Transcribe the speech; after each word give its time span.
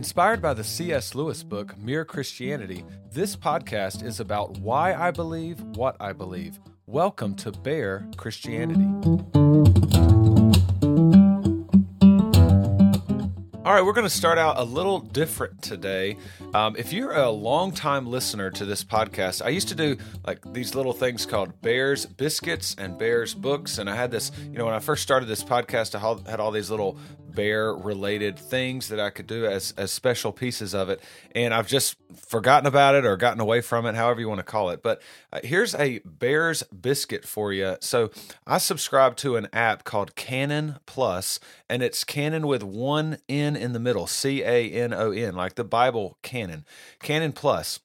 Inspired 0.00 0.40
by 0.40 0.54
the 0.54 0.64
C.S. 0.64 1.14
Lewis 1.14 1.42
book, 1.42 1.76
Mere 1.76 2.06
Christianity, 2.06 2.86
this 3.12 3.36
podcast 3.36 4.02
is 4.02 4.18
about 4.18 4.56
why 4.56 4.94
I 4.94 5.10
believe 5.10 5.60
what 5.76 5.94
I 6.00 6.14
believe. 6.14 6.58
Welcome 6.86 7.34
to 7.34 7.52
Bear 7.52 8.08
Christianity. 8.16 8.86
All 13.62 13.74
right, 13.74 13.84
we're 13.84 13.92
going 13.92 14.06
to 14.06 14.08
start 14.08 14.38
out 14.38 14.56
a 14.56 14.64
little 14.64 15.00
different 15.00 15.60
today. 15.60 16.16
Um, 16.52 16.74
if 16.76 16.92
you're 16.92 17.12
a 17.12 17.30
longtime 17.30 18.08
listener 18.08 18.50
to 18.50 18.64
this 18.64 18.82
podcast, 18.82 19.40
I 19.44 19.50
used 19.50 19.68
to 19.68 19.76
do 19.76 19.96
like 20.26 20.40
these 20.52 20.74
little 20.74 20.92
things 20.92 21.24
called 21.24 21.60
Bears 21.62 22.06
Biscuits 22.06 22.74
and 22.76 22.98
Bears 22.98 23.34
Books. 23.34 23.78
And 23.78 23.88
I 23.88 23.94
had 23.94 24.10
this, 24.10 24.32
you 24.50 24.58
know, 24.58 24.64
when 24.64 24.74
I 24.74 24.80
first 24.80 25.04
started 25.04 25.26
this 25.26 25.44
podcast, 25.44 25.94
I 25.94 26.28
had 26.30 26.40
all 26.40 26.50
these 26.50 26.68
little 26.68 26.98
bear 27.30 27.72
related 27.72 28.36
things 28.36 28.88
that 28.88 28.98
I 28.98 29.10
could 29.10 29.28
do 29.28 29.46
as, 29.46 29.72
as 29.76 29.92
special 29.92 30.32
pieces 30.32 30.74
of 30.74 30.88
it. 30.88 31.00
And 31.36 31.54
I've 31.54 31.68
just 31.68 31.96
forgotten 32.16 32.66
about 32.66 32.96
it 32.96 33.04
or 33.04 33.16
gotten 33.16 33.40
away 33.40 33.60
from 33.60 33.86
it, 33.86 33.94
however 33.94 34.20
you 34.20 34.28
want 34.28 34.40
to 34.40 34.44
call 34.44 34.70
it. 34.70 34.82
But 34.82 35.00
uh, 35.32 35.38
here's 35.44 35.74
a 35.76 36.00
Bears 36.00 36.64
biscuit 36.64 37.24
for 37.24 37.52
you. 37.52 37.76
So 37.80 38.10
I 38.44 38.58
subscribe 38.58 39.14
to 39.18 39.36
an 39.36 39.46
app 39.52 39.84
called 39.84 40.16
Canon 40.16 40.80
Plus, 40.86 41.38
and 41.68 41.80
it's 41.80 42.02
Canon 42.02 42.48
with 42.48 42.64
one 42.64 43.18
N 43.28 43.54
in 43.54 43.72
the 43.72 43.78
middle, 43.78 44.08
C 44.08 44.42
A 44.42 44.68
N 44.68 44.92
O 44.92 45.12
N, 45.12 45.36
like 45.36 45.54
the 45.54 45.62
Bible 45.64 46.18
canon. 46.22 46.39
Canon 46.40 46.64
Canon 47.00 47.32
Plus. 47.32 47.80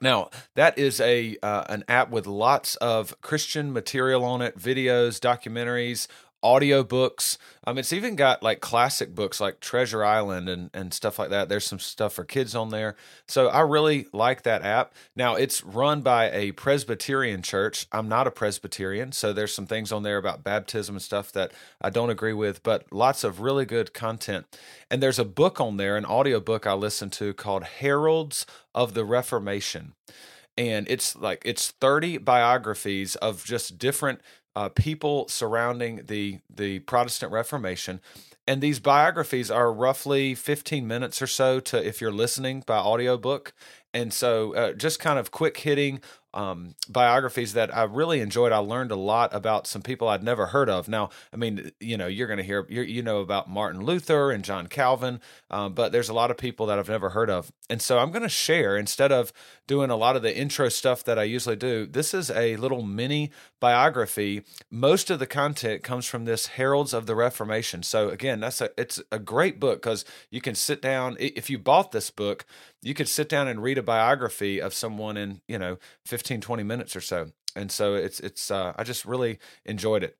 Now 0.00 0.30
that 0.54 0.78
is 0.78 1.00
a 1.00 1.36
uh, 1.42 1.64
an 1.68 1.84
app 1.88 2.10
with 2.10 2.26
lots 2.26 2.76
of 2.76 3.18
Christian 3.20 3.72
material 3.72 4.24
on 4.24 4.42
it, 4.42 4.58
videos, 4.58 5.18
documentaries, 5.20 6.06
audiobooks. 6.46 7.38
Um, 7.66 7.76
it's 7.76 7.92
even 7.92 8.14
got 8.14 8.40
like 8.40 8.60
classic 8.60 9.14
books 9.14 9.40
like 9.40 9.58
Treasure 9.58 10.04
Island 10.04 10.48
and, 10.48 10.70
and 10.72 10.94
stuff 10.94 11.18
like 11.18 11.30
that. 11.30 11.48
There's 11.48 11.64
some 11.64 11.80
stuff 11.80 12.12
for 12.12 12.24
kids 12.24 12.54
on 12.54 12.68
there. 12.70 12.94
So 13.26 13.48
I 13.48 13.62
really 13.62 14.06
like 14.12 14.42
that 14.42 14.62
app. 14.62 14.94
Now 15.16 15.34
it's 15.34 15.64
run 15.64 16.02
by 16.02 16.30
a 16.30 16.52
Presbyterian 16.52 17.42
church. 17.42 17.86
I'm 17.90 18.08
not 18.08 18.28
a 18.28 18.30
Presbyterian, 18.30 19.10
so 19.10 19.32
there's 19.32 19.52
some 19.52 19.66
things 19.66 19.90
on 19.90 20.04
there 20.04 20.18
about 20.18 20.44
baptism 20.44 20.94
and 20.94 21.02
stuff 21.02 21.32
that 21.32 21.50
I 21.80 21.90
don't 21.90 22.10
agree 22.10 22.32
with, 22.32 22.62
but 22.62 22.84
lots 22.92 23.24
of 23.24 23.40
really 23.40 23.64
good 23.64 23.92
content. 23.92 24.46
And 24.88 25.02
there's 25.02 25.18
a 25.18 25.24
book 25.24 25.60
on 25.60 25.76
there, 25.76 25.96
an 25.96 26.06
audiobook 26.06 26.66
I 26.66 26.74
listened 26.74 27.12
to 27.14 27.34
called 27.34 27.64
Heralds 27.64 28.46
of 28.72 28.94
the 28.94 29.04
Reformation 29.04 29.94
and 30.58 30.86
it's 30.88 31.14
like 31.16 31.42
it's 31.44 31.70
30 31.70 32.18
biographies 32.18 33.14
of 33.16 33.44
just 33.44 33.78
different 33.78 34.20
uh, 34.56 34.70
people 34.70 35.28
surrounding 35.28 36.02
the 36.06 36.40
the 36.52 36.80
Protestant 36.80 37.30
Reformation, 37.30 38.00
and 38.46 38.60
these 38.60 38.80
biographies 38.80 39.50
are 39.50 39.72
roughly 39.72 40.34
15 40.34 40.86
minutes 40.86 41.20
or 41.20 41.26
so 41.26 41.60
to 41.60 41.86
if 41.86 42.00
you're 42.00 42.10
listening 42.10 42.64
by 42.66 42.78
audiobook 42.78 43.52
and 43.96 44.12
so 44.12 44.54
uh, 44.54 44.72
just 44.74 45.00
kind 45.00 45.18
of 45.18 45.30
quick 45.30 45.56
hitting 45.56 46.02
um, 46.36 46.74
biographies 46.86 47.54
that 47.54 47.74
I 47.74 47.84
really 47.84 48.20
enjoyed. 48.20 48.52
I 48.52 48.58
learned 48.58 48.90
a 48.90 48.96
lot 48.96 49.34
about 49.34 49.66
some 49.66 49.80
people 49.80 50.06
I'd 50.06 50.22
never 50.22 50.46
heard 50.46 50.68
of. 50.68 50.86
Now, 50.86 51.08
I 51.32 51.36
mean, 51.36 51.72
you 51.80 51.96
know, 51.96 52.06
you're 52.06 52.26
going 52.26 52.36
to 52.36 52.44
hear, 52.44 52.66
you 52.68 53.02
know, 53.02 53.20
about 53.20 53.48
Martin 53.48 53.82
Luther 53.82 54.30
and 54.30 54.44
John 54.44 54.66
Calvin, 54.66 55.20
um, 55.50 55.72
but 55.72 55.92
there's 55.92 56.10
a 56.10 56.14
lot 56.14 56.30
of 56.30 56.36
people 56.36 56.66
that 56.66 56.78
I've 56.78 56.90
never 56.90 57.10
heard 57.10 57.30
of. 57.30 57.50
And 57.70 57.80
so 57.80 57.98
I'm 57.98 58.10
going 58.10 58.22
to 58.22 58.28
share, 58.28 58.76
instead 58.76 59.12
of 59.12 59.32
doing 59.66 59.88
a 59.88 59.96
lot 59.96 60.14
of 60.14 60.20
the 60.20 60.36
intro 60.36 60.68
stuff 60.68 61.02
that 61.04 61.18
I 61.18 61.22
usually 61.22 61.56
do, 61.56 61.86
this 61.86 62.12
is 62.12 62.30
a 62.30 62.56
little 62.56 62.82
mini 62.82 63.30
biography. 63.58 64.42
Most 64.70 65.08
of 65.08 65.18
the 65.18 65.26
content 65.26 65.82
comes 65.82 66.04
from 66.04 66.26
this 66.26 66.48
Heralds 66.48 66.92
of 66.92 67.06
the 67.06 67.14
Reformation. 67.14 67.82
So 67.82 68.10
again, 68.10 68.40
that's 68.40 68.60
a, 68.60 68.68
it's 68.76 69.00
a 69.10 69.18
great 69.18 69.58
book 69.58 69.80
because 69.80 70.04
you 70.30 70.42
can 70.42 70.54
sit 70.54 70.82
down, 70.82 71.16
if 71.18 71.48
you 71.48 71.58
bought 71.58 71.92
this 71.92 72.10
book, 72.10 72.44
you 72.82 72.94
could 72.94 73.08
sit 73.08 73.28
down 73.28 73.48
and 73.48 73.62
read 73.62 73.78
a 73.78 73.82
biography 73.82 74.60
of 74.60 74.74
someone 74.74 75.16
in, 75.16 75.40
you 75.48 75.58
know, 75.58 75.78
15, 76.04 76.40
20 76.40 76.62
minutes 76.62 76.94
or 76.96 77.00
so. 77.00 77.30
And 77.54 77.70
so 77.70 77.94
it's, 77.94 78.20
it's, 78.20 78.50
uh, 78.50 78.72
I 78.76 78.84
just 78.84 79.04
really 79.04 79.38
enjoyed 79.64 80.02
it. 80.02 80.16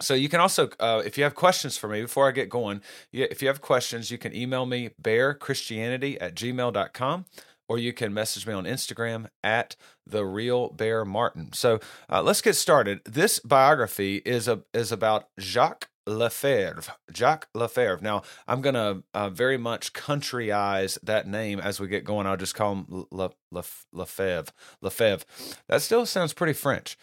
So 0.00 0.14
you 0.14 0.28
can 0.28 0.40
also, 0.40 0.70
uh, 0.78 1.02
if 1.04 1.18
you 1.18 1.24
have 1.24 1.34
questions 1.34 1.76
for 1.76 1.88
me 1.88 2.02
before 2.02 2.28
I 2.28 2.32
get 2.32 2.48
going, 2.48 2.82
if 3.12 3.42
you 3.42 3.48
have 3.48 3.60
questions, 3.60 4.10
you 4.10 4.18
can 4.18 4.34
email 4.34 4.64
me 4.64 4.90
barechristianity 5.02 6.18
at 6.20 6.34
gmail.com 6.34 7.24
or 7.68 7.78
you 7.78 7.92
can 7.92 8.14
message 8.14 8.46
me 8.46 8.54
on 8.54 8.64
Instagram 8.64 9.26
at 9.44 9.76
the 10.06 10.24
real 10.24 10.70
bear 10.70 11.04
martin. 11.04 11.52
So 11.52 11.80
uh, 12.10 12.22
let's 12.22 12.40
get 12.40 12.54
started. 12.54 13.00
This 13.04 13.38
biography 13.40 14.22
is 14.24 14.48
a 14.48 14.62
is 14.72 14.90
about 14.90 15.28
Jacques 15.38 15.88
Lefebvre, 16.08 16.94
Jacques 17.12 17.48
Lefebvre. 17.54 18.02
Now, 18.02 18.22
I'm 18.46 18.62
going 18.62 18.74
to 18.74 19.02
uh, 19.12 19.30
very 19.30 19.58
much 19.58 19.92
countryize 19.92 20.98
that 21.02 21.26
name 21.26 21.60
as 21.60 21.78
we 21.78 21.86
get 21.86 22.04
going. 22.04 22.26
I'll 22.26 22.36
just 22.36 22.54
call 22.54 22.72
him 22.72 23.06
Le, 23.10 23.30
Le, 23.50 23.64
Lefebvre. 23.92 24.52
Lefebvre. 24.80 25.24
That 25.68 25.82
still 25.82 26.06
sounds 26.06 26.32
pretty 26.32 26.54
French. 26.54 26.96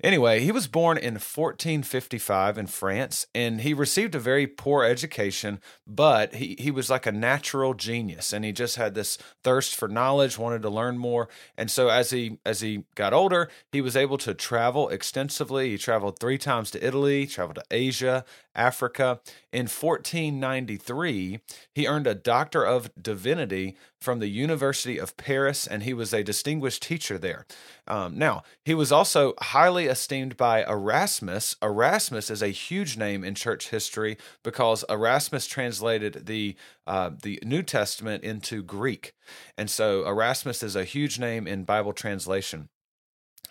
Anyway, 0.00 0.38
he 0.38 0.52
was 0.52 0.68
born 0.68 0.96
in 0.96 1.14
1455 1.14 2.56
in 2.56 2.68
France, 2.68 3.26
and 3.34 3.62
he 3.62 3.74
received 3.74 4.14
a 4.14 4.20
very 4.20 4.46
poor 4.46 4.84
education, 4.84 5.58
but 5.88 6.34
he, 6.34 6.54
he 6.56 6.70
was 6.70 6.88
like 6.88 7.04
a 7.04 7.10
natural 7.10 7.74
genius, 7.74 8.32
and 8.32 8.44
he 8.44 8.52
just 8.52 8.76
had 8.76 8.94
this 8.94 9.18
thirst 9.42 9.74
for 9.74 9.88
knowledge, 9.88 10.38
wanted 10.38 10.62
to 10.62 10.70
learn 10.70 10.98
more. 10.98 11.28
And 11.56 11.68
so 11.68 11.88
as 11.88 12.10
he 12.10 12.38
as 12.46 12.60
he 12.60 12.84
got 12.94 13.12
older, 13.12 13.50
he 13.72 13.80
was 13.80 13.96
able 13.96 14.18
to 14.18 14.34
travel 14.34 14.88
extensively. 14.88 15.70
He 15.70 15.78
traveled 15.78 16.20
three 16.20 16.38
times 16.38 16.70
to 16.70 16.86
Italy, 16.86 17.26
traveled 17.26 17.56
to 17.56 17.64
Asia, 17.68 18.24
Africa. 18.54 19.20
In 19.52 19.66
1493, 19.66 21.40
he 21.74 21.88
earned 21.88 22.06
a 22.06 22.14
Doctor 22.14 22.64
of 22.64 22.90
Divinity 23.00 23.76
from 24.00 24.18
the 24.20 24.28
University 24.28 24.98
of 24.98 25.16
Paris, 25.16 25.66
and 25.66 25.82
he 25.82 25.92
was 25.92 26.12
a 26.12 26.22
distinguished 26.22 26.82
teacher 26.82 27.18
there. 27.18 27.46
Um, 27.86 28.16
now, 28.16 28.42
he 28.64 28.74
was 28.74 28.92
also 28.92 29.34
highly 29.40 29.86
esteemed 29.86 30.36
by 30.36 30.64
Erasmus. 30.64 31.56
Erasmus 31.62 32.30
is 32.30 32.42
a 32.42 32.48
huge 32.48 32.96
name 32.96 33.24
in 33.24 33.34
church 33.34 33.70
history 33.70 34.16
because 34.42 34.84
Erasmus 34.88 35.46
translated 35.46 36.26
the 36.26 36.56
uh, 36.86 37.10
the 37.22 37.38
New 37.44 37.62
Testament 37.62 38.24
into 38.24 38.62
Greek, 38.62 39.14
and 39.56 39.68
so 39.68 40.06
Erasmus 40.06 40.62
is 40.62 40.76
a 40.76 40.84
huge 40.84 41.18
name 41.18 41.46
in 41.46 41.64
Bible 41.64 41.92
translation. 41.92 42.68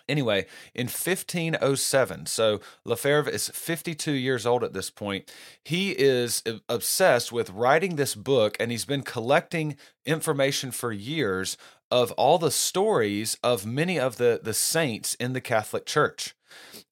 Anyway, 0.08 0.46
in 0.74 0.86
1507, 0.86 2.26
so 2.26 2.60
Lefebvre 2.84 3.30
is 3.30 3.48
52 3.48 4.12
years 4.12 4.46
old 4.46 4.64
at 4.64 4.72
this 4.72 4.90
point. 4.90 5.30
He 5.62 5.90
is 5.90 6.42
obsessed 6.68 7.30
with 7.30 7.50
writing 7.50 7.96
this 7.96 8.14
book, 8.14 8.56
and 8.58 8.70
he's 8.70 8.86
been 8.86 9.02
collecting 9.02 9.76
information 10.06 10.70
for 10.70 10.92
years 10.92 11.56
of 11.90 12.12
all 12.12 12.38
the 12.38 12.50
stories 12.50 13.36
of 13.42 13.66
many 13.66 13.98
of 13.98 14.16
the, 14.16 14.40
the 14.42 14.54
saints 14.54 15.14
in 15.14 15.32
the 15.32 15.40
Catholic 15.40 15.86
Church. 15.86 16.34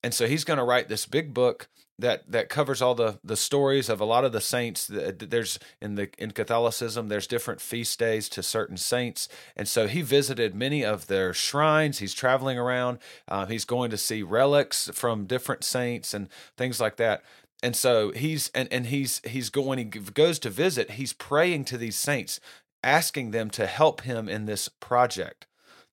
And 0.02 0.12
so 0.14 0.26
he's 0.26 0.44
going 0.44 0.58
to 0.58 0.64
write 0.64 0.88
this 0.88 1.06
big 1.06 1.32
book 1.34 1.68
that 1.98 2.30
that 2.30 2.48
covers 2.48 2.82
all 2.82 2.94
the 2.94 3.18
the 3.24 3.36
stories 3.36 3.88
of 3.88 4.00
a 4.00 4.04
lot 4.04 4.24
of 4.24 4.32
the 4.32 4.40
saints 4.40 4.86
there's 4.86 5.58
in 5.80 5.94
the 5.94 6.08
in 6.18 6.30
catholicism 6.30 7.08
there's 7.08 7.26
different 7.26 7.60
feast 7.60 7.98
days 7.98 8.28
to 8.30 8.42
certain 8.42 8.76
saints. 8.76 9.28
And 9.56 9.68
so 9.68 9.86
he 9.86 10.02
visited 10.02 10.54
many 10.54 10.84
of 10.84 11.06
their 11.06 11.32
shrines. 11.32 11.98
He's 11.98 12.14
traveling 12.14 12.58
around. 12.58 12.98
Uh, 13.28 13.46
he's 13.46 13.64
going 13.64 13.90
to 13.90 13.96
see 13.96 14.22
relics 14.22 14.90
from 14.94 15.26
different 15.26 15.64
saints 15.64 16.14
and 16.14 16.28
things 16.56 16.80
like 16.80 16.96
that. 16.96 17.22
And 17.62 17.74
so 17.74 18.12
he's 18.12 18.50
and 18.54 18.68
and 18.70 18.86
he's 18.86 19.20
he's 19.24 19.50
going 19.50 19.78
he 19.78 19.84
goes 19.84 20.38
to 20.40 20.50
visit 20.50 20.92
he's 20.92 21.12
praying 21.12 21.64
to 21.66 21.78
these 21.78 21.96
saints 21.96 22.40
asking 22.84 23.30
them 23.30 23.50
to 23.50 23.66
help 23.66 24.02
him 24.02 24.28
in 24.28 24.44
this 24.44 24.68
project 24.68 25.45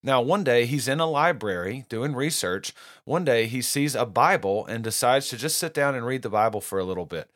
now, 0.04 0.22
one 0.22 0.44
day 0.44 0.66
he's 0.66 0.90
in 0.90 1.00
a 1.00 1.06
library 1.06 1.86
doing 1.88 2.14
research. 2.14 2.74
One 3.06 3.24
day 3.24 3.48
he 3.48 3.62
sees 3.62 3.96
a 3.96 4.06
Bible 4.06 4.66
and 4.66 4.84
decides 4.84 5.30
to 5.30 5.38
just 5.38 5.58
sit 5.58 5.74
down 5.74 5.96
and 5.96 6.06
read 6.06 6.24
the 6.24 6.30
Bible 6.30 6.60
for 6.60 6.78
a 6.78 6.84
little 6.84 7.06
bit. 7.06 7.32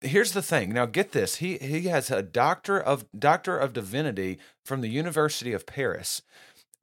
Here's 0.00 0.32
the 0.32 0.42
thing. 0.42 0.72
Now 0.72 0.86
get 0.86 1.12
this. 1.12 1.36
He 1.36 1.58
he 1.58 1.82
has 1.88 2.10
a 2.10 2.22
doctor 2.22 2.80
of 2.80 3.04
doctor 3.16 3.58
of 3.58 3.72
divinity 3.72 4.38
from 4.64 4.80
the 4.80 4.88
University 4.88 5.52
of 5.52 5.66
Paris. 5.66 6.22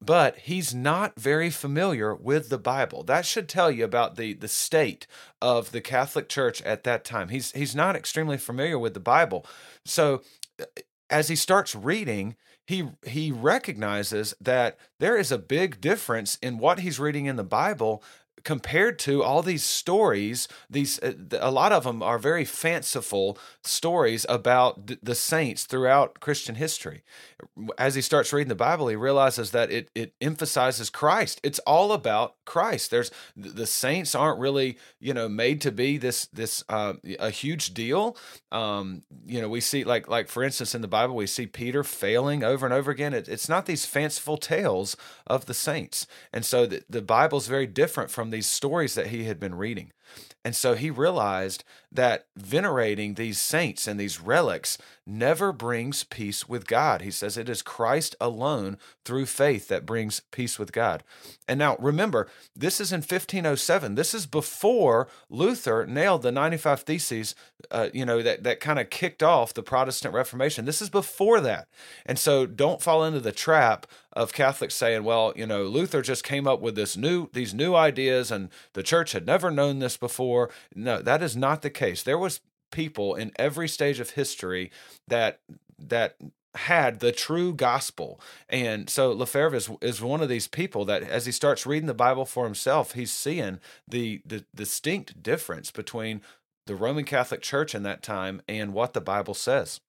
But 0.01 0.37
he's 0.39 0.75
not 0.75 1.17
very 1.17 1.49
familiar 1.49 2.13
with 2.13 2.49
the 2.49 2.57
Bible. 2.59 3.03
That 3.03 3.25
should 3.25 3.47
tell 3.47 3.71
you 3.71 3.85
about 3.85 4.17
the, 4.17 4.33
the 4.33 4.49
state 4.49 5.07
of 5.41 5.71
the 5.71 5.79
Catholic 5.79 6.27
Church 6.27 6.61
at 6.63 6.83
that 6.83 7.05
time. 7.05 7.29
He's 7.29 7.51
he's 7.53 7.73
not 7.73 7.95
extremely 7.95 8.37
familiar 8.37 8.77
with 8.77 8.93
the 8.93 8.99
Bible. 8.99 9.45
So 9.85 10.21
uh, 10.61 10.65
as 11.09 11.29
he 11.29 11.35
starts 11.35 11.73
reading, 11.73 12.35
he 12.65 12.89
he 13.05 13.31
recognizes 13.31 14.33
that 14.41 14.77
there 14.99 15.17
is 15.17 15.31
a 15.31 15.37
big 15.37 15.79
difference 15.81 16.37
in 16.41 16.57
what 16.57 16.79
he's 16.79 16.99
reading 16.99 17.25
in 17.25 17.35
the 17.35 17.43
Bible 17.43 18.03
compared 18.45 18.99
to 18.99 19.23
all 19.23 19.41
these 19.41 19.63
stories, 19.63 20.47
these 20.69 20.99
uh, 20.99 21.13
a 21.41 21.51
lot 21.51 21.73
of 21.73 21.83
them 21.83 22.01
are 22.01 22.19
very 22.19 22.45
fanciful 22.45 23.37
stories 23.63 24.25
about 24.29 24.91
the 25.03 25.15
saints 25.15 25.63
throughout 25.65 26.19
Christian 26.19 26.55
history. 26.55 27.03
As 27.77 27.95
he 27.95 28.01
starts 28.01 28.31
reading 28.31 28.49
the 28.49 28.55
Bible, 28.55 28.87
he 28.87 28.95
realizes 28.95 29.51
that 29.51 29.71
it 29.71 29.89
it 29.95 30.13
emphasizes 30.21 30.89
Christ. 30.89 31.41
It's 31.43 31.59
all 31.59 31.91
about 31.91 32.35
Christ. 32.45 32.91
There's 32.91 33.11
the 33.35 33.65
saints 33.65 34.13
aren't 34.13 34.39
really 34.39 34.77
you 34.99 35.13
know 35.13 35.27
made 35.27 35.59
to 35.61 35.71
be 35.71 35.97
this 35.97 36.27
this 36.27 36.63
uh, 36.69 36.93
a 37.19 37.31
huge 37.31 37.73
deal. 37.73 38.15
Um, 38.51 39.01
you 39.25 39.41
know, 39.41 39.49
we 39.49 39.59
see 39.59 39.83
like 39.83 40.07
like 40.07 40.29
for 40.29 40.43
instance 40.43 40.75
in 40.75 40.81
the 40.81 40.87
Bible 40.87 41.15
we 41.15 41.27
see 41.27 41.47
Peter 41.47 41.83
failing 41.83 42.43
over 42.43 42.65
and 42.65 42.73
over 42.73 42.91
again. 42.91 43.15
It, 43.15 43.27
it's 43.27 43.49
not 43.49 43.65
these 43.65 43.85
fanciful 43.85 44.37
tales 44.37 44.95
of 45.25 45.47
the 45.47 45.55
saints, 45.55 46.05
and 46.31 46.45
so 46.45 46.67
the, 46.67 46.83
the 46.87 47.01
Bible's 47.01 47.47
very 47.47 47.65
different 47.65 48.11
from 48.11 48.29
these 48.35 48.47
stories 48.47 48.95
that 48.95 49.07
he 49.07 49.23
had 49.23 49.39
been 49.39 49.55
reading. 49.55 49.93
And 50.43 50.55
so 50.55 50.75
he 50.75 50.91
realized 50.91 51.63
that 51.91 52.27
venerating 52.35 53.15
these 53.15 53.39
saints 53.39 53.87
and 53.87 53.99
these 53.99 54.21
relics 54.21 54.77
never 55.07 55.51
brings 55.51 56.03
peace 56.03 56.47
with 56.47 56.67
God. 56.67 57.01
He 57.01 57.09
says 57.09 57.37
it 57.37 57.49
is 57.49 57.63
Christ 57.63 58.15
alone 58.21 58.77
through 59.05 59.25
faith 59.25 59.69
that 59.69 59.87
brings 59.87 60.19
peace 60.31 60.59
with 60.59 60.71
God. 60.71 61.03
And 61.47 61.57
now 61.57 61.77
remember, 61.79 62.27
this 62.55 62.79
is 62.79 62.91
in 62.91 62.99
1507. 62.99 63.95
This 63.95 64.13
is 64.13 64.27
before 64.27 65.07
Luther 65.29 65.85
nailed 65.87 66.21
the 66.21 66.31
95 66.31 66.81
Theses, 66.81 67.33
uh, 67.71 67.89
you 67.93 68.05
know, 68.05 68.21
that, 68.21 68.43
that 68.43 68.59
kind 68.59 68.77
of 68.77 68.91
kicked 68.91 69.23
off 69.23 69.53
the 69.53 69.63
Protestant 69.63 70.13
Reformation. 70.13 70.65
This 70.65 70.81
is 70.81 70.89
before 70.91 71.39
that. 71.41 71.67
And 72.05 72.19
so 72.19 72.45
don't 72.45 72.83
fall 72.83 73.03
into 73.03 73.19
the 73.19 73.31
trap 73.31 73.87
of 74.15 74.33
Catholics 74.33 74.75
saying, 74.75 75.03
well, 75.03 75.33
you 75.35 75.45
know, 75.45 75.63
Luther 75.63 76.01
just 76.01 76.23
came 76.23 76.47
up 76.47 76.61
with 76.61 76.75
this 76.75 76.95
new 76.95 77.29
these 77.33 77.53
new 77.53 77.75
ideas 77.75 78.31
and 78.31 78.49
the 78.73 78.83
church 78.83 79.11
had 79.11 79.25
never 79.25 79.51
known 79.51 79.79
this 79.79 79.97
before. 79.97 80.49
No, 80.73 81.01
that 81.01 81.21
is 81.21 81.35
not 81.35 81.61
the 81.61 81.69
case. 81.69 82.03
There 82.03 82.17
was 82.17 82.41
people 82.71 83.15
in 83.15 83.31
every 83.37 83.67
stage 83.67 83.99
of 83.99 84.11
history 84.11 84.71
that 85.07 85.39
that 85.77 86.15
had 86.55 86.99
the 86.99 87.11
true 87.11 87.53
gospel. 87.53 88.19
And 88.49 88.89
so 88.89 89.11
Lefebvre 89.11 89.57
is, 89.57 89.69
is 89.81 90.01
one 90.01 90.21
of 90.21 90.29
these 90.29 90.47
people 90.47 90.85
that 90.85 91.03
as 91.03 91.25
he 91.25 91.31
starts 91.31 91.65
reading 91.65 91.87
the 91.87 91.93
Bible 91.93 92.25
for 92.25 92.45
himself, 92.45 92.93
he's 92.93 93.11
seeing 93.11 93.59
the, 93.87 94.21
the 94.25 94.45
distinct 94.55 95.21
difference 95.21 95.69
between 95.69 96.21
the 96.65 96.75
Roman 96.75 97.03
Catholic 97.03 97.41
Church 97.41 97.75
in 97.75 97.83
that 97.83 98.01
time 98.01 98.41
and 98.47 98.73
what 98.73 98.93
the 98.93 99.01
Bible 99.01 99.33
says. 99.33 99.81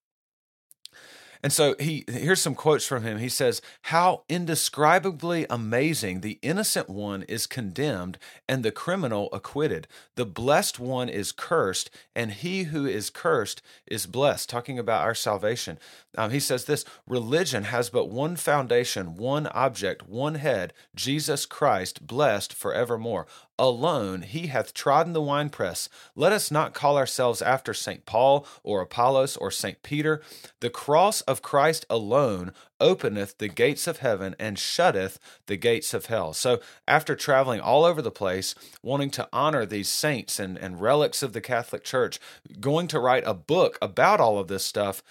And 1.46 1.52
so 1.52 1.76
he 1.78 2.04
here's 2.08 2.43
some 2.43 2.56
quotes 2.56 2.88
from 2.88 3.04
him. 3.04 3.19
He 3.19 3.28
says, 3.28 3.62
"How 3.82 4.25
indescribably 4.28 5.46
amazing 5.48 6.20
the 6.20 6.40
innocent 6.43 6.90
one 6.90 7.22
is 7.22 7.46
condemned 7.46 8.19
and 8.48 8.64
the 8.64 8.72
criminal 8.72 9.28
acquitted. 9.32 9.87
The 10.16 10.26
blessed 10.26 10.81
one 10.81 11.08
is 11.08 11.31
cursed 11.31 11.88
and 12.16 12.32
he 12.32 12.64
who 12.64 12.84
is 12.84 13.10
cursed 13.10 13.62
is 13.87 14.06
blessed." 14.06 14.48
Talking 14.48 14.76
about 14.76 15.02
our 15.02 15.14
salvation. 15.14 15.78
Um, 16.19 16.32
he 16.32 16.40
says 16.40 16.64
this, 16.64 16.84
"Religion 17.06 17.62
has 17.62 17.90
but 17.90 18.10
one 18.10 18.34
foundation, 18.34 19.14
one 19.14 19.46
object, 19.46 20.08
one 20.08 20.34
head, 20.34 20.72
Jesus 20.96 21.46
Christ, 21.46 22.08
blessed 22.08 22.52
forevermore 22.52 23.28
alone 23.58 24.23
he 24.23 24.49
hath 24.49 24.75
trodden 24.75 25.12
the 25.12 25.23
winepress. 25.23 25.88
Let 26.14 26.32
us 26.32 26.50
not 26.50 26.75
call 26.75 26.97
ourselves 26.97 27.41
after 27.43 27.73
St. 27.75 28.06
Paul 28.06 28.47
or 28.62 28.81
Apollos 28.81 29.37
or 29.37 29.50
St. 29.50 29.82
Peter. 29.82 30.23
The 30.61 30.70
cross 30.70 31.20
of 31.23 31.43
Christ 31.43 31.87
alone 31.88 32.53
openeth 32.81 33.38
the 33.38 33.49
gates 33.49 33.87
of 33.87 33.99
heaven 33.99 34.37
and 34.38 34.58
shutteth 34.58 35.19
the 35.47 35.56
gates 35.56 35.94
of 35.94 36.06
hell. 36.06 36.32
So, 36.32 36.61
after 36.87 37.17
traveling 37.17 37.61
all 37.61 37.85
over 37.85 38.03
the 38.03 38.11
place, 38.11 38.55
wanting 38.82 39.11
to 39.12 39.29
honor 39.32 39.64
these 39.64 39.88
saints 39.88 40.38
and, 40.38 40.58
and 40.58 40.81
relics 40.81 41.23
of 41.23 41.32
the 41.32 41.41
Catholic 41.41 41.85
Church, 41.85 42.20
going 42.61 42.88
to 42.88 43.00
write 43.00 43.25
a 43.26 43.35
book 43.35 43.79
about 43.81 44.20
all 44.20 44.38
of 44.38 44.49
this 44.49 44.64
stuff, 44.64 45.03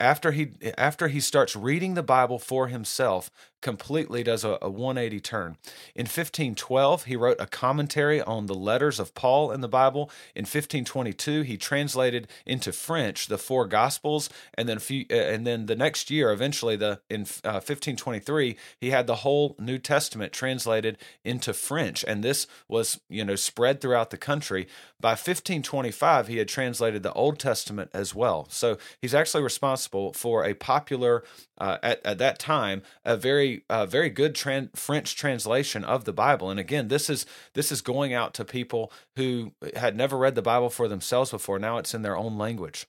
after 0.00 0.32
he 0.32 0.52
after 0.78 1.08
he 1.08 1.20
starts 1.20 1.54
reading 1.54 1.94
the 1.94 2.02
Bible 2.02 2.38
for 2.38 2.68
himself, 2.68 3.30
completely 3.60 4.22
does 4.22 4.44
a, 4.44 4.58
a 4.62 4.70
180 4.70 5.20
turn. 5.20 5.56
In 5.94 6.04
1512, 6.04 7.04
he 7.04 7.16
wrote 7.16 7.36
a 7.38 7.46
commentary 7.46 8.20
on 8.22 8.46
the 8.46 8.54
letters 8.54 8.98
of 8.98 9.14
Paul 9.14 9.52
in 9.52 9.60
the 9.60 9.68
Bible. 9.68 10.10
In 10.34 10.42
1522, 10.42 11.42
he 11.42 11.56
translated 11.56 12.28
into 12.46 12.72
French 12.72 13.26
the 13.26 13.38
four 13.38 13.66
Gospels, 13.66 14.30
and 14.54 14.68
then 14.68 14.78
few, 14.78 15.04
uh, 15.10 15.14
and 15.14 15.46
then 15.46 15.66
the 15.66 15.76
next 15.76 16.10
year, 16.10 16.32
eventually, 16.32 16.76
the 16.76 17.00
in 17.08 17.22
uh, 17.44 17.60
1523, 17.60 18.56
he 18.78 18.90
had 18.90 19.06
the 19.06 19.16
whole 19.16 19.56
New 19.58 19.78
Testament 19.78 20.32
translated 20.32 20.98
into 21.24 21.52
French, 21.52 22.04
and 22.06 22.22
this 22.24 22.46
was 22.68 23.00
you 23.08 23.24
know 23.24 23.36
spread 23.36 23.80
throughout 23.80 24.10
the 24.10 24.16
country. 24.16 24.66
By 25.00 25.10
1525, 25.10 26.28
he 26.28 26.38
had 26.38 26.48
translated 26.48 27.02
the 27.02 27.12
Old 27.12 27.38
Testament 27.38 27.90
as 27.94 28.14
well. 28.14 28.46
So 28.50 28.78
he's 29.00 29.14
actually 29.14 29.42
responsible 29.42 30.12
for 30.12 30.44
a 30.44 30.54
popular 30.54 31.24
uh, 31.58 31.78
at 31.82 32.04
at 32.04 32.18
that 32.18 32.38
time 32.38 32.82
a 33.04 33.16
very 33.16 33.49
uh, 33.68 33.86
very 33.86 34.10
good 34.10 34.34
tran- 34.34 34.76
French 34.76 35.16
translation 35.16 35.84
of 35.84 36.04
the 36.04 36.12
Bible. 36.12 36.50
And 36.50 36.60
again, 36.60 36.88
this 36.88 37.10
is 37.10 37.26
this 37.54 37.72
is 37.72 37.82
going 37.82 38.12
out 38.14 38.34
to 38.34 38.44
people 38.44 38.82
who 39.16 39.52
had 39.76 39.96
never 39.96 40.16
read 40.16 40.34
the 40.34 40.50
Bible 40.52 40.70
for 40.70 40.88
themselves 40.88 41.30
before. 41.30 41.58
Now 41.58 41.78
it's 41.78 41.94
in 41.94 42.02
their 42.02 42.16
own 42.16 42.38
language. 42.38 42.86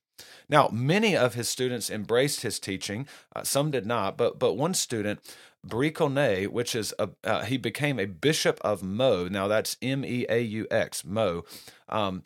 Now, 0.49 0.69
many 0.71 1.17
of 1.17 1.33
his 1.33 1.49
students 1.49 1.89
embraced 1.89 2.41
his 2.41 2.59
teaching. 2.59 3.07
Uh, 3.35 3.43
some 3.43 3.71
did 3.71 3.85
not, 3.85 4.17
but 4.17 4.37
but 4.37 4.57
one 4.57 4.73
student, 4.73 5.19
Briconnet, 5.65 6.49
which 6.49 6.75
is 6.75 6.93
a 6.99 7.09
uh, 7.23 7.43
he 7.43 7.57
became 7.57 7.99
a 7.99 8.05
bishop 8.05 8.59
of 8.61 8.83
Meaux. 8.83 9.27
Now 9.27 9.47
that's 9.47 9.77
M 9.81 10.05
E 10.05 10.25
A 10.29 10.41
U 10.41 10.67
X, 10.69 11.03
Meaux. 11.05 11.43
Um, 11.89 12.23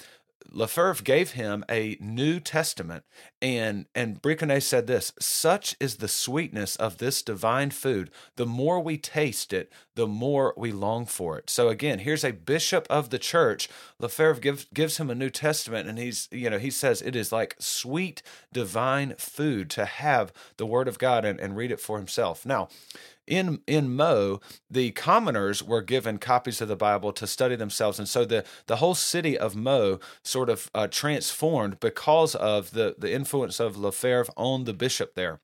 Lefebvre 0.51 1.03
gave 1.03 1.31
him 1.31 1.65
a 1.69 1.97
New 1.99 2.39
Testament, 2.39 3.03
and 3.41 3.85
and 3.93 4.21
Briconnet 4.21 4.63
said 4.63 4.87
this: 4.87 5.13
"Such 5.19 5.75
is 5.79 5.97
the 5.97 6.07
sweetness 6.07 6.75
of 6.75 6.97
this 6.97 7.21
divine 7.21 7.71
food. 7.71 8.11
The 8.35 8.45
more 8.45 8.79
we 8.79 8.97
taste 8.97 9.53
it, 9.53 9.71
the 9.95 10.07
more 10.07 10.53
we 10.55 10.71
long 10.71 11.05
for 11.05 11.37
it." 11.37 11.49
So 11.49 11.69
again, 11.69 11.99
here's 11.99 12.23
a 12.23 12.31
bishop 12.31 12.87
of 12.89 13.09
the 13.09 13.19
church. 13.19 13.69
Lefebvre 13.99 14.41
gives 14.41 14.65
gives 14.73 14.97
him 14.97 15.09
a 15.09 15.15
New 15.15 15.29
Testament, 15.29 15.89
and 15.89 15.97
he's 15.97 16.27
you 16.31 16.49
know 16.49 16.59
he 16.59 16.71
says 16.71 17.01
it 17.01 17.15
is 17.15 17.31
like 17.31 17.55
sweet 17.59 18.21
divine 18.53 19.15
food 19.17 19.69
to 19.71 19.85
have 19.85 20.31
the 20.57 20.65
Word 20.65 20.87
of 20.87 20.99
God 20.99 21.25
and, 21.25 21.39
and 21.39 21.57
read 21.57 21.71
it 21.71 21.79
for 21.79 21.97
himself. 21.97 22.45
Now 22.45 22.69
in 23.27 23.61
in 23.67 23.95
Meaux, 23.95 24.39
the 24.69 24.91
commoners 24.91 25.63
were 25.63 25.81
given 25.81 26.17
copies 26.17 26.61
of 26.61 26.67
the 26.67 26.75
Bible 26.75 27.11
to 27.13 27.27
study 27.27 27.55
themselves, 27.55 27.99
and 27.99 28.07
so 28.07 28.25
the 28.25 28.43
the 28.67 28.77
whole 28.77 28.95
city 28.95 29.37
of 29.37 29.55
Meaux 29.55 29.99
sort 30.23 30.49
of 30.49 30.69
uh, 30.73 30.87
transformed 30.87 31.79
because 31.79 32.35
of 32.35 32.71
the 32.71 32.95
the 32.97 33.13
influence 33.13 33.59
of 33.59 33.77
Lefebvre 33.77 34.31
on 34.37 34.63
the 34.65 34.73
bishop 34.73 35.15
there. 35.15 35.39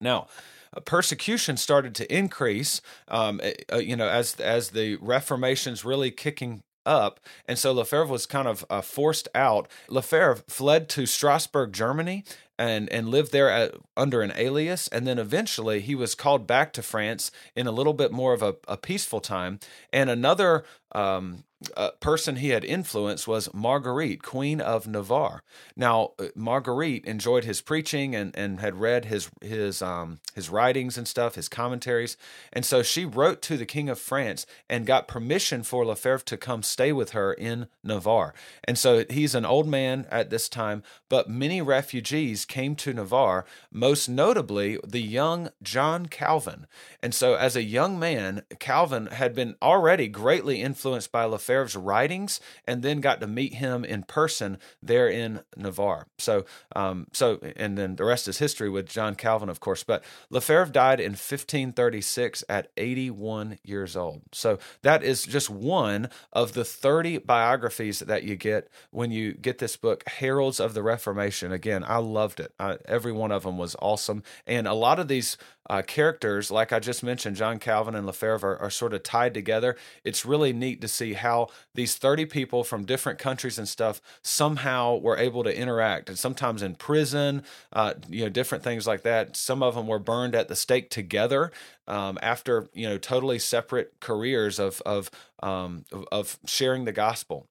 Now. 0.00 0.28
Uh, 0.76 0.80
persecution 0.80 1.56
started 1.56 1.94
to 1.94 2.12
increase, 2.12 2.82
um, 3.06 3.40
eh, 3.40 3.54
uh, 3.72 3.76
you 3.76 3.94
know, 3.94 4.08
as 4.08 4.34
as 4.40 4.70
the 4.70 4.96
Reformation's 4.96 5.84
really 5.84 6.10
kicking 6.10 6.64
up. 6.86 7.20
And 7.46 7.58
so 7.58 7.72
Lefebvre 7.72 8.06
was 8.06 8.24
kind 8.24 8.48
of 8.48 8.64
uh, 8.70 8.80
forced 8.80 9.28
out. 9.34 9.68
Lefebvre 9.88 10.42
fled 10.48 10.88
to 10.90 11.04
Strasbourg, 11.04 11.72
Germany, 11.72 12.24
and 12.58 12.88
and 12.90 13.08
lived 13.08 13.32
there 13.32 13.50
at, 13.50 13.74
under 13.96 14.22
an 14.22 14.32
alias. 14.36 14.88
And 14.88 15.06
then 15.06 15.18
eventually 15.18 15.80
he 15.80 15.94
was 15.94 16.14
called 16.14 16.46
back 16.46 16.72
to 16.74 16.82
France 16.82 17.30
in 17.54 17.66
a 17.66 17.72
little 17.72 17.94
bit 17.94 18.12
more 18.12 18.32
of 18.32 18.42
a, 18.42 18.56
a 18.68 18.76
peaceful 18.76 19.20
time. 19.20 19.58
And 19.92 20.10
another 20.10 20.64
um, 20.92 21.44
uh, 21.76 21.90
person 22.00 22.36
he 22.36 22.50
had 22.50 22.64
influenced 22.64 23.26
was 23.26 23.52
Marguerite, 23.54 24.22
Queen 24.22 24.60
of 24.60 24.86
Navarre. 24.86 25.42
Now, 25.74 26.12
uh, 26.18 26.26
Marguerite 26.34 27.04
enjoyed 27.06 27.44
his 27.44 27.62
preaching 27.62 28.14
and, 28.14 28.36
and 28.36 28.60
had 28.60 28.76
read 28.76 29.06
his 29.06 29.30
his 29.40 29.80
um, 29.80 30.18
his 30.34 30.50
writings 30.50 30.98
and 30.98 31.08
stuff, 31.08 31.34
his 31.34 31.48
commentaries, 31.48 32.16
and 32.52 32.64
so 32.64 32.82
she 32.82 33.04
wrote 33.04 33.40
to 33.42 33.56
the 33.56 33.64
King 33.64 33.88
of 33.88 33.98
France 33.98 34.44
and 34.68 34.86
got 34.86 35.08
permission 35.08 35.62
for 35.62 35.86
Lefebvre 35.86 36.24
to 36.26 36.36
come 36.36 36.62
stay 36.62 36.92
with 36.92 37.10
her 37.10 37.32
in 37.32 37.68
Navarre. 37.82 38.34
And 38.64 38.78
so 38.78 39.04
he's 39.08 39.34
an 39.34 39.46
old 39.46 39.66
man 39.66 40.06
at 40.10 40.28
this 40.28 40.48
time, 40.50 40.82
but 41.08 41.30
many 41.30 41.62
refugees 41.62 42.44
came 42.44 42.76
to 42.76 42.92
Navarre, 42.92 43.46
most 43.72 44.08
notably 44.08 44.78
the 44.86 45.00
young 45.00 45.48
John 45.62 46.06
Calvin. 46.06 46.66
And 47.02 47.14
so, 47.14 47.34
as 47.34 47.56
a 47.56 47.62
young 47.62 47.98
man, 47.98 48.42
Calvin 48.58 49.06
had 49.06 49.34
been 49.34 49.56
already 49.62 50.08
greatly 50.08 50.60
influenced 50.60 51.10
by 51.10 51.24
Lefebvre's 51.46 51.76
writings, 51.76 52.40
and 52.66 52.82
then 52.82 53.00
got 53.00 53.20
to 53.20 53.26
meet 53.26 53.54
him 53.54 53.84
in 53.84 54.02
person 54.02 54.58
there 54.82 55.08
in 55.08 55.40
Navarre. 55.56 56.06
So, 56.18 56.44
um, 56.74 57.06
so, 57.12 57.38
and 57.56 57.78
then 57.78 57.96
the 57.96 58.04
rest 58.04 58.26
is 58.28 58.38
history 58.38 58.68
with 58.68 58.88
John 58.88 59.14
Calvin, 59.14 59.48
of 59.48 59.60
course. 59.60 59.84
But 59.84 60.04
Lefebvre 60.30 60.72
died 60.72 61.00
in 61.00 61.12
1536 61.12 62.44
at 62.48 62.70
81 62.76 63.58
years 63.62 63.96
old. 63.96 64.22
So 64.32 64.58
that 64.82 65.02
is 65.02 65.22
just 65.22 65.48
one 65.48 66.08
of 66.32 66.52
the 66.52 66.64
30 66.64 67.18
biographies 67.18 68.00
that 68.00 68.24
you 68.24 68.36
get 68.36 68.68
when 68.90 69.10
you 69.10 69.32
get 69.32 69.58
this 69.58 69.76
book, 69.76 70.02
Heralds 70.08 70.58
of 70.58 70.74
the 70.74 70.82
Reformation. 70.82 71.52
Again, 71.52 71.84
I 71.86 71.98
loved 71.98 72.40
it. 72.40 72.52
I, 72.58 72.78
every 72.86 73.12
one 73.12 73.30
of 73.30 73.44
them 73.44 73.58
was 73.58 73.76
awesome, 73.80 74.22
and 74.46 74.66
a 74.66 74.74
lot 74.74 74.98
of 74.98 75.08
these 75.08 75.36
uh, 75.68 75.82
characters, 75.82 76.50
like 76.50 76.72
I 76.72 76.78
just 76.78 77.02
mentioned, 77.02 77.36
John 77.36 77.58
Calvin 77.58 77.94
and 77.94 78.06
Lefebvre 78.06 78.48
are, 78.48 78.58
are, 78.62 78.70
sort 78.70 78.94
of 78.94 79.02
tied 79.02 79.34
together. 79.34 79.76
It's 80.04 80.24
really 80.24 80.52
neat 80.52 80.80
to 80.80 80.88
see 80.88 81.14
how 81.14 81.48
these 81.74 81.96
30 81.96 82.26
people 82.26 82.62
from 82.62 82.84
different 82.84 83.18
countries 83.18 83.58
and 83.58 83.68
stuff 83.68 84.00
somehow 84.22 84.96
were 84.96 85.16
able 85.16 85.42
to 85.44 85.56
interact, 85.56 86.08
and 86.08 86.18
sometimes 86.18 86.62
in 86.62 86.74
prison, 86.76 87.42
uh, 87.72 87.94
you 88.08 88.24
know, 88.24 88.28
different 88.30 88.62
things 88.64 88.86
like 88.86 89.02
that. 89.02 89.36
Some 89.36 89.62
of 89.62 89.74
them 89.74 89.86
were 89.86 89.98
burned 89.98 90.34
at 90.34 90.48
the 90.48 90.56
stake 90.56 90.90
together 90.90 91.50
um, 91.88 92.18
after 92.22 92.68
you 92.74 92.88
know 92.88 92.98
totally 92.98 93.38
separate 93.38 93.94
careers 94.00 94.58
of 94.58 94.80
of 94.84 95.10
um, 95.42 95.84
of 96.12 96.38
sharing 96.46 96.84
the 96.84 96.92
gospel. 96.92 97.48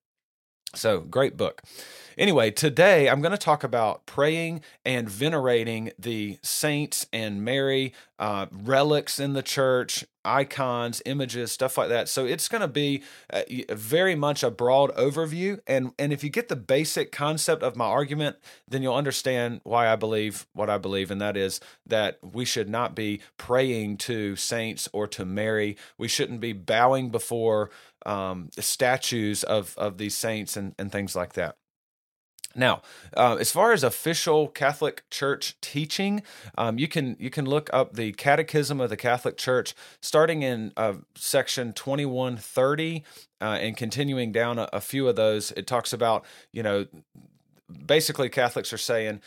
So, 0.77 0.99
great 1.01 1.37
book. 1.37 1.61
Anyway, 2.17 2.51
today 2.51 3.09
I'm 3.09 3.21
going 3.21 3.31
to 3.31 3.37
talk 3.37 3.63
about 3.63 4.05
praying 4.05 4.61
and 4.85 5.09
venerating 5.09 5.91
the 5.99 6.37
saints 6.41 7.07
and 7.11 7.43
Mary, 7.43 7.93
uh, 8.19 8.45
relics 8.51 9.19
in 9.19 9.33
the 9.33 9.43
church, 9.43 10.05
icons, 10.25 11.01
images, 11.05 11.51
stuff 11.51 11.77
like 11.77 11.89
that. 11.89 12.09
So 12.09 12.25
it's 12.25 12.47
going 12.47 12.61
to 12.61 12.67
be 12.67 13.03
uh, 13.31 13.43
very 13.69 14.15
much 14.15 14.43
a 14.43 14.51
broad 14.51 14.93
overview. 14.95 15.59
And, 15.67 15.91
and 15.97 16.11
if 16.11 16.23
you 16.23 16.29
get 16.29 16.49
the 16.49 16.55
basic 16.55 17.11
concept 17.11 17.63
of 17.63 17.75
my 17.75 17.85
argument, 17.85 18.37
then 18.67 18.81
you'll 18.81 18.95
understand 18.95 19.61
why 19.63 19.87
I 19.87 19.95
believe 19.95 20.47
what 20.53 20.69
I 20.69 20.77
believe. 20.77 21.11
And 21.11 21.21
that 21.21 21.37
is 21.37 21.59
that 21.85 22.17
we 22.21 22.45
should 22.45 22.69
not 22.69 22.95
be 22.95 23.21
praying 23.37 23.97
to 23.97 24.35
saints 24.35 24.89
or 24.91 25.07
to 25.07 25.25
Mary. 25.25 25.77
We 25.97 26.07
shouldn't 26.07 26.41
be 26.41 26.53
bowing 26.53 27.09
before 27.09 27.69
um, 28.05 28.49
statues 28.57 29.43
of, 29.43 29.75
of 29.77 29.97
these 29.97 30.17
saints 30.17 30.57
and, 30.57 30.75
and 30.77 30.91
things 30.91 31.15
like 31.15 31.33
that. 31.33 31.57
Now, 32.55 32.81
uh, 33.15 33.35
as 33.39 33.51
far 33.51 33.73
as 33.73 33.83
official 33.83 34.47
Catholic 34.47 35.03
Church 35.09 35.59
teaching, 35.59 36.23
um, 36.57 36.79
you 36.79 36.87
can 36.87 37.17
you 37.19 37.29
can 37.29 37.45
look 37.45 37.69
up 37.73 37.93
the 37.93 38.13
Catechism 38.13 38.79
of 38.79 38.89
the 38.89 38.97
Catholic 38.97 39.37
Church, 39.37 39.75
starting 40.01 40.41
in 40.41 40.71
uh, 40.77 40.93
section 41.15 41.73
twenty 41.73 42.05
one 42.05 42.37
thirty, 42.37 43.03
uh, 43.41 43.57
and 43.61 43.75
continuing 43.75 44.31
down 44.31 44.57
a, 44.57 44.69
a 44.71 44.79
few 44.81 45.07
of 45.07 45.15
those. 45.15 45.51
It 45.51 45.67
talks 45.67 45.91
about 45.91 46.23
you 46.53 46.63
know 46.63 46.85
basically 47.85 48.29
Catholics 48.29 48.71
are 48.71 48.77
saying 48.77 49.21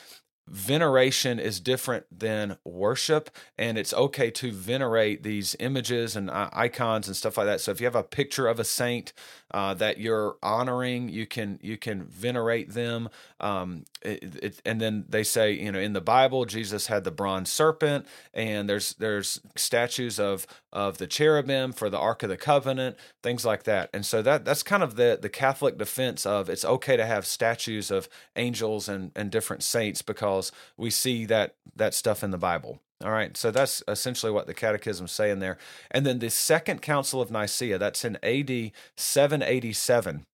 veneration 0.50 1.38
is 1.38 1.61
different 1.61 2.06
than 2.16 2.56
worship 2.64 3.30
and 3.58 3.76
it's 3.76 3.92
okay 3.92 4.30
to 4.30 4.50
venerate 4.50 5.23
these 5.23 5.54
images 5.61 6.16
and 6.16 6.30
icons 6.32 7.06
and 7.06 7.16
stuff 7.16 7.37
like 7.37 7.47
that 7.47 7.61
so 7.61 7.70
if 7.70 7.80
you 7.80 7.87
have 7.87 7.94
a 7.94 8.02
picture 8.02 8.47
of 8.47 8.58
a 8.58 8.64
saint 8.64 9.12
uh, 9.52 9.74
that 9.74 9.98
you're 9.98 10.36
honoring 10.42 11.08
you 11.08 11.26
can 11.26 11.58
you 11.62 11.76
can 11.76 12.04
venerate 12.04 12.70
them 12.70 13.08
um, 13.40 13.84
it, 14.02 14.22
it, 14.42 14.62
and 14.64 14.80
then 14.80 15.04
they 15.08 15.22
say 15.22 15.52
you 15.52 15.72
know 15.72 15.78
in 15.78 15.92
the 15.92 16.00
bible 16.00 16.44
jesus 16.44 16.86
had 16.86 17.04
the 17.04 17.10
bronze 17.10 17.50
serpent 17.50 18.06
and 18.34 18.68
there's 18.68 18.94
there's 18.94 19.40
statues 19.56 20.18
of 20.18 20.46
of 20.72 20.98
the 20.98 21.06
cherubim 21.06 21.72
for 21.72 21.88
the 21.88 21.98
ark 21.98 22.22
of 22.22 22.28
the 22.28 22.36
covenant 22.36 22.96
things 23.22 23.44
like 23.44 23.64
that. 23.64 23.90
And 23.92 24.04
so 24.04 24.22
that 24.22 24.44
that's 24.44 24.62
kind 24.62 24.82
of 24.82 24.96
the 24.96 25.18
the 25.20 25.28
catholic 25.28 25.78
defense 25.78 26.26
of 26.26 26.48
it's 26.48 26.64
okay 26.64 26.96
to 26.96 27.06
have 27.06 27.26
statues 27.26 27.90
of 27.90 28.08
angels 28.36 28.88
and 28.88 29.12
and 29.16 29.30
different 29.30 29.62
saints 29.62 30.02
because 30.02 30.52
we 30.76 30.90
see 30.90 31.24
that 31.26 31.54
that 31.74 31.94
stuff 31.94 32.22
in 32.22 32.30
the 32.30 32.38
bible 32.38 32.80
all 33.04 33.12
right, 33.12 33.36
so 33.36 33.50
that's 33.50 33.82
essentially 33.86 34.32
what 34.32 34.46
the 34.46 34.54
Catechism 34.54 35.06
is 35.06 35.12
saying 35.12 35.38
there. 35.38 35.56
And 35.90 36.04
then 36.04 36.18
the 36.18 36.30
Second 36.30 36.82
Council 36.82 37.20
of 37.20 37.30
Nicaea, 37.30 37.78
that's 37.78 38.04
in 38.04 38.16
AD 38.24 38.72
787. 38.96 40.24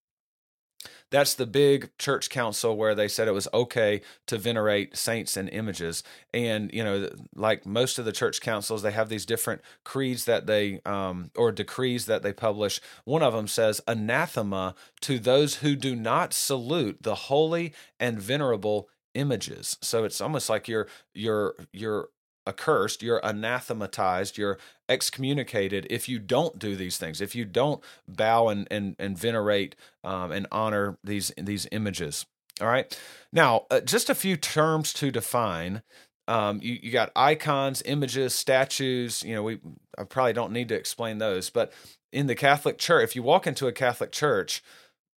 That's 1.11 1.35
the 1.35 1.47
big 1.47 1.91
church 1.99 2.31
council 2.31 2.77
where 2.77 2.95
they 2.95 3.07
said 3.07 3.29
it 3.29 3.33
was 3.33 3.47
okay 3.55 4.01
to 4.27 4.39
venerate 4.39 4.97
saints 4.97 5.37
and 5.37 5.49
images. 5.51 6.03
And, 6.33 6.73
you 6.73 6.83
know, 6.83 7.09
like 7.37 7.67
most 7.67 7.99
of 7.99 8.05
the 8.05 8.13
church 8.13 8.41
councils, 8.41 8.83
they 8.83 8.91
have 8.91 9.11
these 9.11 9.27
different 9.27 9.61
creeds 9.85 10.25
that 10.25 10.47
they, 10.47 10.81
um, 10.85 11.31
or 11.37 11.53
decrees 11.53 12.07
that 12.07 12.23
they 12.23 12.33
publish. 12.33 12.81
One 13.05 13.23
of 13.23 13.35
them 13.35 13.47
says, 13.47 13.81
anathema 13.87 14.75
to 15.03 15.19
those 15.19 15.57
who 15.57 15.77
do 15.77 15.95
not 15.95 16.33
salute 16.33 17.03
the 17.03 17.15
holy 17.15 17.75
and 18.01 18.19
venerable 18.19 18.89
images. 19.15 19.79
So 19.81 20.05
it's 20.05 20.21
almost 20.21 20.51
like 20.51 20.67
you're 20.67 20.89
you're 21.15 21.55
you're 21.73 22.09
accursed, 22.47 23.03
you're 23.03 23.21
anathematized, 23.23 24.37
you're 24.39 24.59
excommunicated 24.89 25.87
if 25.91 26.09
you 26.09 26.19
don't 26.19 26.59
do 26.59 26.77
these 26.77 26.99
things, 26.99 27.21
if 27.21 27.35
you 27.35 27.45
don't 27.45 27.83
bow 28.07 28.49
and 28.49 28.69
and, 28.71 28.97
and 28.99 29.19
venerate 29.19 29.77
um, 30.03 30.33
and 30.33 30.47
honor 30.53 30.99
these 31.03 31.33
these 31.37 31.67
images. 31.73 32.27
All 32.61 32.69
right. 32.69 32.99
Now, 33.33 33.67
uh, 33.71 33.81
just 33.81 34.09
a 34.09 34.15
few 34.15 34.37
terms 34.37 34.93
to 34.95 35.11
define. 35.11 35.83
Um, 36.27 36.61
you, 36.63 36.79
you 36.83 36.91
got 36.93 37.11
icons, 37.17 37.83
images, 37.85 38.35
statues. 38.35 39.23
You 39.23 39.35
know, 39.35 39.43
we 39.43 39.61
I 39.99 40.05
probably 40.05 40.33
don't 40.33 40.53
need 40.53 40.69
to 40.69 40.75
explain 40.75 41.19
those, 41.19 41.51
but 41.51 41.73
in 42.13 42.27
the 42.29 42.35
Catholic 42.35 42.79
Church, 42.79 43.05
if 43.05 43.17
you 43.17 43.23
walk 43.23 43.47
into 43.47 43.67
a 43.67 43.73
Catholic 43.73 44.13
church, 44.13 44.63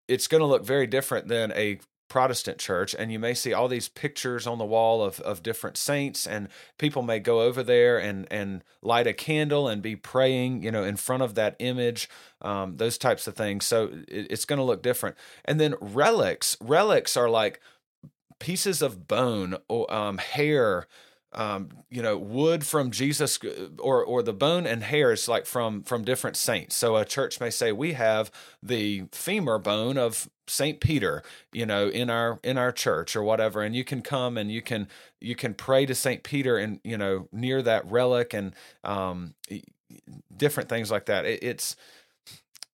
it's 0.08 0.26
going 0.26 0.40
to 0.40 0.46
look 0.46 0.64
very 0.64 0.86
different 0.86 1.28
than 1.28 1.52
a 1.52 1.78
Protestant 2.08 2.58
church, 2.58 2.94
and 2.98 3.10
you 3.10 3.18
may 3.18 3.34
see 3.34 3.52
all 3.52 3.68
these 3.68 3.88
pictures 3.88 4.46
on 4.46 4.58
the 4.58 4.64
wall 4.64 5.02
of, 5.02 5.20
of 5.20 5.42
different 5.42 5.76
saints, 5.76 6.26
and 6.26 6.48
people 6.78 7.02
may 7.02 7.18
go 7.18 7.40
over 7.42 7.62
there 7.62 7.98
and 7.98 8.26
and 8.30 8.62
light 8.82 9.06
a 9.06 9.12
candle 9.12 9.68
and 9.68 9.82
be 9.82 9.96
praying, 9.96 10.62
you 10.62 10.70
know, 10.70 10.84
in 10.84 10.96
front 10.96 11.22
of 11.22 11.34
that 11.34 11.56
image, 11.58 12.08
um, 12.42 12.76
those 12.76 12.96
types 12.98 13.26
of 13.26 13.34
things. 13.34 13.66
So 13.66 13.90
it, 14.08 14.28
it's 14.30 14.44
going 14.44 14.58
to 14.58 14.64
look 14.64 14.82
different. 14.82 15.16
And 15.44 15.60
then 15.60 15.74
relics, 15.80 16.56
relics 16.60 17.16
are 17.16 17.28
like 17.28 17.60
pieces 18.38 18.82
of 18.82 19.08
bone 19.08 19.56
or 19.68 19.92
um, 19.92 20.18
hair, 20.18 20.86
um, 21.32 21.70
you 21.90 22.02
know, 22.02 22.16
wood 22.16 22.64
from 22.64 22.90
Jesus, 22.90 23.38
or 23.78 24.04
or 24.04 24.22
the 24.22 24.32
bone 24.32 24.66
and 24.66 24.82
hairs 24.82 25.28
like 25.28 25.46
from 25.46 25.82
from 25.82 26.04
different 26.04 26.36
saints. 26.36 26.76
So 26.76 26.96
a 26.96 27.04
church 27.04 27.40
may 27.40 27.50
say 27.50 27.72
we 27.72 27.92
have 27.92 28.30
the 28.62 29.04
femur 29.12 29.58
bone 29.58 29.98
of 29.98 30.28
Saint 30.46 30.80
Peter, 30.80 31.22
you 31.52 31.66
know, 31.66 31.88
in 31.88 32.10
our 32.10 32.38
in 32.42 32.56
our 32.56 32.72
church 32.72 33.16
or 33.16 33.22
whatever, 33.22 33.62
and 33.62 33.74
you 33.74 33.84
can 33.84 34.00
come 34.00 34.38
and 34.38 34.50
you 34.50 34.62
can 34.62 34.88
you 35.20 35.34
can 35.34 35.54
pray 35.54 35.84
to 35.86 35.94
Saint 35.94 36.22
Peter 36.22 36.56
and 36.56 36.80
you 36.84 36.96
know 36.96 37.28
near 37.32 37.62
that 37.62 37.90
relic 37.90 38.32
and 38.32 38.54
um, 38.84 39.34
different 40.36 40.68
things 40.68 40.90
like 40.90 41.06
that. 41.06 41.24
It, 41.24 41.42
it's 41.42 41.76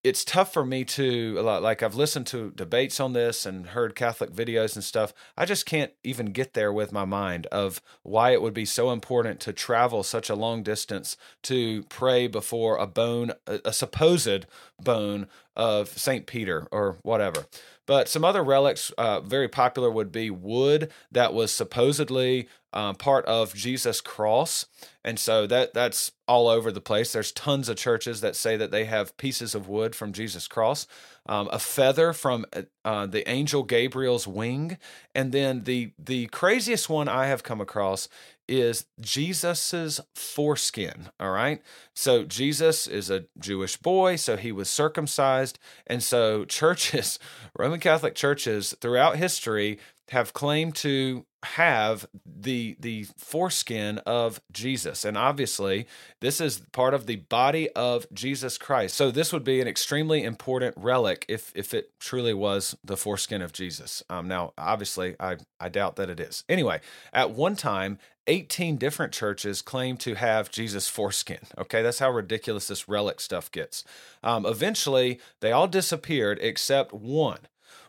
it's 0.04 0.24
tough 0.24 0.52
for 0.52 0.64
me 0.64 0.84
to 0.84 1.40
like 1.40 1.82
I've 1.82 1.94
listened 1.94 2.26
to 2.28 2.50
debates 2.50 2.98
on 2.98 3.12
this 3.12 3.46
and 3.46 3.68
heard 3.68 3.94
Catholic 3.94 4.32
videos 4.32 4.74
and 4.74 4.82
stuff. 4.82 5.14
I 5.36 5.44
just 5.44 5.64
can't 5.64 5.92
even 6.02 6.32
get 6.32 6.54
there 6.54 6.72
with 6.72 6.92
my 6.92 7.04
mind 7.04 7.46
of 7.46 7.80
why 8.02 8.32
it 8.32 8.42
would 8.42 8.54
be 8.54 8.64
so 8.64 8.90
important 8.90 9.38
to 9.40 9.52
travel 9.52 10.02
such 10.02 10.28
a 10.28 10.34
long 10.34 10.64
distance 10.64 11.16
to 11.42 11.84
pray 11.84 12.26
before 12.26 12.76
a 12.76 12.86
bone, 12.86 13.32
a 13.46 13.72
supposed 13.72 14.46
bone 14.82 15.28
of 15.54 15.88
Saint 15.88 16.26
Peter 16.26 16.66
or 16.72 16.98
whatever. 17.02 17.46
But 17.86 18.08
some 18.08 18.24
other 18.24 18.42
relics, 18.42 18.90
uh, 18.92 19.20
very 19.20 19.48
popular, 19.48 19.90
would 19.90 20.10
be 20.10 20.30
wood 20.30 20.90
that 21.10 21.34
was 21.34 21.52
supposedly 21.52 22.48
uh, 22.72 22.92
part 22.94 23.24
of 23.26 23.54
Jesus' 23.54 24.00
cross, 24.00 24.66
and 25.04 25.18
so 25.18 25.46
that 25.46 25.74
that's 25.74 26.12
all 26.26 26.48
over 26.48 26.72
the 26.72 26.80
place. 26.80 27.12
There's 27.12 27.32
tons 27.32 27.68
of 27.68 27.76
churches 27.76 28.20
that 28.20 28.36
say 28.36 28.56
that 28.56 28.70
they 28.70 28.84
have 28.86 29.16
pieces 29.16 29.54
of 29.54 29.68
wood 29.68 29.94
from 29.94 30.12
Jesus' 30.12 30.48
cross, 30.48 30.86
um, 31.26 31.48
a 31.52 31.58
feather 31.58 32.12
from 32.12 32.46
uh, 32.84 33.06
the 33.06 33.28
angel 33.28 33.62
Gabriel's 33.62 34.26
wing, 34.26 34.78
and 35.14 35.32
then 35.32 35.64
the 35.64 35.92
the 35.98 36.26
craziest 36.28 36.88
one 36.88 37.08
I 37.08 37.26
have 37.26 37.42
come 37.42 37.60
across 37.60 38.08
is 38.48 38.86
Jesus's 39.00 40.00
foreskin. 40.14 41.08
All 41.18 41.30
right. 41.30 41.62
So 41.94 42.24
Jesus 42.24 42.86
is 42.86 43.10
a 43.10 43.24
Jewish 43.38 43.76
boy, 43.76 44.16
so 44.16 44.36
he 44.36 44.52
was 44.52 44.68
circumcised. 44.68 45.58
And 45.86 46.02
so 46.02 46.44
churches, 46.44 47.18
Roman 47.58 47.80
Catholic 47.80 48.14
churches 48.14 48.74
throughout 48.80 49.16
history 49.16 49.78
have 50.08 50.32
claimed 50.32 50.74
to 50.76 51.24
have 51.44 52.06
the 52.24 52.76
the 52.78 53.04
foreskin 53.16 53.98
of 53.98 54.40
Jesus. 54.52 55.04
And 55.04 55.16
obviously, 55.16 55.86
this 56.20 56.40
is 56.40 56.62
part 56.72 56.94
of 56.94 57.06
the 57.06 57.16
body 57.16 57.68
of 57.70 58.06
Jesus 58.12 58.58
Christ. 58.58 58.94
So 58.94 59.10
this 59.10 59.32
would 59.32 59.42
be 59.42 59.60
an 59.60 59.66
extremely 59.66 60.22
important 60.22 60.74
relic 60.76 61.24
if 61.28 61.50
if 61.54 61.74
it 61.74 61.90
truly 61.98 62.34
was 62.34 62.76
the 62.84 62.96
foreskin 62.96 63.42
of 63.42 63.52
Jesus. 63.52 64.02
Um, 64.08 64.28
now, 64.28 64.52
obviously, 64.56 65.16
I 65.18 65.38
I 65.58 65.68
doubt 65.68 65.96
that 65.96 66.10
it 66.10 66.20
is. 66.20 66.44
Anyway, 66.48 66.80
at 67.12 67.32
one 67.32 67.56
time, 67.56 67.98
18 68.26 68.76
different 68.76 69.12
churches 69.12 69.62
claim 69.62 69.96
to 69.98 70.14
have 70.14 70.50
Jesus' 70.50 70.88
foreskin. 70.88 71.38
Okay, 71.58 71.82
that's 71.82 71.98
how 71.98 72.10
ridiculous 72.10 72.68
this 72.68 72.88
relic 72.88 73.20
stuff 73.20 73.50
gets. 73.50 73.84
Um, 74.22 74.46
eventually, 74.46 75.20
they 75.40 75.52
all 75.52 75.68
disappeared 75.68 76.38
except 76.40 76.92
one. 76.92 77.40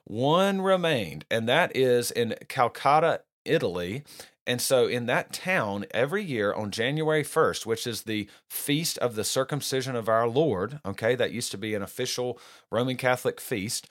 One 0.06 0.62
remained, 0.62 1.26
and 1.32 1.48
that 1.48 1.76
is 1.76 2.12
in 2.12 2.36
Calcutta, 2.50 3.22
Italy. 3.46 4.04
And 4.46 4.60
so, 4.60 4.88
in 4.88 5.06
that 5.06 5.32
town, 5.32 5.86
every 5.92 6.22
year 6.24 6.54
on 6.54 6.72
January 6.72 7.24
1st, 7.24 7.66
which 7.66 7.88
is 7.88 8.02
the 8.02 8.28
feast 8.50 8.98
of 8.98 9.16
the 9.16 9.24
circumcision 9.24 9.96
of 9.96 10.10
our 10.10 10.28
Lord, 10.28 10.82
okay, 10.86 11.16
that 11.16 11.32
used 11.32 11.52
to 11.52 11.58
be 11.58 11.74
an 11.76 11.82
official 11.82 12.38
Roman 12.70 12.98
Catholic 12.98 13.40
feast, 13.40 13.88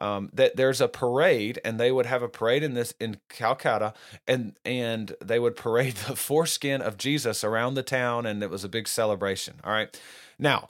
um, 0.00 0.30
that 0.32 0.56
there's 0.56 0.80
a 0.80 0.88
parade, 0.88 1.60
and 1.64 1.78
they 1.78 1.92
would 1.92 2.06
have 2.06 2.22
a 2.22 2.28
parade 2.28 2.62
in 2.62 2.74
this 2.74 2.94
in 3.00 3.18
Calcutta, 3.28 3.94
and 4.26 4.54
and 4.64 5.14
they 5.22 5.38
would 5.38 5.56
parade 5.56 5.94
the 6.08 6.16
foreskin 6.16 6.80
of 6.80 6.96
Jesus 6.96 7.44
around 7.44 7.74
the 7.74 7.82
town, 7.82 8.26
and 8.26 8.42
it 8.42 8.50
was 8.50 8.64
a 8.64 8.68
big 8.68 8.88
celebration. 8.88 9.60
All 9.64 9.72
right, 9.72 10.00
now 10.38 10.68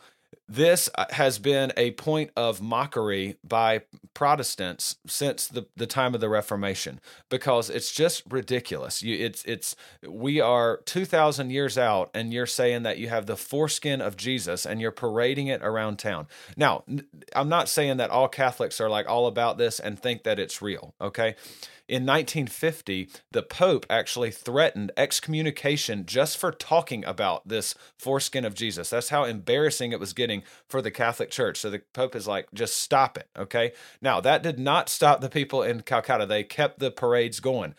this 0.48 0.88
uh, 0.94 1.04
has 1.10 1.38
been 1.38 1.72
a 1.76 1.90
point 1.92 2.30
of 2.36 2.62
mockery 2.62 3.36
by 3.44 3.82
Protestants 4.14 4.96
since 5.06 5.46
the, 5.46 5.66
the 5.76 5.86
time 5.86 6.14
of 6.14 6.20
the 6.20 6.28
Reformation 6.28 7.00
because 7.28 7.68
it's 7.68 7.92
just 7.92 8.22
ridiculous. 8.30 9.02
You, 9.02 9.16
it's 9.24 9.44
it's 9.44 9.76
we 10.08 10.40
are 10.40 10.78
two 10.86 11.04
thousand 11.04 11.50
years 11.50 11.76
out, 11.76 12.10
and 12.14 12.32
you're 12.32 12.46
saying 12.46 12.82
that 12.84 12.98
you 12.98 13.08
have 13.08 13.26
the 13.26 13.36
foreskin 13.36 14.00
of 14.00 14.16
Jesus, 14.16 14.64
and 14.64 14.80
you're 14.80 14.90
parading 14.90 15.48
it 15.48 15.62
around 15.62 15.98
town. 15.98 16.26
Now, 16.56 16.84
I'm 17.34 17.48
not 17.48 17.68
saying 17.68 17.98
that 17.98 18.10
all 18.10 18.28
Catholics 18.28 18.80
are 18.80 18.88
like 18.88 19.08
all 19.08 19.26
about 19.26 19.58
this 19.58 19.78
and 19.78 19.98
think 19.98 20.24
that 20.24 20.38
it's 20.38 20.62
real. 20.62 20.94
Okay, 21.00 21.36
in 21.88 22.04
1950, 22.04 23.08
the 23.30 23.42
Pope 23.42 23.86
actually 23.88 24.30
threatened 24.30 24.92
excommunication 24.96 26.04
just 26.04 26.36
for 26.36 26.52
talking 26.52 27.04
about 27.04 27.48
this 27.48 27.74
foreskin 27.96 28.44
of 28.44 28.54
Jesus. 28.54 28.90
That's 28.90 29.08
how 29.08 29.24
embarrassing 29.24 29.92
it 29.92 30.00
was 30.00 30.12
getting 30.12 30.42
for 30.68 30.82
the 30.82 30.90
Catholic 30.90 31.30
Church. 31.30 31.58
So 31.58 31.70
the 31.70 31.82
Pope 31.94 32.14
is 32.14 32.28
like, 32.28 32.48
just 32.52 32.76
stop 32.76 33.16
it. 33.16 33.28
Okay. 33.36 33.72
Now, 34.02 34.20
that 34.20 34.42
did 34.42 34.58
not 34.58 34.88
stop 34.88 35.20
the 35.20 35.30
people 35.30 35.62
in 35.62 35.80
Calcutta, 35.80 36.26
they 36.26 36.44
kept 36.44 36.78
the 36.78 36.90
parades 36.90 37.40
going. 37.40 37.74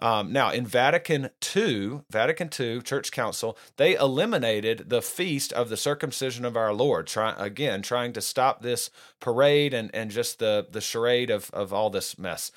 Um, 0.00 0.32
now, 0.32 0.50
in 0.50 0.66
Vatican 0.66 1.30
II, 1.54 2.00
Vatican 2.10 2.50
II 2.58 2.80
Church 2.80 3.12
Council, 3.12 3.56
they 3.76 3.94
eliminated 3.94 4.88
the 4.88 5.00
feast 5.00 5.52
of 5.52 5.68
the 5.68 5.76
circumcision 5.76 6.44
of 6.44 6.56
our 6.56 6.72
Lord. 6.72 7.06
Try, 7.06 7.34
again, 7.38 7.82
trying 7.82 8.12
to 8.14 8.20
stop 8.20 8.62
this 8.62 8.90
parade 9.20 9.72
and, 9.72 9.94
and 9.94 10.10
just 10.10 10.40
the 10.40 10.66
the 10.68 10.80
charade 10.80 11.30
of 11.30 11.50
of 11.52 11.72
all 11.72 11.88
this 11.88 12.18
mess. 12.18 12.50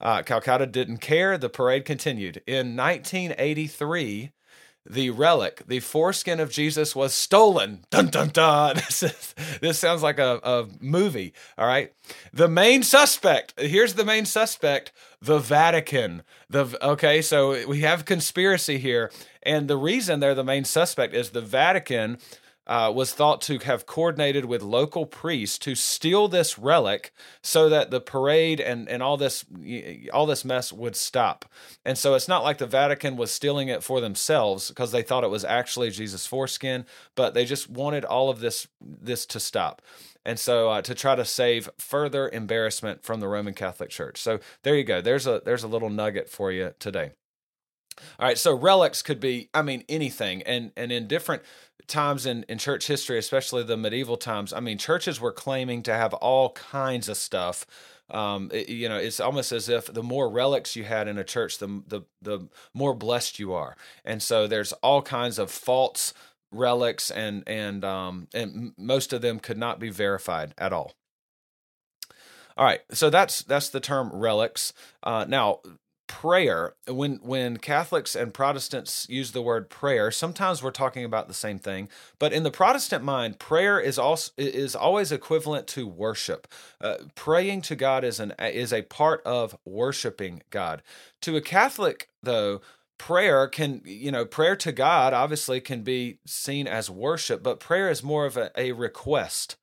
Uh, 0.00 0.22
Calcutta 0.22 0.66
didn't 0.66 0.98
care. 0.98 1.38
The 1.38 1.48
parade 1.48 1.84
continued. 1.84 2.42
In 2.46 2.76
1983, 2.76 4.32
the 4.88 5.10
relic, 5.10 5.62
the 5.66 5.80
foreskin 5.80 6.38
of 6.38 6.50
Jesus, 6.50 6.94
was 6.94 7.12
stolen. 7.12 7.84
Dun 7.90 8.08
dun 8.08 8.28
dun. 8.28 8.76
This, 8.86 9.02
is, 9.02 9.34
this 9.60 9.78
sounds 9.78 10.02
like 10.02 10.18
a, 10.18 10.40
a 10.42 10.68
movie. 10.80 11.32
All 11.58 11.66
right. 11.66 11.92
The 12.32 12.48
main 12.48 12.82
suspect. 12.82 13.58
Here's 13.58 13.94
the 13.94 14.04
main 14.04 14.26
suspect. 14.26 14.92
The 15.20 15.38
Vatican. 15.38 16.22
The 16.48 16.78
okay. 16.82 17.20
So 17.22 17.66
we 17.66 17.80
have 17.80 18.04
conspiracy 18.04 18.78
here, 18.78 19.10
and 19.42 19.66
the 19.66 19.76
reason 19.76 20.20
they're 20.20 20.34
the 20.34 20.44
main 20.44 20.64
suspect 20.64 21.14
is 21.14 21.30
the 21.30 21.40
Vatican 21.40 22.18
uh, 22.66 22.92
was 22.94 23.12
thought 23.12 23.40
to 23.42 23.58
have 23.60 23.86
coordinated 23.86 24.44
with 24.44 24.62
local 24.62 25.06
priests 25.06 25.58
to 25.58 25.74
steal 25.74 26.28
this 26.28 26.58
relic 26.58 27.12
so 27.42 27.68
that 27.68 27.90
the 27.90 28.00
parade 28.00 28.60
and, 28.60 28.88
and 28.88 29.02
all 29.02 29.16
this 29.16 29.44
all 30.12 30.26
this 30.26 30.44
mess 30.44 30.72
would 30.72 30.96
stop. 30.96 31.44
And 31.84 31.96
so 31.96 32.14
it's 32.14 32.28
not 32.28 32.42
like 32.42 32.58
the 32.58 32.66
Vatican 32.66 33.16
was 33.16 33.30
stealing 33.30 33.68
it 33.68 33.82
for 33.82 34.00
themselves 34.00 34.68
because 34.68 34.92
they 34.92 35.02
thought 35.02 35.24
it 35.24 35.30
was 35.30 35.44
actually 35.44 35.90
Jesus' 35.90 36.26
foreskin, 36.26 36.84
but 37.14 37.34
they 37.34 37.44
just 37.44 37.70
wanted 37.70 38.04
all 38.04 38.30
of 38.30 38.40
this 38.40 38.66
this 38.80 39.26
to 39.26 39.40
stop. 39.40 39.80
And 40.24 40.40
so 40.40 40.70
uh, 40.70 40.82
to 40.82 40.94
try 40.94 41.14
to 41.14 41.24
save 41.24 41.70
further 41.78 42.28
embarrassment 42.28 43.04
from 43.04 43.20
the 43.20 43.28
Roman 43.28 43.54
Catholic 43.54 43.90
Church. 43.90 44.20
So 44.20 44.40
there 44.64 44.74
you 44.74 44.82
go. 44.82 45.00
There's 45.00 45.26
a 45.26 45.40
there's 45.44 45.62
a 45.62 45.68
little 45.68 45.90
nugget 45.90 46.28
for 46.28 46.50
you 46.50 46.74
today. 46.80 47.12
All 48.18 48.26
right, 48.26 48.38
so 48.38 48.54
relics 48.54 49.02
could 49.02 49.20
be, 49.20 49.48
I 49.54 49.62
mean, 49.62 49.84
anything, 49.88 50.42
and 50.42 50.72
and 50.76 50.92
in 50.92 51.06
different 51.06 51.42
times 51.86 52.26
in, 52.26 52.44
in 52.48 52.58
church 52.58 52.86
history, 52.86 53.18
especially 53.18 53.62
the 53.62 53.76
medieval 53.76 54.16
times, 54.16 54.52
I 54.52 54.60
mean, 54.60 54.78
churches 54.78 55.20
were 55.20 55.32
claiming 55.32 55.82
to 55.84 55.92
have 55.94 56.14
all 56.14 56.50
kinds 56.50 57.08
of 57.08 57.16
stuff. 57.16 57.66
Um, 58.10 58.50
it, 58.52 58.68
you 58.68 58.88
know, 58.88 58.98
it's 58.98 59.20
almost 59.20 59.52
as 59.52 59.68
if 59.68 59.92
the 59.92 60.02
more 60.02 60.28
relics 60.28 60.76
you 60.76 60.84
had 60.84 61.08
in 61.08 61.18
a 61.18 61.24
church, 61.24 61.58
the 61.58 61.82
the 61.86 62.02
the 62.22 62.48
more 62.74 62.94
blessed 62.94 63.38
you 63.38 63.52
are. 63.52 63.76
And 64.04 64.22
so 64.22 64.46
there's 64.46 64.72
all 64.74 65.02
kinds 65.02 65.38
of 65.38 65.50
false 65.50 66.14
relics, 66.52 67.10
and 67.10 67.42
and 67.46 67.84
um, 67.84 68.28
and 68.32 68.72
most 68.78 69.12
of 69.12 69.22
them 69.22 69.40
could 69.40 69.58
not 69.58 69.80
be 69.80 69.90
verified 69.90 70.54
at 70.58 70.72
all. 70.72 70.92
All 72.56 72.64
right, 72.64 72.80
so 72.92 73.10
that's 73.10 73.42
that's 73.42 73.68
the 73.68 73.80
term 73.80 74.10
relics. 74.12 74.72
Uh, 75.02 75.26
now, 75.28 75.60
prayer 76.06 76.74
when 76.86 77.16
when 77.16 77.56
catholics 77.56 78.14
and 78.14 78.32
protestants 78.32 79.06
use 79.08 79.32
the 79.32 79.42
word 79.42 79.68
prayer 79.68 80.10
sometimes 80.10 80.62
we're 80.62 80.70
talking 80.70 81.04
about 81.04 81.28
the 81.28 81.34
same 81.34 81.58
thing 81.58 81.88
but 82.18 82.32
in 82.32 82.42
the 82.42 82.50
protestant 82.50 83.02
mind 83.02 83.38
prayer 83.38 83.80
is 83.80 83.98
also 83.98 84.32
is 84.36 84.74
always 84.76 85.12
equivalent 85.12 85.66
to 85.66 85.86
worship. 85.86 86.48
Uh, 86.80 86.96
praying 87.14 87.62
to 87.62 87.76
god 87.76 88.04
is 88.04 88.20
an 88.20 88.32
is 88.40 88.72
a 88.72 88.82
part 88.82 89.22
of 89.24 89.56
worshiping 89.64 90.42
god. 90.50 90.82
To 91.22 91.36
a 91.36 91.40
catholic 91.40 92.08
though 92.22 92.60
prayer 92.98 93.46
can 93.46 93.82
you 93.84 94.10
know 94.10 94.24
prayer 94.24 94.56
to 94.56 94.72
god 94.72 95.12
obviously 95.12 95.60
can 95.60 95.82
be 95.82 96.18
seen 96.26 96.66
as 96.66 96.88
worship 96.88 97.42
but 97.42 97.60
prayer 97.60 97.90
is 97.90 98.02
more 98.02 98.24
of 98.24 98.38
a, 98.38 98.50
a 98.56 98.72
request 98.72 99.56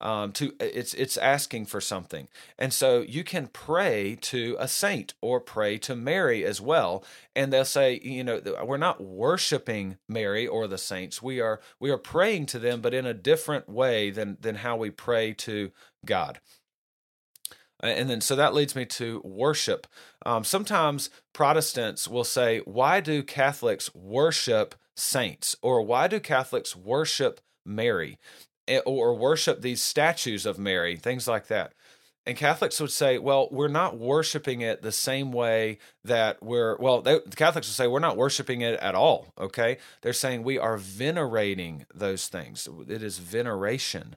um, 0.00 0.32
to 0.32 0.52
it's 0.60 0.94
it's 0.94 1.16
asking 1.16 1.66
for 1.66 1.80
something 1.80 2.28
and 2.58 2.72
so 2.72 3.00
you 3.00 3.24
can 3.24 3.46
pray 3.48 4.16
to 4.20 4.56
a 4.58 4.68
saint 4.68 5.14
or 5.20 5.40
pray 5.40 5.78
to 5.78 5.94
mary 5.94 6.44
as 6.44 6.60
well 6.60 7.04
and 7.34 7.52
they'll 7.52 7.64
say 7.64 8.00
you 8.02 8.24
know 8.24 8.40
we're 8.64 8.76
not 8.76 9.02
worshiping 9.02 9.96
mary 10.08 10.46
or 10.46 10.66
the 10.66 10.78
saints 10.78 11.22
we 11.22 11.40
are 11.40 11.60
we 11.78 11.90
are 11.90 11.98
praying 11.98 12.46
to 12.46 12.58
them 12.58 12.80
but 12.80 12.94
in 12.94 13.06
a 13.06 13.14
different 13.14 13.68
way 13.68 14.10
than 14.10 14.36
than 14.40 14.56
how 14.56 14.76
we 14.76 14.90
pray 14.90 15.32
to 15.32 15.70
god 16.04 16.40
and 17.82 18.10
then, 18.10 18.20
so 18.20 18.36
that 18.36 18.54
leads 18.54 18.76
me 18.76 18.84
to 18.86 19.20
worship. 19.24 19.86
Um, 20.26 20.44
sometimes 20.44 21.08
Protestants 21.32 22.06
will 22.06 22.24
say, 22.24 22.58
Why 22.60 23.00
do 23.00 23.22
Catholics 23.22 23.94
worship 23.94 24.74
saints? 24.96 25.56
Or 25.62 25.82
why 25.82 26.06
do 26.08 26.20
Catholics 26.20 26.76
worship 26.76 27.40
Mary? 27.64 28.18
Eh, 28.68 28.80
or 28.86 29.14
worship 29.14 29.60
these 29.60 29.82
statues 29.82 30.46
of 30.46 30.58
Mary, 30.58 30.96
things 30.96 31.26
like 31.26 31.48
that. 31.48 31.72
And 32.26 32.36
Catholics 32.36 32.78
would 32.80 32.90
say, 32.90 33.18
well, 33.18 33.48
we're 33.50 33.68
not 33.68 33.98
worshiping 33.98 34.60
it 34.60 34.82
the 34.82 34.92
same 34.92 35.32
way 35.32 35.78
that 36.04 36.42
we're, 36.42 36.76
well, 36.76 37.00
they, 37.00 37.18
the 37.18 37.34
Catholics 37.34 37.66
would 37.66 37.74
say, 37.74 37.86
we're 37.86 37.98
not 37.98 38.16
worshiping 38.16 38.60
it 38.60 38.78
at 38.78 38.94
all, 38.94 39.32
okay? 39.38 39.78
They're 40.02 40.12
saying 40.12 40.42
we 40.42 40.58
are 40.58 40.76
venerating 40.76 41.86
those 41.94 42.28
things. 42.28 42.68
It 42.88 43.02
is 43.02 43.18
veneration. 43.18 44.16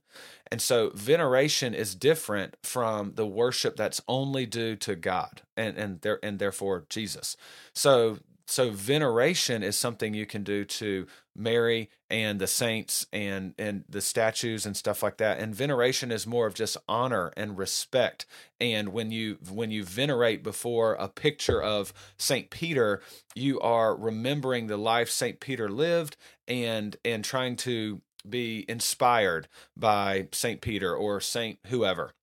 And 0.52 0.62
so 0.62 0.92
veneration 0.94 1.74
is 1.74 1.96
different 1.96 2.58
from 2.62 3.14
the 3.16 3.26
worship 3.26 3.78
that's 3.78 4.02
only 4.08 4.46
due 4.46 4.76
to 4.76 4.96
God 4.96 5.42
and, 5.56 5.78
and, 5.78 6.02
there, 6.02 6.20
and 6.22 6.38
therefore 6.38 6.86
Jesus. 6.90 7.38
So 7.74 8.20
so 8.46 8.70
veneration 8.70 9.64
is 9.64 9.78
something 9.78 10.14
you 10.14 10.26
can 10.26 10.44
do 10.44 10.66
to 10.66 11.08
Mary 11.36 11.89
and 12.10 12.39
the 12.39 12.48
saints 12.48 13.08
and 13.12 13.54
and 13.58 13.84
the 13.89 14.02
statues 14.02 14.65
and 14.65 14.78
stuff 14.78 15.02
like 15.02 15.17
that. 15.17 15.39
And 15.39 15.56
veneration 15.56 16.12
is 16.12 16.28
more 16.28 16.48
of 16.48 16.54
just 16.54 16.78
honor 16.88 17.32
and 17.36 17.58
respect. 17.58 18.26
And 18.60 18.89
when 18.89 19.12
you 19.12 19.38
when 19.50 19.72
you 19.72 19.84
venerate 19.84 20.43
before 20.43 20.93
a 20.93 21.08
picture 21.08 21.62
of 21.62 21.93
Saint 22.17 22.50
Peter, 22.50 23.02
you 23.36 23.60
are 23.60 23.96
remembering 23.96 24.67
the 24.67 24.78
life 24.78 25.10
Saint 25.10 25.39
Peter 25.39 25.69
lived 25.69 26.17
and 26.48 26.96
and 27.04 27.24
trying 27.24 27.56
to 27.58 28.02
be 28.28 28.65
inspired 28.69 29.48
by 29.76 30.28
Saint 30.32 30.62
Peter 30.62 30.96
or 30.96 31.19
Saint 31.19 31.60
whoever. 31.67 32.13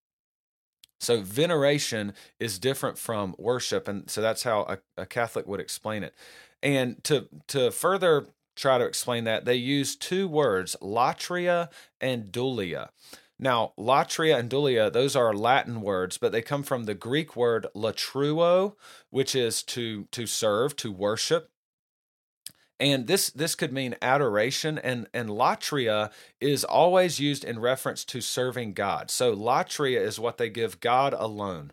So 1.01 1.23
veneration 1.23 2.13
is 2.39 2.59
different 2.59 2.99
from 2.99 3.35
worship, 3.39 3.89
and 3.89 4.09
so 4.11 4.21
that's 4.21 4.43
how 4.43 4.61
a, 4.63 5.03
a, 5.03 5.07
Catholic 5.07 5.47
would 5.47 5.61
explain 5.61 6.03
it. 6.03 6.15
And 6.63 7.03
to 7.05 7.29
to 7.49 7.71
further 7.71 8.27
try 8.61 8.79
to 8.79 8.85
explain 8.85 9.25
that, 9.25 9.45
they 9.45 9.55
use 9.55 9.97
two 9.97 10.29
words, 10.29 10.77
latria 10.83 11.69
and 12.01 12.27
dulia. 12.27 12.91
Now, 13.39 13.73
latria 13.79 14.39
and 14.39 14.51
dulia, 14.51 14.93
those 14.93 15.17
are 15.17 15.35
Latin 15.35 15.81
words, 15.81 16.19
but 16.19 16.31
they 16.31 16.43
come 16.43 16.63
from 16.63 16.85
the 16.85 16.95
Greek 16.95 17.35
word 17.35 17.67
latruo, 17.75 18.75
which 19.09 19.35
is 19.35 19.63
to 19.65 20.05
to 20.13 20.27
serve, 20.27 20.77
to 20.77 20.93
worship. 20.93 21.51
And 22.79 23.07
this 23.07 23.31
this 23.31 23.55
could 23.55 23.73
mean 23.73 23.97
adoration 24.03 24.79
and 24.79 25.07
and 25.15 25.31
latria 25.31 26.11
is 26.41 26.65
always 26.65 27.19
used 27.19 27.45
in 27.45 27.59
reference 27.59 28.05
to 28.07 28.21
serving 28.21 28.75
god. 28.75 29.11
So 29.11 29.35
latria 29.35 30.01
is 30.01 30.21
what 30.21 30.37
they 30.37 30.51
give 30.51 30.81
god 30.81 31.15
alone. 31.15 31.73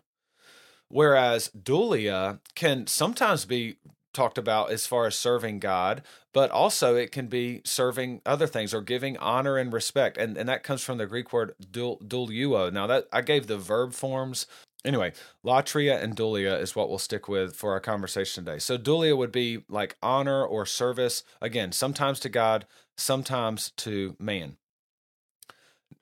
Whereas 0.88 1.50
dulia 1.50 2.40
can 2.54 2.86
sometimes 2.86 3.44
be 3.44 3.76
talked 4.18 4.38
about 4.38 4.70
as 4.70 4.86
far 4.86 5.06
as 5.06 5.16
serving 5.16 5.58
god 5.58 6.02
but 6.38 6.52
also 6.52 6.94
it 6.94 7.10
can 7.10 7.26
be 7.26 7.60
serving 7.64 8.20
other 8.24 8.46
things 8.46 8.72
or 8.74 8.80
giving 8.80 9.16
honor 9.16 9.56
and 9.56 9.72
respect. 9.72 10.16
And 10.16 10.36
and 10.36 10.48
that 10.48 10.62
comes 10.62 10.84
from 10.84 10.98
the 10.98 11.06
greek 11.06 11.32
word 11.32 11.52
dul, 11.70 11.98
duluo 11.98 12.72
now 12.72 12.86
that 12.86 13.08
i 13.12 13.22
gave 13.22 13.48
the 13.48 13.58
verb 13.58 13.92
forms. 13.92 14.46
Anyway, 14.84 15.12
latria 15.44 16.00
and 16.00 16.14
dulia 16.14 16.60
is 16.60 16.76
what 16.76 16.88
we'll 16.88 16.98
stick 16.98 17.28
with 17.28 17.56
for 17.56 17.72
our 17.72 17.80
conversation 17.80 18.44
today. 18.44 18.60
So 18.60 18.78
dulia 18.78 19.16
would 19.16 19.32
be 19.32 19.64
like 19.68 19.96
honor 20.00 20.44
or 20.44 20.64
service, 20.64 21.24
again, 21.40 21.72
sometimes 21.72 22.20
to 22.20 22.28
God, 22.28 22.64
sometimes 22.96 23.72
to 23.78 24.14
man. 24.20 24.56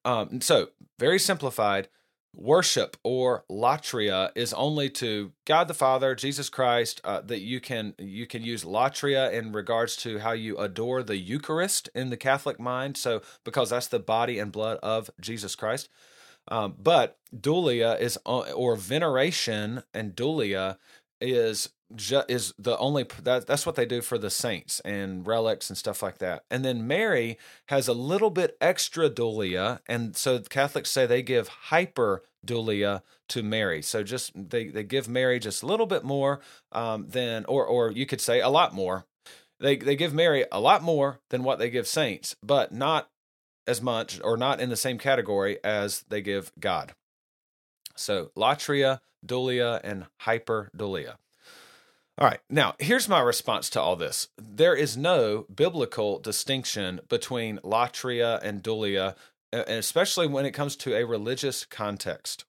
Um, 0.05 0.43
so 0.43 0.69
very 0.99 1.19
simplified, 1.19 1.89
worship 2.37 2.97
or 3.03 3.45
latria 3.51 4.31
is 4.35 4.53
only 4.53 4.91
to 4.91 5.33
God 5.47 5.69
the 5.69 5.75
Father, 5.75 6.15
Jesus 6.15 6.49
Christ. 6.49 7.01
Uh, 7.03 7.21
that 7.23 7.41
you 7.41 7.61
can 7.61 7.95
you 7.99 8.27
can 8.27 8.43
use 8.43 8.65
latria 8.65 9.33
in 9.33 9.53
regards 9.53 9.97
to 9.97 10.19
how 10.19 10.33
you 10.33 10.57
adore 10.59 11.03
the 11.03 11.17
Eucharist 11.17 11.89
in 11.95 12.11
the 12.11 12.17
Catholic 12.17 12.61
mind. 12.61 12.97
So 12.97 13.23
because 13.45 13.71
that's 13.71 13.89
the 13.89 13.99
body 13.99 14.39
and 14.39 14.53
blood 14.53 14.79
of 14.83 15.11
Jesus 15.21 15.55
Christ. 15.55 15.89
Um, 16.49 16.77
but 16.79 17.19
dulia 17.35 17.99
is 17.99 18.19
uh, 18.27 18.53
or 18.53 18.77
veneration 18.77 19.83
and 19.93 20.15
dulia 20.15 20.77
is 21.21 21.71
ju- 21.95 22.23
is 22.29 22.53
the 22.59 22.77
only 22.79 23.07
that 23.23 23.47
that's 23.47 23.67
what 23.67 23.77
they 23.77 23.87
do 23.87 24.01
for 24.03 24.19
the 24.19 24.31
saints 24.31 24.81
and 24.81 25.27
relics 25.27 25.71
and 25.71 25.79
stuff 25.79 26.03
like 26.03 26.19
that. 26.19 26.45
And 26.51 26.65
then 26.65 26.87
Mary 26.87 27.39
has 27.67 27.89
a 27.89 27.93
little 27.93 28.31
bit 28.31 28.57
extra 28.61 29.09
dulia, 29.09 29.81
and 29.87 30.17
so 30.17 30.39
Catholics 30.41 30.91
say 30.91 31.07
they 31.07 31.23
give 31.23 31.49
hyper 31.49 32.23
dulia 32.45 33.03
to 33.29 33.43
Mary. 33.43 33.83
So 33.83 34.03
just 34.03 34.33
they 34.35 34.69
they 34.69 34.85
give 34.85 35.09
Mary 35.09 35.39
just 35.39 35.63
a 35.63 35.67
little 35.67 35.87
bit 35.87 36.05
more 36.05 36.41
um, 36.73 37.07
than, 37.09 37.45
or 37.47 37.65
or 37.65 37.91
you 37.91 38.07
could 38.07 38.21
say 38.21 38.41
a 38.41 38.49
lot 38.49 38.75
more. 38.75 39.07
They 39.61 39.77
they 39.77 39.97
give 39.97 40.13
Mary 40.15 40.45
a 40.51 40.61
lot 40.61 40.83
more 40.83 41.21
than 41.31 41.43
what 41.43 41.59
they 41.59 41.71
give 41.71 41.87
saints, 41.87 42.37
but 42.43 42.73
not 42.73 43.11
as 43.67 43.83
much 43.83 44.21
or 44.23 44.37
not 44.37 44.61
in 44.61 44.69
the 44.71 44.77
same 44.77 44.99
category 44.99 45.59
as 45.65 46.05
they 46.09 46.21
give 46.21 46.53
God. 46.59 46.95
So 47.97 48.31
latria, 48.37 49.01
dulia, 49.25 49.81
and 49.83 50.07
hyperdulia. 50.23 51.17
All 52.19 52.27
right, 52.27 52.41
now 52.49 52.75
here's 52.79 53.11
my 53.11 53.21
response 53.21 53.69
to 53.71 53.81
all 53.81 53.95
this. 53.95 54.29
There 54.39 54.75
is 54.75 54.97
no 54.97 55.45
biblical 55.55 56.19
distinction 56.19 57.01
between 57.11 57.59
latria 57.59 58.43
and 58.43 58.63
dulia, 58.63 59.17
and 59.53 59.69
especially 59.69 60.27
when 60.27 60.47
it 60.47 60.53
comes 60.53 60.77
to 60.77 60.95
a 60.95 61.05
religious 61.05 61.67
context. 61.67 62.47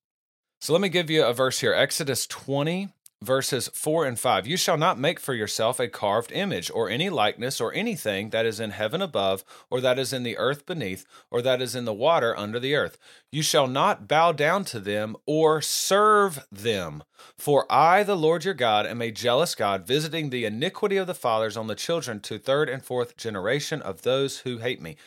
So 0.62 0.71
let 0.71 0.82
me 0.82 0.88
give 0.88 1.10
you 1.10 1.25
a 1.25 1.34
verse 1.34 1.60
here 1.60 1.73
Exodus 1.73 2.25
20, 2.27 2.93
verses 3.21 3.69
4 3.73 4.06
and 4.06 4.19
5 4.19 4.47
You 4.47 4.58
shall 4.58 4.77
not 4.77 4.99
make 4.99 5.19
for 5.19 5.34
yourself 5.34 5.80
a 5.80 5.88
carved 5.88 6.32
image, 6.32 6.69
or 6.73 6.89
any 6.89 7.10
likeness, 7.10 7.60
or 7.60 7.73
anything 7.73 8.30
that 8.30 8.45
is 8.45 8.60
in 8.60 8.71
heaven 8.71 9.01
above, 9.01 9.43
or 9.69 9.82
that 9.82 9.99
is 9.99 10.13
in 10.13 10.23
the 10.23 10.38
earth 10.38 10.65
beneath, 10.65 11.06
or 11.32 11.41
that 11.41 11.62
is 11.62 11.75
in 11.75 11.86
the 11.86 11.93
water 11.93 12.38
under 12.38 12.60
the 12.60 12.75
earth. 12.75 12.97
You 13.32 13.41
shall 13.41 13.67
not 13.67 14.08
bow 14.08 14.32
down 14.32 14.65
to 14.65 14.80
them 14.80 15.15
or 15.25 15.62
serve 15.62 16.45
them. 16.51 17.03
For 17.38 17.65
I, 17.71 18.03
the 18.03 18.15
Lord 18.15 18.45
your 18.45 18.53
God, 18.53 18.86
am 18.86 19.01
a 19.01 19.12
jealous 19.12 19.56
God, 19.56 19.86
visiting 19.86 20.30
the 20.30 20.45
iniquity 20.45 20.97
of 20.97 21.08
the 21.08 21.13
fathers 21.13 21.58
on 21.58 21.67
the 21.67 21.75
children 21.75 22.19
to 22.21 22.38
third 22.38 22.69
and 22.69 22.84
fourth 22.84 23.17
generation 23.17 23.82
of 23.82 24.03
those 24.03 24.39
who 24.39 24.60
hate 24.60 24.82
me. 24.82 24.97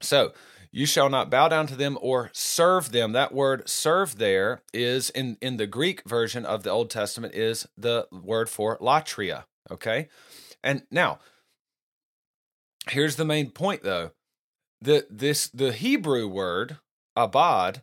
So, 0.00 0.32
you 0.72 0.86
shall 0.86 1.08
not 1.08 1.30
bow 1.30 1.48
down 1.48 1.66
to 1.68 1.76
them 1.76 1.98
or 2.00 2.30
serve 2.32 2.92
them. 2.92 3.12
That 3.12 3.34
word 3.34 3.68
serve 3.68 4.18
there 4.18 4.62
is 4.72 5.10
in, 5.10 5.36
in 5.40 5.56
the 5.56 5.66
Greek 5.66 6.02
version 6.08 6.44
of 6.46 6.62
the 6.62 6.70
Old 6.70 6.90
Testament 6.90 7.34
is 7.34 7.66
the 7.76 8.06
word 8.10 8.48
for 8.48 8.78
latria. 8.78 9.44
Okay. 9.70 10.08
And 10.62 10.82
now, 10.90 11.18
here's 12.88 13.16
the 13.16 13.24
main 13.24 13.50
point 13.50 13.82
though. 13.82 14.12
The 14.80 15.06
this 15.10 15.48
the 15.48 15.72
Hebrew 15.72 16.26
word 16.26 16.78
abad 17.16 17.82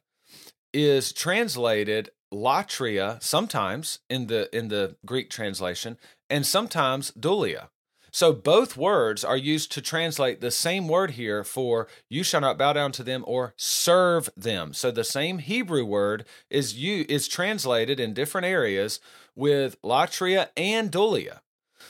is 0.74 1.14
translated 1.14 2.10
latria 2.34 3.22
sometimes 3.22 4.00
in 4.10 4.28
the 4.28 4.56
in 4.56 4.70
the 4.70 4.96
Greek 5.06 5.30
translation 5.30 5.98
and 6.30 6.46
sometimes 6.46 7.12
dulia. 7.12 7.70
So 8.12 8.34
both 8.34 8.78
words 8.78 9.24
are 9.24 9.38
used 9.38 9.72
to 9.74 9.82
translate 9.82 10.42
the 10.42 10.52
same 10.52 10.88
word 10.88 11.12
here 11.12 11.44
for 11.44 11.88
you 12.10 12.24
shall 12.24 12.42
not 12.42 12.58
bow 12.58 12.74
down 12.74 12.92
to 12.94 13.04
them 13.04 13.24
or 13.28 13.54
serve 13.58 14.30
them. 14.36 14.74
So 14.74 14.92
the 14.92 15.04
same 15.04 15.40
Hebrew 15.40 15.86
word 15.86 16.26
is 16.50 16.76
you 16.76 17.06
is 17.10 17.28
translated 17.28 18.00
in 18.00 18.14
different 18.14 18.46
areas 18.46 19.00
with 19.36 19.82
latria 19.82 20.50
and 20.56 20.92
dulia. 20.92 21.40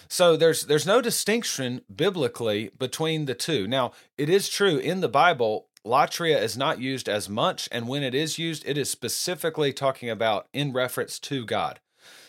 So 0.10 0.38
there's 0.38 0.64
there's 0.64 0.86
no 0.86 1.02
distinction 1.02 1.82
biblically 1.94 2.72
between 2.78 3.26
the 3.26 3.36
two. 3.36 3.68
Now, 3.68 3.92
it 4.18 4.30
is 4.30 4.50
true 4.50 4.78
in 4.78 5.02
the 5.02 5.10
Bible 5.10 5.68
latria 5.86 6.42
is 6.42 6.58
not 6.58 6.82
used 6.82 7.08
as 7.08 7.30
much 7.30 7.70
and 7.72 7.88
when 7.88 8.04
it 8.04 8.14
is 8.14 8.38
used 8.38 8.64
it 8.68 8.78
is 8.78 8.90
specifically 8.90 9.72
talking 9.72 10.10
about 10.10 10.48
in 10.54 10.74
reference 10.74 11.18
to 11.20 11.46
God. 11.46 11.80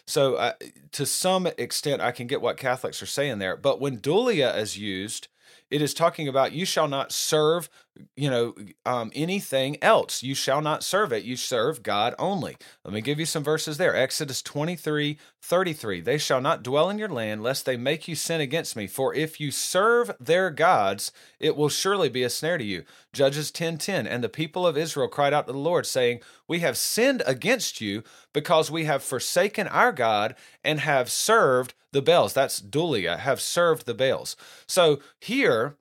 So, 0.09 0.37
uh, 0.37 0.55
to 0.93 1.05
some 1.05 1.47
extent, 1.59 2.01
I 2.01 2.13
can 2.13 2.27
get 2.27 2.41
what 2.41 2.57
Catholics 2.57 3.03
are 3.03 3.07
saying 3.07 3.41
there. 3.41 3.59
But 3.59 3.79
when 3.79 3.99
dulia 3.99 4.57
is 4.57 4.79
used, 4.79 5.29
it 5.71 5.83
is 5.83 5.93
talking 5.93 6.27
about 6.27 6.53
you 6.53 6.65
shall 6.65 6.89
not 6.89 7.13
serve 7.13 7.69
you 8.17 8.31
know 8.31 8.55
um, 8.87 9.11
anything 9.15 9.77
else. 9.83 10.23
You 10.23 10.35
shall 10.35 10.61
not 10.61 10.85
serve 10.85 11.13
it. 11.13 11.25
You 11.25 11.37
serve 11.37 11.83
god 11.83 12.15
only. 12.19 12.57
Let 12.85 12.95
me 12.95 13.01
give 13.01 13.19
you 13.19 13.27
some 13.27 13.45
verses 13.45 13.79
there. 13.79 13.95
Exodus 13.95 14.43
23 14.43 15.19
33 15.43 16.01
they 16.01 16.19
shall 16.19 16.41
not 16.41 16.63
dwell 16.63 16.91
in 16.91 16.99
your 16.99 17.09
land 17.09 17.43
lest 17.43 17.65
they 17.65 17.77
make 17.77 18.09
you 18.09 18.15
sin 18.15 18.41
against 18.41 18.77
me. 18.77 18.87
For 18.87 19.15
if 19.15 19.41
you 19.41 19.51
serve 19.51 20.11
their 20.21 20.51
gods 20.51 21.13
it 21.39 21.57
will 21.57 21.69
surely 21.69 22.09
be 22.09 22.23
a 22.23 22.31
snare 22.31 22.59
to 22.59 22.65
you. 22.65 22.85
Judges 23.13 23.51
10 23.51 23.79
10 23.79 24.07
and 24.07 24.23
the 24.23 24.29
people 24.29 24.67
of 24.67 24.77
israel 24.77 25.09
cried 25.09 25.33
out 25.33 25.47
to 25.47 25.53
the 25.53 25.59
lord 25.59 25.87
saying 25.87 26.21
we 26.47 26.61
have 26.61 26.77
sinned 26.77 27.23
against 27.27 27.81
you 27.81 28.03
because 28.33 28.71
we 28.71 28.85
have 28.85 29.03
forsaken 29.03 29.67
our 29.69 29.93
god 29.93 30.35
and 30.63 30.81
have 30.81 31.11
served 31.11 31.75
the 31.93 32.03
Baals. 32.03 32.35
That's 32.35 32.61
dulia, 32.61 33.19
have 33.19 33.41
served 33.41 33.87
the 33.87 33.95
Baals. 33.95 34.37
So 34.67 35.01
here, 35.21 35.77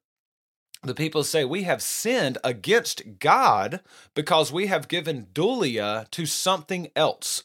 the 0.83 0.95
people 0.95 1.23
say, 1.23 1.43
We 1.45 1.63
have 1.63 1.81
sinned 1.81 2.37
against 2.43 3.19
God 3.19 3.81
because 4.13 4.51
we 4.51 4.67
have 4.67 4.87
given 4.87 5.27
dulia 5.33 6.09
to 6.11 6.25
something 6.25 6.89
else. 6.95 7.43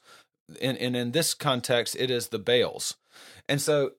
And, 0.60 0.76
and 0.78 0.94
in 0.96 1.12
this 1.12 1.34
context, 1.34 1.96
it 1.98 2.10
is 2.10 2.28
the 2.28 2.38
Baals. 2.38 2.96
And 3.48 3.60
so 3.60 3.92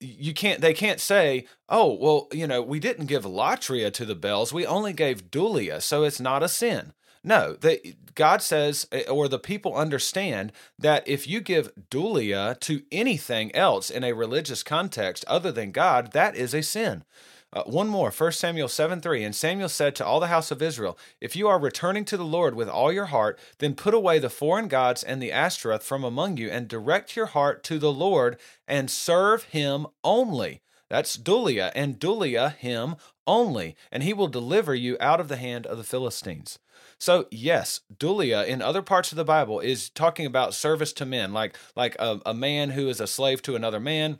you 0.00 0.32
can't 0.32 0.60
they 0.60 0.74
can't 0.74 1.00
say 1.00 1.44
oh 1.68 1.92
well 1.92 2.28
you 2.32 2.46
know 2.46 2.62
we 2.62 2.78
didn't 2.78 3.06
give 3.06 3.24
latria 3.24 3.92
to 3.92 4.04
the 4.04 4.14
Baals 4.14 4.52
we 4.52 4.64
only 4.64 4.92
gave 4.92 5.28
dulia 5.28 5.82
so 5.82 6.04
it's 6.04 6.20
not 6.20 6.40
a 6.40 6.48
sin 6.48 6.92
no, 7.24 7.54
they, 7.54 7.96
God 8.14 8.42
says, 8.42 8.86
eh, 8.92 9.04
or 9.08 9.28
the 9.28 9.38
people 9.38 9.74
understand 9.74 10.52
that 10.78 11.06
if 11.06 11.26
you 11.26 11.40
give 11.40 11.72
dulia 11.90 12.58
to 12.60 12.82
anything 12.92 13.54
else 13.54 13.90
in 13.90 14.04
a 14.04 14.12
religious 14.12 14.62
context 14.62 15.24
other 15.26 15.50
than 15.50 15.72
God, 15.72 16.12
that 16.12 16.36
is 16.36 16.54
a 16.54 16.62
sin. 16.62 17.04
Uh, 17.50 17.62
one 17.64 17.88
more, 17.88 18.10
1 18.10 18.32
Samuel 18.32 18.68
7 18.68 19.00
3. 19.00 19.24
And 19.24 19.34
Samuel 19.34 19.70
said 19.70 19.94
to 19.96 20.04
all 20.04 20.20
the 20.20 20.26
house 20.26 20.50
of 20.50 20.60
Israel, 20.60 20.98
If 21.20 21.34
you 21.34 21.48
are 21.48 21.58
returning 21.58 22.04
to 22.06 22.16
the 22.16 22.24
Lord 22.24 22.54
with 22.54 22.68
all 22.68 22.92
your 22.92 23.06
heart, 23.06 23.38
then 23.58 23.74
put 23.74 23.94
away 23.94 24.18
the 24.18 24.28
foreign 24.28 24.68
gods 24.68 25.02
and 25.02 25.22
the 25.22 25.32
Ashtoreth 25.32 25.82
from 25.82 26.04
among 26.04 26.36
you, 26.36 26.50
and 26.50 26.68
direct 26.68 27.16
your 27.16 27.26
heart 27.26 27.64
to 27.64 27.78
the 27.78 27.92
Lord, 27.92 28.38
and 28.66 28.90
serve 28.90 29.44
him 29.44 29.86
only. 30.04 30.60
That's 30.90 31.16
dulia, 31.16 31.70
and 31.74 31.98
dulia 31.98 32.54
him 32.54 32.96
only, 33.26 33.76
and 33.92 34.02
he 34.02 34.12
will 34.12 34.28
deliver 34.28 34.74
you 34.74 34.96
out 35.00 35.20
of 35.20 35.28
the 35.28 35.36
hand 35.36 35.66
of 35.66 35.76
the 35.78 35.84
Philistines. 35.84 36.58
So 36.98 37.26
yes, 37.30 37.80
dulia 37.94 38.46
in 38.46 38.60
other 38.60 38.82
parts 38.82 39.12
of 39.12 39.16
the 39.16 39.24
Bible 39.24 39.60
is 39.60 39.90
talking 39.90 40.26
about 40.26 40.54
service 40.54 40.92
to 40.94 41.06
men, 41.06 41.32
like 41.32 41.56
like 41.76 41.94
a, 41.98 42.20
a 42.26 42.34
man 42.34 42.70
who 42.70 42.88
is 42.88 43.00
a 43.00 43.06
slave 43.06 43.40
to 43.42 43.54
another 43.54 43.80
man. 43.80 44.18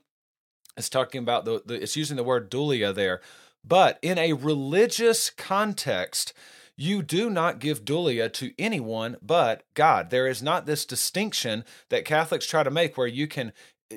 It's 0.79 0.89
talking 0.89 1.21
about 1.21 1.45
the, 1.45 1.63
the 1.67 1.83
it's 1.83 1.97
using 1.97 2.17
the 2.17 2.23
word 2.23 2.51
dulia 2.51 2.95
there, 2.95 3.21
but 3.65 3.99
in 4.01 4.17
a 4.17 4.33
religious 4.33 5.29
context, 5.31 6.33
you 6.77 7.03
do 7.03 7.29
not 7.29 7.59
give 7.59 7.85
dulia 7.85 8.33
to 8.35 8.53
anyone 8.59 9.17
but 9.21 9.65
God. 9.75 10.11
There 10.11 10.29
is 10.29 10.43
not 10.43 10.65
this 10.65 10.87
distinction 10.87 11.65
that 11.89 12.05
Catholics 12.05 12.47
try 12.47 12.63
to 12.63 12.71
make 12.71 12.97
where 12.97 13.09
you 13.09 13.27
can 13.27 13.53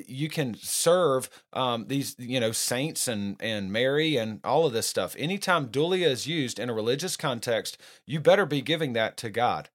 you 0.08 0.30
can 0.30 0.56
serve 0.56 1.30
um, 1.54 1.86
these 1.88 2.16
you 2.18 2.40
know 2.40 2.52
saints 2.52 3.08
and 3.08 3.38
and 3.40 3.72
Mary 3.72 4.18
and 4.18 4.40
all 4.44 4.66
of 4.66 4.74
this 4.74 4.88
stuff. 4.88 5.16
Anytime 5.18 5.68
dulia 5.68 6.08
is 6.08 6.28
used 6.28 6.60
in 6.60 6.70
a 6.70 6.74
religious 6.74 7.16
context, 7.16 7.78
you 8.08 8.20
better 8.20 8.46
be 8.46 8.62
giving 8.62 8.94
that 8.94 9.18
to 9.18 9.30
God. 9.30 9.70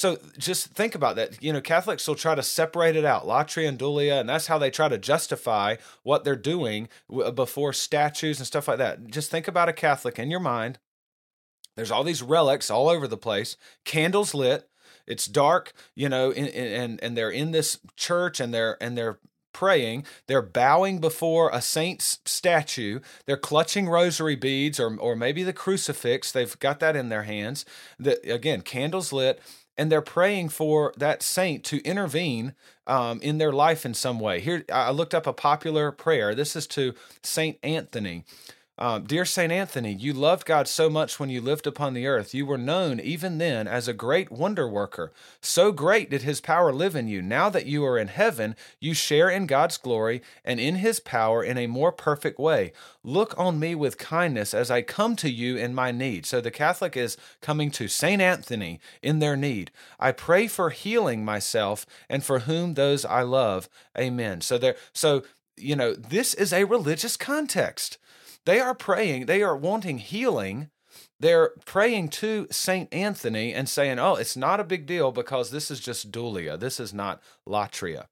So 0.00 0.16
just 0.38 0.68
think 0.68 0.94
about 0.94 1.16
that. 1.16 1.42
You 1.42 1.52
know, 1.52 1.60
Catholics 1.60 2.08
will 2.08 2.14
try 2.14 2.34
to 2.34 2.42
separate 2.42 2.96
it 2.96 3.04
out, 3.04 3.26
latria 3.26 3.68
and 3.68 3.78
dulia, 3.78 4.18
and 4.18 4.30
that's 4.30 4.46
how 4.46 4.56
they 4.56 4.70
try 4.70 4.88
to 4.88 4.96
justify 4.96 5.76
what 6.04 6.24
they're 6.24 6.36
doing 6.36 6.88
uh, 7.12 7.30
before 7.32 7.74
statues 7.74 8.38
and 8.38 8.46
stuff 8.46 8.66
like 8.66 8.78
that. 8.78 9.08
Just 9.08 9.30
think 9.30 9.46
about 9.46 9.68
a 9.68 9.74
Catholic 9.74 10.18
in 10.18 10.30
your 10.30 10.40
mind. 10.40 10.78
There's 11.76 11.90
all 11.90 12.02
these 12.02 12.22
relics 12.22 12.70
all 12.70 12.88
over 12.88 13.06
the 13.06 13.18
place, 13.18 13.58
candles 13.84 14.32
lit. 14.32 14.70
It's 15.06 15.26
dark, 15.26 15.74
you 15.94 16.08
know, 16.08 16.32
and 16.32 16.48
and 16.48 16.98
and 17.02 17.14
they're 17.14 17.28
in 17.28 17.50
this 17.50 17.78
church 17.94 18.40
and 18.40 18.54
they're 18.54 18.82
and 18.82 18.96
they're 18.96 19.18
praying. 19.52 20.04
They're 20.28 20.40
bowing 20.40 21.00
before 21.00 21.50
a 21.52 21.60
saint's 21.60 22.20
statue. 22.24 23.00
They're 23.26 23.36
clutching 23.36 23.88
rosary 23.88 24.36
beads 24.36 24.80
or, 24.80 24.96
or 24.96 25.16
maybe 25.16 25.42
the 25.42 25.52
crucifix. 25.52 26.32
They've 26.32 26.58
got 26.58 26.80
that 26.80 26.96
in 26.96 27.08
their 27.08 27.24
hands. 27.24 27.64
The, 27.98 28.32
again, 28.32 28.62
candles 28.62 29.12
lit. 29.12 29.40
And 29.78 29.90
they're 29.90 30.02
praying 30.02 30.50
for 30.50 30.92
that 30.96 31.22
saint 31.22 31.64
to 31.64 31.82
intervene 31.84 32.54
um, 32.86 33.20
in 33.22 33.38
their 33.38 33.52
life 33.52 33.86
in 33.86 33.94
some 33.94 34.20
way. 34.20 34.40
Here, 34.40 34.64
I 34.72 34.90
looked 34.90 35.14
up 35.14 35.26
a 35.26 35.32
popular 35.32 35.90
prayer. 35.90 36.34
This 36.34 36.54
is 36.54 36.66
to 36.68 36.94
Saint 37.22 37.58
Anthony. 37.62 38.24
Um, 38.82 39.04
Dear 39.04 39.26
St. 39.26 39.52
Anthony, 39.52 39.92
you 39.92 40.14
loved 40.14 40.46
God 40.46 40.66
so 40.66 40.88
much 40.88 41.20
when 41.20 41.28
you 41.28 41.42
lived 41.42 41.66
upon 41.66 41.92
the 41.92 42.06
earth. 42.06 42.32
You 42.32 42.46
were 42.46 42.56
known 42.56 42.98
even 42.98 43.36
then 43.36 43.68
as 43.68 43.86
a 43.86 43.92
great 43.92 44.32
wonder 44.32 44.66
worker. 44.66 45.12
So 45.42 45.70
great 45.70 46.08
did 46.08 46.22
his 46.22 46.40
power 46.40 46.72
live 46.72 46.96
in 46.96 47.06
you. 47.06 47.20
Now 47.20 47.50
that 47.50 47.66
you 47.66 47.84
are 47.84 47.98
in 47.98 48.08
heaven, 48.08 48.56
you 48.80 48.94
share 48.94 49.28
in 49.28 49.46
God's 49.46 49.76
glory 49.76 50.22
and 50.46 50.58
in 50.58 50.76
his 50.76 50.98
power 50.98 51.44
in 51.44 51.58
a 51.58 51.66
more 51.66 51.92
perfect 51.92 52.38
way. 52.38 52.72
Look 53.04 53.38
on 53.38 53.60
me 53.60 53.74
with 53.74 53.98
kindness 53.98 54.54
as 54.54 54.70
I 54.70 54.80
come 54.80 55.14
to 55.16 55.30
you 55.30 55.58
in 55.58 55.74
my 55.74 55.90
need. 55.90 56.24
So 56.24 56.40
the 56.40 56.50
Catholic 56.50 56.96
is 56.96 57.18
coming 57.42 57.70
to 57.72 57.86
St. 57.86 58.22
Anthony 58.22 58.80
in 59.02 59.18
their 59.18 59.36
need. 59.36 59.70
I 59.98 60.12
pray 60.12 60.46
for 60.46 60.70
healing 60.70 61.22
myself 61.22 61.84
and 62.08 62.24
for 62.24 62.40
whom 62.40 62.72
those 62.72 63.04
I 63.04 63.22
love. 63.22 63.68
Amen. 63.98 64.40
So 64.40 64.56
there 64.56 64.76
so 64.94 65.22
you 65.60 65.76
know, 65.76 65.92
this 65.92 66.32
is 66.32 66.52
a 66.52 66.64
religious 66.64 67.18
context. 67.18 67.98
They 68.46 68.60
are 68.60 68.74
praying, 68.74 69.26
they 69.26 69.42
are 69.42 69.56
wanting 69.56 69.98
healing. 69.98 70.70
They're 71.20 71.52
praying 71.66 72.08
to 72.08 72.48
Saint 72.50 72.92
Anthony 72.92 73.54
and 73.54 73.68
saying, 73.68 73.98
"Oh, 73.98 74.16
it's 74.16 74.36
not 74.36 74.58
a 74.58 74.64
big 74.64 74.86
deal 74.86 75.12
because 75.12 75.50
this 75.50 75.70
is 75.70 75.78
just 75.78 76.10
dulia. 76.10 76.58
This 76.58 76.80
is 76.80 76.92
not 76.92 77.22
latria." 77.48 78.06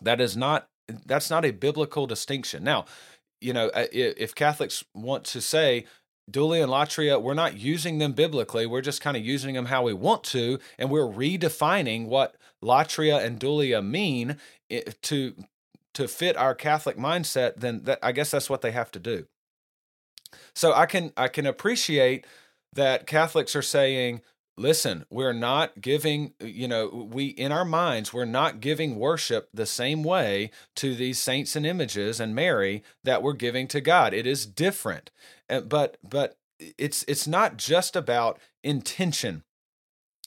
That 0.00 0.20
is 0.20 0.36
not 0.36 0.68
that's 1.06 1.30
not 1.30 1.44
a 1.44 1.50
biblical 1.50 2.06
distinction. 2.06 2.64
Now, 2.64 2.84
you 3.40 3.52
know, 3.52 3.70
if 3.74 4.34
Catholics 4.34 4.84
want 4.94 5.24
to 5.24 5.40
say 5.40 5.86
dulia 6.30 6.62
and 6.62 6.72
latria, 6.72 7.20
we're 7.20 7.34
not 7.34 7.56
using 7.56 7.98
them 7.98 8.12
biblically. 8.12 8.66
We're 8.66 8.80
just 8.80 9.00
kind 9.00 9.16
of 9.16 9.24
using 9.24 9.54
them 9.54 9.66
how 9.66 9.82
we 9.82 9.92
want 9.92 10.22
to, 10.24 10.58
and 10.78 10.90
we're 10.90 11.02
redefining 11.02 12.06
what 12.06 12.36
latria 12.62 13.24
and 13.24 13.40
dulia 13.40 13.84
mean 13.84 14.36
eh, 14.70 14.82
to 15.02 15.34
to 15.94 16.08
fit 16.08 16.36
our 16.36 16.54
Catholic 16.54 16.96
mindset, 16.96 17.56
then 17.56 17.82
that, 17.84 17.98
I 18.02 18.12
guess 18.12 18.30
that's 18.30 18.50
what 18.50 18.62
they 18.62 18.72
have 18.72 18.90
to 18.92 18.98
do. 18.98 19.26
So 20.54 20.72
I 20.72 20.86
can 20.86 21.12
I 21.16 21.28
can 21.28 21.46
appreciate 21.46 22.26
that 22.72 23.06
Catholics 23.06 23.54
are 23.54 23.62
saying, 23.62 24.22
listen, 24.56 25.04
we're 25.10 25.34
not 25.34 25.80
giving, 25.80 26.32
uh, 26.42 26.46
you 26.46 26.66
know, 26.66 27.08
we 27.12 27.26
in 27.26 27.52
our 27.52 27.64
minds 27.64 28.12
we're 28.12 28.24
not 28.24 28.60
giving 28.60 28.96
worship 28.96 29.48
the 29.52 29.66
same 29.66 30.02
way 30.02 30.50
to 30.76 30.94
these 30.94 31.20
saints 31.20 31.54
and 31.56 31.66
images 31.66 32.20
and 32.20 32.34
Mary 32.34 32.82
that 33.04 33.22
we're 33.22 33.34
giving 33.34 33.68
to 33.68 33.80
God. 33.80 34.14
It 34.14 34.26
is 34.26 34.46
different, 34.46 35.10
but 35.48 35.98
but 36.02 36.38
it's 36.58 37.04
it's 37.08 37.26
not 37.26 37.56
just 37.56 37.96
about 37.96 38.38
intention 38.62 39.42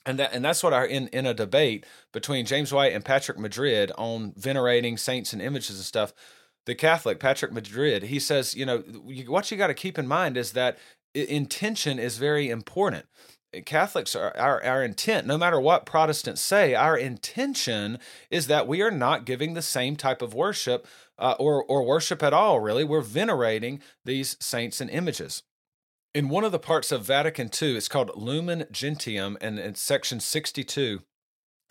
and 0.06 0.20
that 0.20 0.34
and 0.34 0.44
that's 0.46 0.64
what 0.64 0.74
I 0.74 0.86
in 0.86 1.08
in 1.10 1.26
a 1.26 1.34
debate 1.34 1.86
between 2.12 2.46
James 2.46 2.72
White 2.72 2.94
and 2.94 3.04
Patrick 3.04 3.40
Madrid 3.40 3.92
on 3.98 4.34
venerating 4.38 4.98
saints 4.98 5.34
and 5.34 5.42
images 5.42 5.78
and 5.78 5.86
stuff. 5.86 6.14
The 6.66 6.76
Catholic 6.76 7.20
Patrick 7.20 7.52
Madrid, 7.52 8.04
he 8.04 8.20
says, 8.20 8.56
you 8.56 8.66
know, 8.66 8.80
what 8.80 9.52
you 9.52 9.58
got 9.58 9.68
to 9.68 9.74
keep 9.74 10.00
in 10.00 10.08
mind 10.08 10.36
is 10.36 10.54
that 10.54 10.78
intention 11.14 12.00
is 12.00 12.18
very 12.18 12.50
important. 12.50 13.06
Catholics 13.66 14.16
are 14.16 14.36
our, 14.36 14.62
our 14.64 14.84
intent, 14.84 15.26
no 15.26 15.38
matter 15.38 15.62
what 15.62 15.86
Protestants 15.86 16.42
say, 16.42 16.76
our 16.76 16.98
intention 16.98 18.00
is 18.30 18.48
that 18.48 18.68
we 18.68 18.82
are 18.82 18.92
not 18.92 19.26
giving 19.26 19.54
the 19.54 19.62
same 19.62 19.96
type 19.96 20.22
of 20.22 20.34
worship 20.34 20.86
uh, 21.18 21.36
or 21.40 21.64
or 21.64 21.84
worship 21.84 22.22
at 22.22 22.34
all. 22.34 22.60
Really, 22.60 22.84
we're 22.84 23.02
venerating 23.02 23.82
these 24.04 24.36
saints 24.40 24.82
and 24.82 24.90
images 24.90 25.44
in 26.16 26.30
one 26.30 26.46
of 26.46 26.54
the 26.54 26.60
parts 26.60 26.94
of 26.94 27.04
Vatican 27.04 27.52
II, 27.62 27.76
it's 27.76 27.90
called 27.90 28.10
Lumen 28.16 28.66
Gentium, 28.72 29.38
and 29.42 29.60
in 29.60 29.76
section 29.76 30.22
62. 30.22 31.02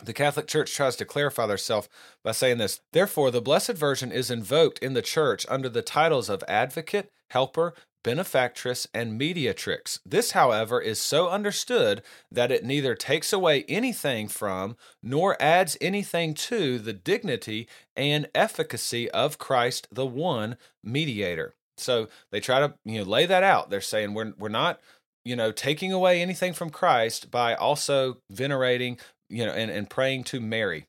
The 0.03 0.13
Catholic 0.13 0.45
Church 0.45 0.71
tries 0.71 0.95
to 0.97 1.05
clarify 1.05 1.47
themselves 1.47 1.89
by 2.23 2.31
saying 2.31 2.59
this 2.59 2.79
Therefore, 2.93 3.31
the 3.31 3.41
Blessed 3.41 3.71
Virgin 3.71 4.11
is 4.11 4.29
invoked 4.29 4.77
in 4.79 4.93
the 4.93 5.01
Church 5.01 5.47
under 5.49 5.67
the 5.67 5.81
titles 5.81 6.29
of 6.29 6.43
Advocate, 6.47 7.11
Helper, 7.31 7.73
Benefactress, 8.03 8.87
and 8.93 9.19
Mediatrix. 9.19 9.99
This, 10.05 10.31
however, 10.31 10.79
is 10.79 11.01
so 11.01 11.27
understood 11.27 12.03
that 12.31 12.51
it 12.51 12.63
neither 12.63 12.93
takes 12.93 13.33
away 13.33 13.65
anything 13.67 14.27
from 14.27 14.77
nor 15.01 15.41
adds 15.41 15.75
anything 15.81 16.35
to 16.35 16.77
the 16.77 16.93
dignity 16.93 17.67
and 17.95 18.29
efficacy 18.35 19.09
of 19.09 19.39
Christ, 19.39 19.87
the 19.91 20.05
one 20.05 20.57
mediator. 20.83 21.55
So 21.77 22.07
they 22.31 22.39
try 22.39 22.59
to 22.59 22.73
you 22.85 22.99
know 22.99 23.05
lay 23.05 23.25
that 23.25 23.43
out. 23.43 23.69
They're 23.69 23.81
saying 23.81 24.13
we're 24.13 24.33
we're 24.37 24.49
not 24.49 24.79
you 25.23 25.35
know 25.35 25.51
taking 25.51 25.91
away 25.91 26.21
anything 26.21 26.53
from 26.53 26.69
Christ 26.69 27.31
by 27.31 27.55
also 27.55 28.17
venerating 28.31 28.97
you 29.29 29.45
know 29.45 29.51
and, 29.51 29.71
and 29.71 29.89
praying 29.89 30.25
to 30.25 30.39
Mary. 30.39 30.87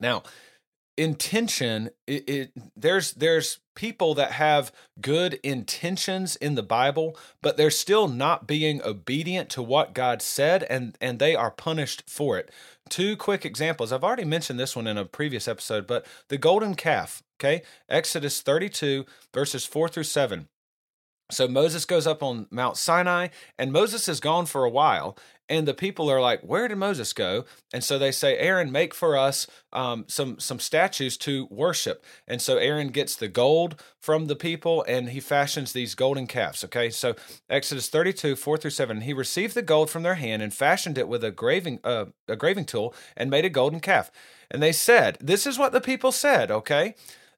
Now, 0.00 0.22
intention 0.96 1.90
it, 2.06 2.28
it, 2.28 2.52
there's 2.76 3.12
there's 3.14 3.58
people 3.74 4.14
that 4.14 4.30
have 4.30 4.70
good 5.00 5.34
intentions 5.42 6.36
in 6.36 6.54
the 6.54 6.62
bible 6.62 7.16
but 7.42 7.56
they're 7.56 7.70
still 7.70 8.06
not 8.06 8.46
being 8.46 8.80
obedient 8.82 9.50
to 9.50 9.60
what 9.60 9.92
god 9.92 10.22
said 10.22 10.62
and 10.64 10.96
and 11.00 11.18
they 11.18 11.34
are 11.34 11.50
punished 11.50 12.04
for 12.08 12.38
it 12.38 12.48
two 12.88 13.16
quick 13.16 13.44
examples 13.44 13.92
i've 13.92 14.04
already 14.04 14.24
mentioned 14.24 14.60
this 14.60 14.76
one 14.76 14.86
in 14.86 14.96
a 14.96 15.04
previous 15.04 15.48
episode 15.48 15.84
but 15.86 16.06
the 16.28 16.38
golden 16.38 16.76
calf 16.76 17.24
Okay, 17.40 17.62
Exodus 17.88 18.40
32, 18.42 19.04
verses 19.32 19.66
4 19.66 19.88
through 19.88 20.04
7. 20.04 20.48
So 21.30 21.48
Moses 21.48 21.84
goes 21.84 22.06
up 22.06 22.22
on 22.22 22.46
Mount 22.50 22.76
Sinai, 22.76 23.28
and 23.58 23.72
Moses 23.72 24.08
is 24.08 24.20
gone 24.20 24.46
for 24.46 24.64
a 24.64 24.70
while. 24.70 25.16
And 25.48 25.68
the 25.68 25.74
people 25.74 26.10
are 26.10 26.22
like, 26.22 26.40
"Where 26.40 26.68
did 26.68 26.78
Moses 26.78 27.12
go?" 27.12 27.44
And 27.72 27.84
so 27.84 27.98
they 27.98 28.12
say, 28.12 28.38
"Aaron, 28.38 28.72
make 28.72 28.94
for 28.94 29.16
us 29.16 29.46
um, 29.72 30.04
some 30.08 30.40
some 30.40 30.58
statues 30.58 31.18
to 31.18 31.46
worship." 31.50 32.02
And 32.26 32.40
so 32.40 32.56
Aaron 32.56 32.88
gets 32.88 33.14
the 33.14 33.28
gold 33.28 33.82
from 34.00 34.26
the 34.26 34.36
people, 34.36 34.84
and 34.88 35.10
he 35.10 35.20
fashions 35.20 35.72
these 35.72 35.94
golden 35.94 36.26
calves. 36.26 36.64
Okay, 36.64 36.88
so 36.88 37.14
Exodus 37.50 37.90
thirty-two 37.90 38.36
four 38.36 38.56
through 38.56 38.70
seven. 38.70 39.02
He 39.02 39.12
received 39.12 39.54
the 39.54 39.62
gold 39.62 39.90
from 39.90 40.02
their 40.02 40.14
hand 40.14 40.40
and 40.42 40.54
fashioned 40.54 40.96
it 40.96 41.08
with 41.08 41.22
a 41.22 41.30
graving 41.30 41.80
uh, 41.84 42.06
a 42.26 42.36
graving 42.36 42.64
tool 42.64 42.94
and 43.14 43.28
made 43.28 43.44
a 43.44 43.50
golden 43.50 43.80
calf. 43.80 44.10
And 44.50 44.62
they 44.62 44.72
said, 44.72 45.18
"This 45.20 45.46
is 45.46 45.58
what 45.58 45.72
the 45.72 45.80
people 45.80 46.12
said." 46.12 46.50
Okay. 46.50 46.94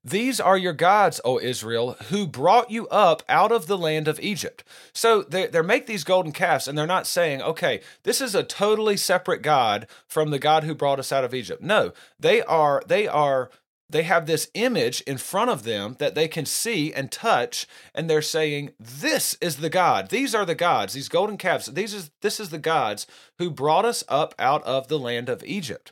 These 0.07 0.39
are 0.39 0.57
your 0.57 0.73
gods, 0.73 1.21
O 1.25 1.41
Israel, 1.41 1.97
who 2.11 2.29
brought 2.29 2.71
you 2.71 2.87
up 2.89 3.25
out 3.29 3.51
of 3.51 3.67
the 3.67 3.77
land 3.77 4.07
of 4.07 4.21
Egypt. 4.21 4.63
So 4.93 5.23
they, 5.23 5.49
they 5.49 5.63
make 5.63 5.87
these 5.87 6.05
golden 6.05 6.31
calves, 6.31 6.69
and 6.69 6.79
they're 6.79 6.87
not 6.87 7.09
saying, 7.09 7.43
okay, 7.43 7.81
this 8.05 8.21
is 8.21 8.33
a 8.33 8.45
totally 8.45 8.97
separate 8.97 9.43
God 9.43 9.89
from 10.07 10.31
the 10.31 10.39
God 10.39 10.63
who 10.63 10.77
brought 10.77 11.01
us 11.01 11.11
out 11.11 11.25
of 11.25 11.35
Egypt. 11.35 11.61
No, 11.61 11.93
they 12.21 12.41
are, 12.43 12.85
they 12.87 13.09
are, 13.09 13.51
they 13.91 14.05
have 14.05 14.27
this 14.27 14.49
image 14.55 15.01
in 15.01 15.19
front 15.19 15.51
of 15.51 15.65
them 15.65 15.97
that 15.99 16.15
they 16.15 16.29
can 16.29 16.47
see 16.47 16.95
and 16.95 17.11
touch, 17.11 17.67
and 17.93 18.09
they're 18.09 18.23
saying, 18.23 18.75
This 18.79 19.37
is 19.41 19.57
the 19.57 19.71
God. 19.71 20.11
These 20.11 20.37
are 20.37 20.47
the 20.47 20.55
gods, 20.55 20.93
these 20.93 21.09
golden 21.09 21.37
calves. 21.37 21.67
These 21.67 21.95
is 21.95 22.11
this 22.23 22.39
is 22.39 22.51
the 22.51 22.59
gods 22.59 23.09
who 23.39 23.51
brought 23.51 23.85
us 23.85 24.05
up 24.09 24.37
out 24.39 24.63
of 24.63 24.87
the 24.87 25.01
land 25.01 25.29
of 25.29 25.43
Egypt. 25.43 25.91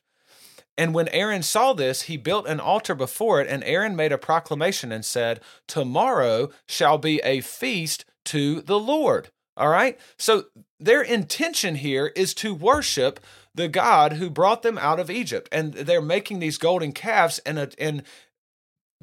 And 0.77 0.93
when 0.93 1.09
Aaron 1.09 1.43
saw 1.43 1.73
this, 1.73 2.03
he 2.03 2.17
built 2.17 2.47
an 2.47 2.61
altar 2.61 2.95
before 2.95 3.41
it, 3.41 3.49
and 3.49 3.63
Aaron 3.65 3.95
made 3.95 4.13
a 4.13 4.19
proclamation 4.19 4.91
and 4.91 5.05
said, 5.05 5.41
Tomorrow 5.69 6.51
shall 6.67 6.99
be 6.99 7.21
a 7.21 7.41
feast 7.41 8.05
to 8.27 8.61
the 8.61 8.79
Lord. 8.79 9.31
All 9.57 9.69
right? 9.69 9.99
So 10.19 10.47
their 10.81 11.03
intention 11.03 11.77
here 11.77 12.13
is 12.17 12.35
to 12.35 12.55
worship 12.55 13.21
the 13.55 13.69
God 13.69 14.15
who 14.15 14.29
brought 14.29 14.63
them 14.63 14.79
out 14.79 14.99
of 14.99 15.11
Egypt. 15.11 15.49
And 15.53 15.75
they're 15.75 16.03
making 16.03 16.41
these 16.41 16.59
golden 16.59 16.91
calves 16.91 17.39
and, 17.41 17.73
and 17.79 18.03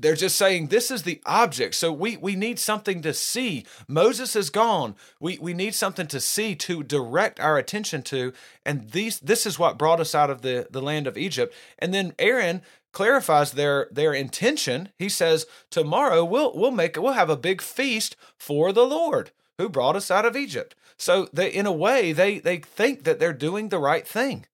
they're 0.02 0.16
just 0.16 0.36
saying 0.36 0.68
this 0.68 0.92
is 0.92 1.04
the 1.04 1.22
object. 1.26 1.76
So 1.76 1.92
we 1.92 2.18
we 2.18 2.36
need 2.36 2.60
something 2.60 3.02
to 3.02 3.14
see. 3.14 3.66
Moses 3.88 4.36
is 4.36 4.50
gone. 4.50 4.96
We 5.20 5.38
we 5.40 5.54
need 5.54 5.76
something 5.76 6.08
to 6.08 6.20
see 6.20 6.56
to 6.56 6.84
direct 6.84 7.40
our 7.40 7.58
attention 7.58 8.02
to. 8.04 8.34
And 8.66 8.92
these 8.92 9.20
this 9.20 9.46
is 9.46 9.60
what 9.60 9.78
brought 9.78 10.00
us 10.00 10.16
out 10.16 10.30
of 10.30 10.42
the, 10.42 10.68
the 10.70 10.82
land 10.82 11.08
of 11.08 11.18
Egypt. 11.18 11.54
And 11.80 11.94
then 11.94 12.14
Aaron 12.20 12.62
clarifies 12.92 13.52
their 13.52 13.88
their 13.92 14.14
intention. 14.14 14.90
He 14.98 15.10
says, 15.10 15.46
Tomorrow 15.70 16.26
we'll 16.26 16.54
we'll 16.56 16.72
make 16.72 16.98
we'll 16.98 17.14
have 17.14 17.30
a 17.30 17.38
big 17.38 17.62
feast 17.62 18.16
for 18.38 18.74
the 18.74 18.86
Lord 18.86 19.32
who 19.58 19.70
brought 19.70 19.96
us 19.96 20.12
out 20.12 20.26
of 20.26 20.36
Egypt. 20.36 20.76
So 20.98 21.28
they 21.32 21.50
in 21.50 21.66
a 21.66 21.72
way 21.72 22.12
they 22.12 22.40
they 22.40 22.58
think 22.58 23.04
that 23.04 23.20
they're 23.20 23.34
doing 23.34 23.70
the 23.70 23.80
right 23.80 24.08
thing. 24.08 24.46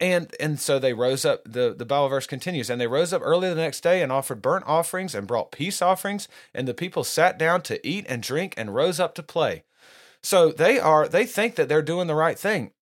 And 0.00 0.34
and 0.40 0.58
so 0.58 0.78
they 0.78 0.92
rose 0.92 1.24
up. 1.24 1.44
the 1.44 1.74
The 1.76 1.84
Bible 1.84 2.08
verse 2.08 2.26
continues, 2.26 2.68
and 2.68 2.80
they 2.80 2.86
rose 2.86 3.12
up 3.12 3.22
early 3.24 3.48
the 3.48 3.54
next 3.54 3.82
day 3.82 4.02
and 4.02 4.10
offered 4.10 4.42
burnt 4.42 4.64
offerings 4.66 5.14
and 5.14 5.26
brought 5.26 5.52
peace 5.52 5.80
offerings, 5.80 6.26
and 6.52 6.66
the 6.66 6.74
people 6.74 7.04
sat 7.04 7.38
down 7.38 7.62
to 7.62 7.86
eat 7.86 8.04
and 8.08 8.22
drink 8.22 8.54
and 8.56 8.74
rose 8.74 8.98
up 8.98 9.14
to 9.14 9.22
play. 9.22 9.64
So 10.22 10.50
they 10.50 10.80
are 10.80 11.06
they 11.06 11.26
think 11.26 11.54
that 11.54 11.68
they're 11.68 11.82
doing 11.82 12.08
the 12.08 12.14
right 12.14 12.38
thing. 12.38 12.72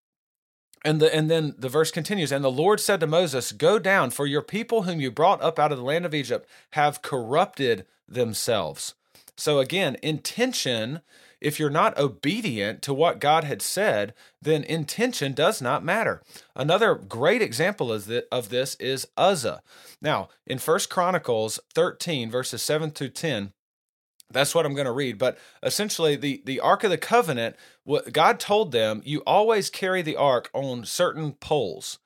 And 0.84 1.00
the 1.00 1.14
and 1.14 1.30
then 1.30 1.54
the 1.58 1.68
verse 1.68 1.90
continues, 1.90 2.32
and 2.32 2.42
the 2.42 2.50
Lord 2.50 2.80
said 2.80 3.00
to 3.00 3.06
Moses, 3.06 3.52
Go 3.52 3.78
down, 3.78 4.10
for 4.10 4.26
your 4.26 4.42
people 4.42 4.82
whom 4.82 5.00
you 5.00 5.10
brought 5.10 5.42
up 5.42 5.58
out 5.58 5.70
of 5.70 5.78
the 5.78 5.84
land 5.84 6.06
of 6.06 6.14
Egypt 6.14 6.48
have 6.72 7.02
corrupted 7.02 7.86
themselves. 8.08 8.94
So 9.36 9.58
again, 9.58 9.96
intention 10.02 11.00
if 11.42 11.58
you're 11.58 11.70
not 11.70 11.98
obedient 11.98 12.80
to 12.82 12.94
what 12.94 13.20
God 13.20 13.44
had 13.44 13.60
said, 13.60 14.14
then 14.40 14.62
intention 14.64 15.32
does 15.32 15.60
not 15.60 15.84
matter. 15.84 16.22
Another 16.54 16.94
great 16.94 17.42
example 17.42 17.92
of 17.92 18.48
this 18.48 18.74
is 18.76 19.08
Uzzah. 19.16 19.62
Now, 20.00 20.28
in 20.46 20.58
First 20.58 20.88
Chronicles 20.88 21.60
13, 21.74 22.30
verses 22.30 22.62
7 22.62 22.90
through 22.92 23.10
10, 23.10 23.52
That's 24.30 24.54
what 24.54 24.64
I'm 24.64 24.74
going 24.74 24.86
to 24.86 24.92
read. 24.92 25.18
But 25.18 25.36
essentially, 25.62 26.16
the, 26.16 26.42
the 26.46 26.60
Ark 26.60 26.84
of 26.84 26.90
the 26.90 26.98
Covenant, 26.98 27.56
what 27.84 28.12
God 28.12 28.40
told 28.40 28.72
them, 28.72 29.02
you 29.04 29.22
always 29.26 29.68
carry 29.68 30.00
the 30.00 30.16
Ark 30.16 30.48
on 30.54 30.84
certain 30.84 31.32
poles. 31.32 31.98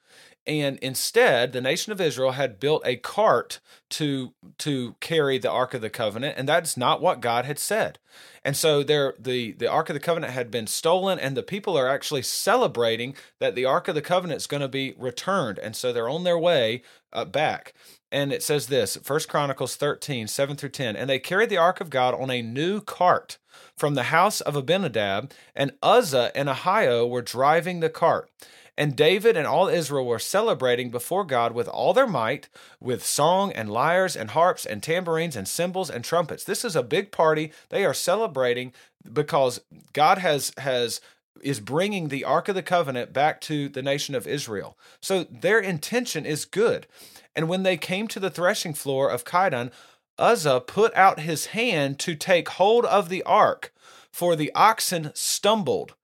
And 0.46 0.78
instead, 0.78 1.52
the 1.52 1.60
nation 1.60 1.92
of 1.92 2.00
Israel 2.00 2.32
had 2.32 2.60
built 2.60 2.82
a 2.86 2.96
cart 2.96 3.60
to 3.90 4.32
to 4.58 4.94
carry 5.00 5.38
the 5.38 5.50
Ark 5.50 5.74
of 5.74 5.80
the 5.80 5.90
Covenant, 5.90 6.36
and 6.38 6.48
that's 6.48 6.76
not 6.76 7.02
what 7.02 7.20
God 7.20 7.44
had 7.44 7.58
said. 7.58 7.98
And 8.44 8.56
so 8.56 8.82
there 8.84 9.14
the, 9.18 9.52
the 9.52 9.66
Ark 9.66 9.90
of 9.90 9.94
the 9.94 10.00
Covenant 10.00 10.32
had 10.32 10.50
been 10.50 10.68
stolen, 10.68 11.18
and 11.18 11.36
the 11.36 11.42
people 11.42 11.76
are 11.76 11.88
actually 11.88 12.22
celebrating 12.22 13.16
that 13.40 13.56
the 13.56 13.64
Ark 13.64 13.88
of 13.88 13.96
the 13.96 14.02
Covenant 14.02 14.40
is 14.40 14.46
going 14.46 14.60
to 14.60 14.68
be 14.68 14.94
returned. 14.96 15.58
And 15.58 15.74
so 15.74 15.92
they're 15.92 16.08
on 16.08 16.24
their 16.24 16.38
way 16.38 16.82
uh, 17.12 17.24
back. 17.24 17.74
And 18.12 18.32
it 18.32 18.42
says 18.42 18.68
this 18.68 18.96
First 19.02 19.28
Chronicles 19.28 19.74
13, 19.76 20.28
7 20.28 20.56
through 20.56 20.68
10. 20.68 20.94
And 20.94 21.10
they 21.10 21.18
carried 21.18 21.50
the 21.50 21.56
ark 21.56 21.80
of 21.80 21.90
God 21.90 22.14
on 22.14 22.30
a 22.30 22.42
new 22.42 22.80
cart 22.80 23.38
from 23.76 23.94
the 23.94 24.04
house 24.04 24.40
of 24.40 24.56
Abinadab, 24.56 25.32
and 25.54 25.72
Uzzah 25.82 26.30
and 26.34 26.48
Ahio 26.48 27.08
were 27.08 27.22
driving 27.22 27.80
the 27.80 27.90
cart. 27.90 28.30
And 28.78 28.94
David 28.94 29.36
and 29.36 29.46
all 29.46 29.68
Israel 29.68 30.04
were 30.04 30.18
celebrating 30.18 30.90
before 30.90 31.24
God 31.24 31.52
with 31.52 31.66
all 31.66 31.94
their 31.94 32.06
might, 32.06 32.48
with 32.80 33.04
song 33.04 33.52
and 33.52 33.70
lyres 33.70 34.14
and 34.14 34.30
harps 34.30 34.66
and 34.66 34.82
tambourines 34.82 35.34
and 35.36 35.48
cymbals 35.48 35.88
and 35.88 36.04
trumpets. 36.04 36.44
This 36.44 36.64
is 36.64 36.76
a 36.76 36.82
big 36.82 37.10
party. 37.10 37.52
They 37.70 37.84
are 37.84 37.94
celebrating 37.94 38.72
because 39.10 39.60
God 39.92 40.18
has 40.18 40.52
has 40.58 41.00
is 41.42 41.60
bringing 41.60 42.08
the 42.08 42.24
ark 42.24 42.48
of 42.48 42.54
the 42.54 42.62
covenant 42.62 43.12
back 43.12 43.40
to 43.42 43.68
the 43.68 43.82
nation 43.82 44.14
of 44.14 44.26
Israel. 44.26 44.76
So 45.00 45.24
their 45.24 45.60
intention 45.60 46.24
is 46.24 46.44
good. 46.44 46.86
And 47.34 47.48
when 47.48 47.62
they 47.62 47.76
came 47.76 48.08
to 48.08 48.20
the 48.20 48.30
threshing 48.30 48.72
floor 48.72 49.10
of 49.10 49.24
Chidon, 49.24 49.70
Uzzah 50.18 50.60
put 50.60 50.94
out 50.94 51.20
his 51.20 51.46
hand 51.46 51.98
to 52.00 52.14
take 52.14 52.48
hold 52.50 52.86
of 52.86 53.10
the 53.10 53.22
ark, 53.24 53.72
for 54.10 54.34
the 54.34 54.50
oxen 54.54 55.10
stumbled. 55.14 55.94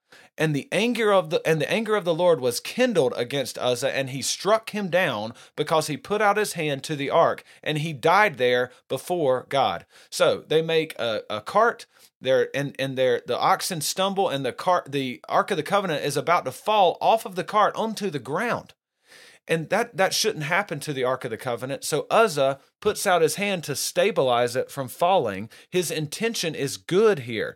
And 0.43 0.57
the 0.57 0.67
anger 0.73 1.13
of 1.13 1.31
the 1.31 1.41
and 1.47 1.61
the 1.61 1.71
anger 1.71 1.95
of 1.95 2.05
the 2.05 2.13
Lord 2.13 2.41
was 2.41 2.59
kindled 2.59 3.15
against 3.17 3.61
Uzzah, 3.61 3.97
and 3.97 4.11
he 4.11 4.21
struck 4.21 4.71
him 4.71 4.91
down 4.91 5.35
because 5.55 5.87
he 5.87 5.97
put 5.97 6.21
out 6.21 6.37
his 6.37 6.55
hand 6.55 6.83
to 6.83 6.97
the 6.97 7.11
ark, 7.11 7.45
and 7.63 7.79
he 7.79 7.93
died 7.93 8.39
there 8.39 8.73
before 8.89 9.47
God. 9.49 9.87
So 10.11 10.43
they 10.49 10.61
make 10.61 10.99
a, 10.99 11.23
a 11.31 11.41
cart 11.43 11.87
there 12.21 12.49
and 12.57 12.75
and 12.77 12.99
there 12.99 13.23
the 13.25 13.39
oxen 13.39 13.81
stumble 13.81 14.29
and 14.29 14.45
the 14.45 14.53
cart 14.53 14.91
the 14.91 15.21
ark 15.29 15.53
of 15.53 15.59
the 15.59 15.63
covenant 15.63 16.05
is 16.05 16.17
about 16.17 16.45
to 16.47 16.51
fall 16.51 16.99
off 17.01 17.25
of 17.25 17.37
the 17.37 17.45
cart 17.45 17.77
onto 17.77 18.11
the 18.11 18.19
ground. 18.19 18.75
And 19.47 19.71
that 19.71 19.97
that 19.97 20.13
shouldn't 20.13 20.47
happen 20.47 20.81
to 20.81 20.93
the 20.93 21.05
ark 21.05 21.25
of 21.25 21.31
the 21.31 21.37
covenant. 21.37 21.85
So 21.85 22.09
uzzah 22.11 22.59
puts 22.81 23.07
out 23.07 23.23
his 23.23 23.37
hand 23.37 23.63
to 23.63 23.77
stabilize 23.77 24.57
it 24.57 24.73
from 24.73 24.89
falling. 24.89 25.51
His 25.71 25.93
intention 25.93 26.57
is 26.57 26.79
good 26.79 27.21
here. 27.21 27.55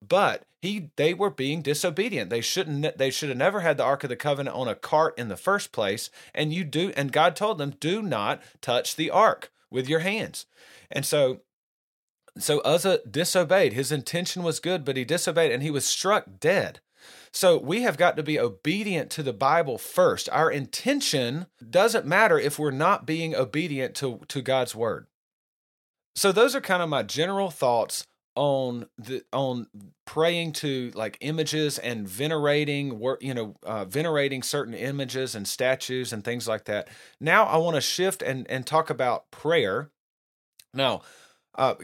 But 0.00 0.46
he 0.62 0.90
they 0.94 1.12
were 1.12 1.28
being 1.28 1.60
disobedient. 1.60 2.30
They 2.30 2.40
shouldn't 2.40 2.96
they 2.96 3.10
should 3.10 3.28
have 3.28 3.38
never 3.38 3.60
had 3.60 3.76
the 3.76 3.84
ark 3.84 4.04
of 4.04 4.10
the 4.10 4.16
covenant 4.16 4.56
on 4.56 4.68
a 4.68 4.76
cart 4.76 5.18
in 5.18 5.28
the 5.28 5.36
first 5.36 5.72
place. 5.72 6.08
And 6.32 6.54
you 6.54 6.62
do 6.62 6.92
and 6.96 7.12
god 7.12 7.34
told 7.34 7.58
them 7.58 7.74
do 7.80 8.00
not 8.00 8.40
touch 8.60 8.94
the 8.94 9.10
ark 9.10 9.50
with 9.70 9.88
your 9.88 10.00
hands. 10.00 10.46
And 10.88 11.04
so 11.04 11.40
so 12.38 12.60
uzzah 12.60 13.00
disobeyed. 13.10 13.72
His 13.72 13.90
intention 13.90 14.44
was 14.44 14.60
good 14.60 14.84
but 14.84 14.96
he 14.96 15.04
disobeyed 15.04 15.50
and 15.50 15.64
he 15.64 15.70
was 15.70 15.84
struck 15.84 16.26
dead. 16.38 16.78
So 17.32 17.58
we 17.58 17.82
have 17.82 17.96
got 17.96 18.16
to 18.16 18.22
be 18.22 18.38
obedient 18.38 19.10
to 19.12 19.24
the 19.24 19.32
Bible 19.32 19.78
first. 19.78 20.28
Our 20.30 20.48
intention 20.48 21.46
doesn't 21.68 22.06
matter 22.06 22.38
if 22.38 22.56
we're 22.56 22.70
not 22.70 23.04
being 23.04 23.34
obedient 23.34 23.96
to, 23.96 24.20
to 24.28 24.42
God's 24.42 24.76
word. 24.76 25.08
So 26.14 26.30
those 26.30 26.54
are 26.54 26.60
kind 26.60 26.82
of 26.82 26.88
my 26.88 27.02
general 27.02 27.50
thoughts 27.50 28.04
on 28.34 28.86
the 28.98 29.22
on 29.32 29.66
praying 30.06 30.52
to 30.52 30.90
like 30.94 31.18
images 31.20 31.78
and 31.78 32.08
venerating 32.08 32.98
work 32.98 33.22
you 33.22 33.34
know 33.34 33.56
uh, 33.62 33.84
venerating 33.84 34.42
certain 34.42 34.74
images 34.74 35.34
and 35.34 35.46
statues 35.46 36.12
and 36.12 36.24
things 36.24 36.48
like 36.48 36.64
that. 36.64 36.88
Now 37.20 37.44
i 37.44 37.56
want 37.56 37.76
to 37.76 37.80
shift 37.80 38.22
and 38.22 38.48
and 38.50 38.66
talk 38.66 38.90
about 38.90 39.30
prayer. 39.30 39.90
Now 40.74 41.02
uh, 41.54 41.74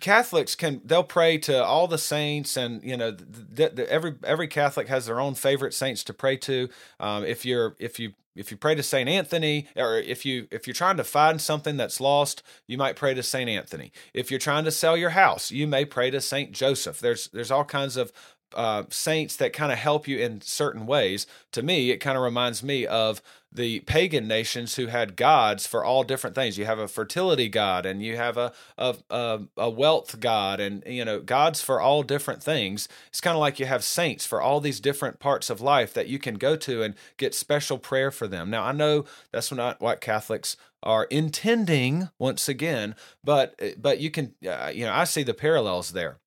Catholics 0.00 0.54
can 0.54 0.80
they'll 0.84 1.02
pray 1.02 1.38
to 1.38 1.64
all 1.64 1.88
the 1.88 1.98
saints, 1.98 2.56
and 2.56 2.82
you 2.82 2.96
know 2.96 3.10
the, 3.10 3.70
the, 3.70 3.90
every 3.90 4.14
every 4.22 4.48
Catholic 4.48 4.88
has 4.88 5.06
their 5.06 5.20
own 5.20 5.34
favorite 5.34 5.74
saints 5.74 6.04
to 6.04 6.14
pray 6.14 6.36
to. 6.38 6.68
Um, 7.00 7.24
if 7.24 7.44
you're 7.44 7.74
if 7.78 7.98
you 7.98 8.12
if 8.36 8.50
you 8.50 8.56
pray 8.56 8.74
to 8.74 8.82
Saint 8.82 9.08
Anthony, 9.08 9.68
or 9.76 9.98
if 9.98 10.24
you 10.24 10.48
if 10.50 10.66
you're 10.66 10.74
trying 10.74 10.96
to 10.96 11.04
find 11.04 11.40
something 11.40 11.76
that's 11.76 12.00
lost, 12.00 12.42
you 12.66 12.78
might 12.78 12.96
pray 12.96 13.14
to 13.14 13.22
Saint 13.22 13.50
Anthony. 13.50 13.92
If 14.12 14.30
you're 14.30 14.40
trying 14.40 14.64
to 14.64 14.70
sell 14.70 14.96
your 14.96 15.10
house, 15.10 15.50
you 15.50 15.66
may 15.66 15.84
pray 15.84 16.10
to 16.10 16.20
Saint 16.20 16.52
Joseph. 16.52 17.00
There's 17.00 17.28
there's 17.28 17.50
all 17.50 17.64
kinds 17.64 17.96
of 17.96 18.12
uh, 18.54 18.84
saints 18.90 19.36
that 19.36 19.52
kind 19.52 19.72
of 19.72 19.78
help 19.78 20.06
you 20.06 20.18
in 20.18 20.40
certain 20.40 20.86
ways. 20.86 21.26
To 21.52 21.62
me, 21.62 21.90
it 21.90 21.98
kind 21.98 22.16
of 22.16 22.22
reminds 22.22 22.62
me 22.62 22.86
of 22.86 23.22
the 23.54 23.80
pagan 23.80 24.26
nations 24.26 24.74
who 24.74 24.86
had 24.86 25.16
gods 25.16 25.66
for 25.66 25.84
all 25.84 26.02
different 26.02 26.34
things. 26.34 26.58
You 26.58 26.64
have 26.64 26.78
a 26.78 26.88
fertility 26.88 27.48
god, 27.48 27.86
and 27.86 28.02
you 28.02 28.16
have 28.16 28.36
a 28.36 28.52
a, 28.76 28.96
a, 29.08 29.40
a 29.56 29.70
wealth 29.70 30.18
god, 30.20 30.60
and 30.60 30.82
you 30.86 31.04
know 31.04 31.20
gods 31.20 31.60
for 31.62 31.80
all 31.80 32.02
different 32.02 32.42
things. 32.42 32.88
It's 33.08 33.20
kind 33.20 33.36
of 33.36 33.40
like 33.40 33.60
you 33.60 33.66
have 33.66 33.84
saints 33.84 34.26
for 34.26 34.42
all 34.42 34.60
these 34.60 34.80
different 34.80 35.20
parts 35.20 35.50
of 35.50 35.60
life 35.60 35.94
that 35.94 36.08
you 36.08 36.18
can 36.18 36.34
go 36.34 36.56
to 36.56 36.82
and 36.82 36.94
get 37.16 37.34
special 37.34 37.78
prayer 37.78 38.10
for 38.10 38.26
them. 38.26 38.50
Now, 38.50 38.64
I 38.64 38.72
know 38.72 39.04
that's 39.30 39.52
not 39.52 39.80
what 39.80 40.00
Catholics 40.00 40.56
are 40.82 41.04
intending 41.04 42.10
once 42.18 42.48
again, 42.48 42.94
but 43.22 43.58
but 43.78 44.00
you 44.00 44.10
can 44.10 44.34
uh, 44.46 44.72
you 44.74 44.84
know 44.84 44.92
I 44.92 45.04
see 45.04 45.22
the 45.22 45.34
parallels 45.34 45.92
there. 45.92 46.18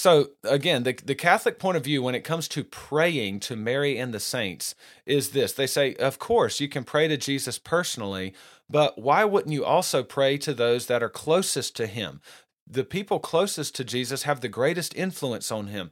So 0.00 0.30
again, 0.44 0.84
the, 0.84 0.94
the 0.94 1.14
Catholic 1.14 1.58
point 1.58 1.76
of 1.76 1.84
view 1.84 2.02
when 2.02 2.14
it 2.14 2.24
comes 2.24 2.48
to 2.48 2.64
praying 2.64 3.40
to 3.40 3.54
Mary 3.54 3.98
and 3.98 4.14
the 4.14 4.18
saints 4.18 4.74
is 5.04 5.32
this. 5.32 5.52
They 5.52 5.66
say, 5.66 5.94
of 5.96 6.18
course, 6.18 6.58
you 6.58 6.70
can 6.70 6.84
pray 6.84 7.06
to 7.06 7.18
Jesus 7.18 7.58
personally, 7.58 8.32
but 8.70 8.98
why 8.98 9.26
wouldn't 9.26 9.52
you 9.52 9.62
also 9.62 10.02
pray 10.02 10.38
to 10.38 10.54
those 10.54 10.86
that 10.86 11.02
are 11.02 11.10
closest 11.10 11.76
to 11.76 11.86
him? 11.86 12.22
The 12.72 12.84
people 12.84 13.18
closest 13.18 13.74
to 13.76 13.84
Jesus 13.84 14.22
have 14.22 14.40
the 14.40 14.48
greatest 14.48 14.94
influence 14.94 15.50
on 15.50 15.66
him, 15.66 15.90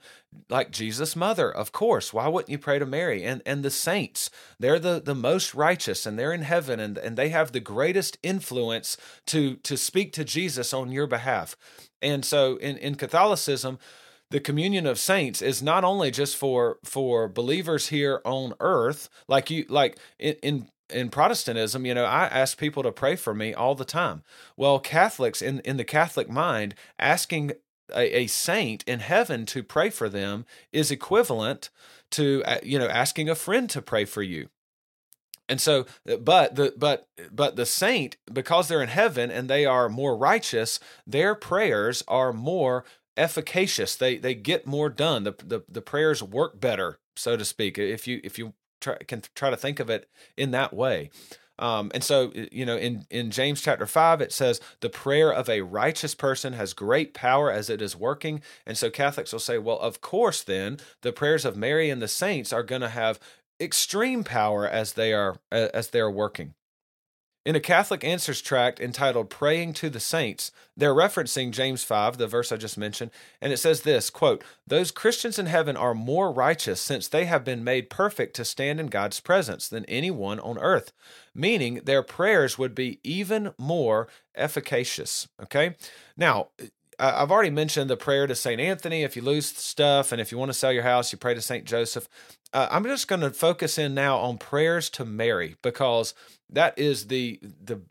like 0.49 0.71
Jesus' 0.71 1.17
mother, 1.17 1.51
of 1.51 1.73
course. 1.73 2.13
Why 2.13 2.29
wouldn't 2.29 2.51
you 2.51 2.59
pray 2.59 2.79
to 2.79 2.87
Mary? 2.87 3.25
And 3.25 3.43
and 3.45 3.65
the 3.65 3.71
saints, 3.71 4.31
they're 4.61 4.79
the, 4.79 5.03
the 5.05 5.15
most 5.15 5.55
righteous 5.55 6.07
and 6.07 6.17
they're 6.17 6.33
in 6.33 6.43
heaven 6.43 6.79
and, 6.79 6.97
and 6.97 7.17
they 7.17 7.31
have 7.31 7.51
the 7.51 7.61
greatest 7.61 8.17
influence 8.23 8.97
to 9.27 9.57
to 9.57 9.77
speak 9.77 10.13
to 10.13 10.25
Jesus 10.25 10.73
on 10.73 10.93
your 10.93 11.09
behalf. 11.09 11.57
And 12.01 12.25
so 12.25 12.57
in, 12.57 12.77
in 12.77 12.95
Catholicism, 12.95 13.81
the 14.31 14.41
communion 14.41 14.87
of 14.87 15.01
saints 15.01 15.43
is 15.43 15.63
not 15.63 15.83
only 15.83 16.13
just 16.13 16.37
for 16.37 16.79
for 16.85 17.29
believers 17.29 17.89
here 17.89 18.21
on 18.25 18.55
earth, 18.61 19.09
like 19.27 19.51
you 19.51 19.65
like 19.69 19.99
in, 20.19 20.37
in 20.43 20.69
in 20.91 21.11
Protestantism, 21.11 21.85
you 21.87 21.95
know, 21.95 22.05
I 22.05 22.27
ask 22.27 22.59
people 22.59 22.83
to 22.83 22.93
pray 22.93 23.17
for 23.17 23.35
me 23.35 23.55
all 23.55 23.75
the 23.75 23.85
time. 23.85 24.23
Well, 24.57 24.79
Catholics 24.79 25.43
in 25.43 25.61
in 25.61 25.77
the 25.77 25.85
Catholic 25.85 26.29
mind, 26.29 26.75
asking 26.99 27.53
a, 27.95 28.21
a 28.21 28.27
saint 28.27 28.85
in 28.87 29.01
heaven 29.01 29.47
to 29.47 29.63
pray 29.63 29.91
for 29.91 30.09
them 30.09 30.45
is 30.73 30.91
equivalent 30.91 31.71
to 32.13 32.43
uh, 32.47 32.59
you 32.63 32.79
know 32.79 32.89
asking 32.89 33.29
a 33.29 33.35
friend 33.35 33.69
to 33.71 33.83
pray 33.83 34.05
for 34.05 34.23
you. 34.23 34.49
And 35.49 35.61
so 35.61 35.87
but 36.21 36.57
the 36.57 36.75
but 36.77 37.09
but 37.31 37.57
the 37.57 37.67
saint 37.67 38.17
because 38.33 38.69
they're 38.69 38.83
in 38.83 38.89
heaven 38.89 39.31
and 39.31 39.49
they 39.49 39.65
are 39.65 39.89
more 39.89 40.17
righteous 40.17 40.79
their 41.07 41.35
prayers 41.35 42.03
are 42.07 42.33
more 42.33 42.85
efficacious. 43.17 43.97
They 43.97 44.19
they 44.19 44.35
get 44.35 44.67
more 44.67 44.89
done. 44.91 45.25
The 45.25 45.35
the, 45.45 45.63
the 45.69 45.83
prayers 45.83 46.23
work 46.23 46.61
better 46.61 46.99
so 47.17 47.37
to 47.37 47.45
speak 47.45 47.79
if 47.79 48.07
you 48.07 48.21
if 48.23 48.39
you 48.39 48.55
try, 48.81 48.97
can 48.99 49.23
try 49.35 49.51
to 49.51 49.57
think 49.57 49.81
of 49.81 49.91
it 49.91 50.09
in 50.37 50.51
that 50.53 50.73
way 50.73 51.11
um, 51.59 51.91
and 51.93 52.05
so, 52.05 52.33
you 52.53 52.65
know, 52.65 52.77
in, 52.77 53.05
in 53.11 53.31
James 53.31 53.61
chapter 53.61 53.87
5, 53.87 54.21
it 54.21 54.33
says, 54.33 54.61
the 54.81 54.89
prayer 54.89 55.33
of 55.33 55.49
a 55.49 55.63
righteous 55.63 56.15
person 56.15 56.53
has 56.53 56.73
great 56.73 57.15
power 57.15 57.51
as 57.51 57.69
it 57.69 57.83
is 57.83 57.97
working. 57.97 58.43
And 58.65 58.79
so 58.79 58.91
Catholics 58.91 59.33
will 59.33 59.41
say, 59.41 59.59
well, 59.59 59.79
of 59.79 60.01
course, 60.01 60.43
then 60.43 60.79
the 61.03 61.13
prayers 61.13 61.45
of 61.45 61.57
Mary 61.57 61.91
and 61.91 62.01
the 62.01 62.09
saints 62.09 62.53
are 62.53 62.63
going 62.63 62.83
to 62.83 62.89
have 62.89 63.19
extreme 63.61 64.23
power 64.23 64.69
as 64.69 64.93
they 64.93 65.13
are 65.13 65.37
as 65.51 65.89
they're 65.89 66.11
working. 66.11 66.55
In 67.49 67.57
a 67.57 67.61
Catholic 67.61 68.05
Answers 68.05 68.43
tract 68.43 68.79
entitled 68.79 69.31
Praying 69.31 69.73
to 69.73 69.89
the 69.89 70.01
Saints, 70.01 70.53
they're 70.77 70.93
referencing 70.93 71.51
James 71.51 71.83
5, 71.83 72.19
the 72.19 72.27
verse 72.27 72.53
I 72.53 72.59
just 72.59 72.77
mentioned, 72.77 73.11
and 73.41 73.55
it 73.55 73.57
says 73.57 73.81
this, 73.81 74.11
quote, 74.11 74.45
"Those 74.67 74.91
Christians 74.91 75.39
in 75.39 75.47
heaven 75.47 75.75
are 75.75 75.95
more 75.95 76.31
righteous 76.31 76.79
since 76.79 77.09
they 77.09 77.25
have 77.25 77.45
been 77.45 77.65
made 77.65 77.89
perfect 77.89 78.37
to 78.37 78.45
stand 78.45 78.81
in 78.81 78.89
God's 78.89 79.21
presence 79.21 79.67
than 79.67 79.87
anyone 79.87 80.39
on 80.41 80.59
earth." 80.59 80.93
Meaning 81.35 81.77
their 81.85 82.03
prayers 82.03 82.59
would 82.59 82.75
be 82.75 83.01
even 83.03 83.55
more 83.57 84.09
efficacious, 84.35 85.27
okay? 85.43 85.75
Now, 86.19 86.49
I've 86.99 87.31
already 87.31 87.49
mentioned 87.49 87.89
the 87.89 87.97
prayer 87.97 88.27
to 88.27 88.35
St. 88.35 88.61
Anthony. 88.61 89.05
If 89.05 89.17
you 89.17 89.23
lose 89.23 89.47
stuff 89.47 90.13
and 90.13 90.21
if 90.21 90.31
you 90.31 90.37
want 90.37 90.51
to 90.51 90.59
sell 90.59 90.73
your 90.73 90.83
house, 90.83 91.13
you 91.13 91.19
pray 91.19 91.33
to 91.33 91.41
St. 91.41 91.65
Joseph. 91.65 92.09
Uh, 92.53 92.67
I'm 92.71 92.85
just 92.85 93.09
going 93.09 93.21
to 93.21 93.31
focus 93.31 93.79
in 93.79 93.95
now 93.95 94.19
on 94.19 94.37
prayers 94.37 94.91
to 94.91 95.05
Mary 95.05 95.57
because 95.63 96.13
that 96.51 96.79
is 96.79 97.09
the 97.09 97.41
the 97.43 97.83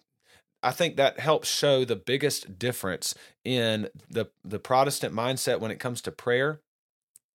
I 0.64 0.72
think 0.72 0.98
that 0.98 1.20
helps 1.20 1.48
show 1.48 1.86
the 1.86 1.96
biggest 1.96 2.60
difference 2.60 3.16
in 3.44 3.90
the 4.10 4.28
the 4.44 4.60
Protestant 4.60 5.14
mindset 5.14 5.60
when 5.60 5.72
it 5.72 5.80
comes 5.80 6.02
to 6.02 6.12
prayer 6.12 6.62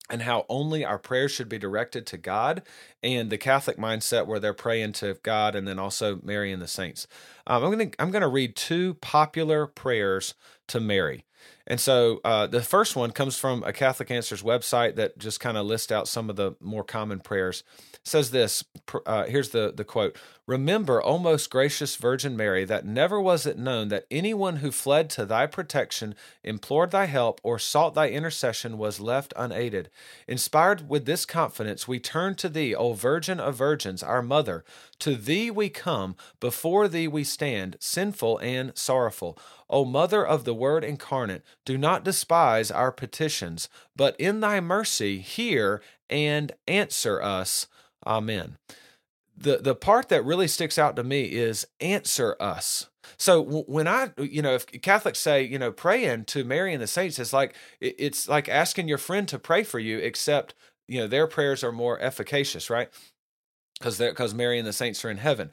and 0.09 0.23
how 0.23 0.45
only 0.49 0.83
our 0.83 0.99
prayers 0.99 1.31
should 1.31 1.47
be 1.49 1.57
directed 1.57 2.05
to 2.07 2.17
God, 2.17 2.61
and 3.01 3.29
the 3.29 3.37
Catholic 3.37 3.77
mindset 3.77 4.27
where 4.27 4.39
they're 4.39 4.53
praying 4.53 4.91
to 4.93 5.17
God 5.23 5.55
and 5.55 5.67
then 5.67 5.79
also 5.79 6.19
Mary 6.23 6.51
and 6.51 6.61
the 6.61 6.67
saints. 6.67 7.07
Um, 7.47 7.63
I'm 7.63 7.71
gonna 7.71 7.91
I'm 7.99 8.11
gonna 8.11 8.27
read 8.27 8.55
two 8.55 8.95
popular 8.95 9.65
prayers 9.65 10.35
to 10.67 10.79
Mary. 10.79 11.25
And 11.65 11.79
so 11.79 12.19
uh, 12.25 12.47
the 12.47 12.61
first 12.61 12.95
one 12.95 13.11
comes 13.11 13.37
from 13.37 13.63
a 13.63 13.71
Catholic 13.71 14.11
Answers 14.11 14.43
website 14.43 14.95
that 14.95 15.17
just 15.17 15.39
kind 15.39 15.57
of 15.57 15.65
lists 15.65 15.91
out 15.91 16.07
some 16.07 16.29
of 16.29 16.35
the 16.35 16.55
more 16.59 16.83
common 16.83 17.19
prayers. 17.19 17.63
It 17.93 18.01
says 18.03 18.31
this 18.31 18.65
uh, 19.05 19.25
here's 19.25 19.49
the, 19.49 19.73
the 19.75 19.85
quote 19.85 20.17
Remember, 20.45 21.01
O 21.05 21.17
most 21.17 21.49
gracious 21.49 21.95
Virgin 21.95 22.35
Mary, 22.35 22.65
that 22.65 22.85
never 22.85 23.19
was 23.19 23.45
it 23.45 23.57
known 23.57 23.87
that 23.87 24.05
anyone 24.11 24.57
who 24.57 24.71
fled 24.71 25.09
to 25.11 25.25
thy 25.25 25.45
protection, 25.45 26.15
implored 26.43 26.91
thy 26.91 27.05
help, 27.05 27.39
or 27.43 27.57
sought 27.57 27.93
thy 27.93 28.09
intercession 28.09 28.77
was 28.77 28.99
left 28.99 29.33
unaided. 29.37 29.89
Inspired 30.27 30.89
with 30.89 31.05
this 31.05 31.25
confidence, 31.25 31.87
we 31.87 31.97
turn 31.97 32.35
to 32.35 32.49
thee, 32.49 32.75
O 32.75 32.91
Virgin 32.91 33.39
of 33.39 33.55
Virgins, 33.55 34.03
our 34.03 34.21
Mother. 34.21 34.65
To 34.99 35.15
thee 35.15 35.49
we 35.49 35.69
come, 35.69 36.17
before 36.41 36.89
thee 36.89 37.07
we 37.07 37.23
stand, 37.23 37.77
sinful 37.79 38.37
and 38.39 38.77
sorrowful. 38.77 39.37
O 39.73 39.83
Mother 39.85 40.25
of 40.25 40.43
the 40.45 40.53
Word 40.53 40.83
incarnate, 40.83 41.43
do 41.65 41.77
not 41.77 42.05
despise 42.05 42.69
our 42.69 42.91
petitions, 42.91 43.67
but 43.95 44.15
in 44.19 44.39
thy 44.39 44.61
mercy 44.61 45.17
hear 45.17 45.81
and 46.09 46.51
answer 46.67 47.21
us. 47.21 47.67
Amen. 48.05 48.57
The 49.35 49.57
the 49.57 49.73
part 49.73 50.09
that 50.09 50.23
really 50.23 50.47
sticks 50.47 50.77
out 50.77 50.95
to 50.95 51.03
me 51.03 51.23
is 51.23 51.65
answer 51.81 52.37
us. 52.39 52.89
So 53.17 53.41
when 53.41 53.87
I, 53.87 54.11
you 54.17 54.41
know, 54.43 54.53
if 54.53 54.67
Catholics 54.67 55.19
say, 55.19 55.43
you 55.43 55.57
know, 55.57 55.71
praying 55.71 56.25
to 56.25 56.43
Mary 56.43 56.71
and 56.71 56.81
the 56.81 56.87
saints 56.87 57.17
is 57.17 57.33
like 57.33 57.55
it's 57.81 58.29
like 58.29 58.47
asking 58.47 58.87
your 58.87 58.99
friend 58.99 59.27
to 59.27 59.39
pray 59.39 59.63
for 59.63 59.79
you, 59.79 59.97
except 59.97 60.53
you 60.87 60.99
know 60.99 61.07
their 61.07 61.25
prayers 61.25 61.63
are 61.63 61.71
more 61.71 61.99
efficacious, 61.99 62.69
right? 62.69 62.89
Because 63.79 63.97
because 63.97 64.35
Mary 64.35 64.59
and 64.59 64.67
the 64.67 64.73
saints 64.73 65.03
are 65.03 65.09
in 65.09 65.17
heaven. 65.17 65.51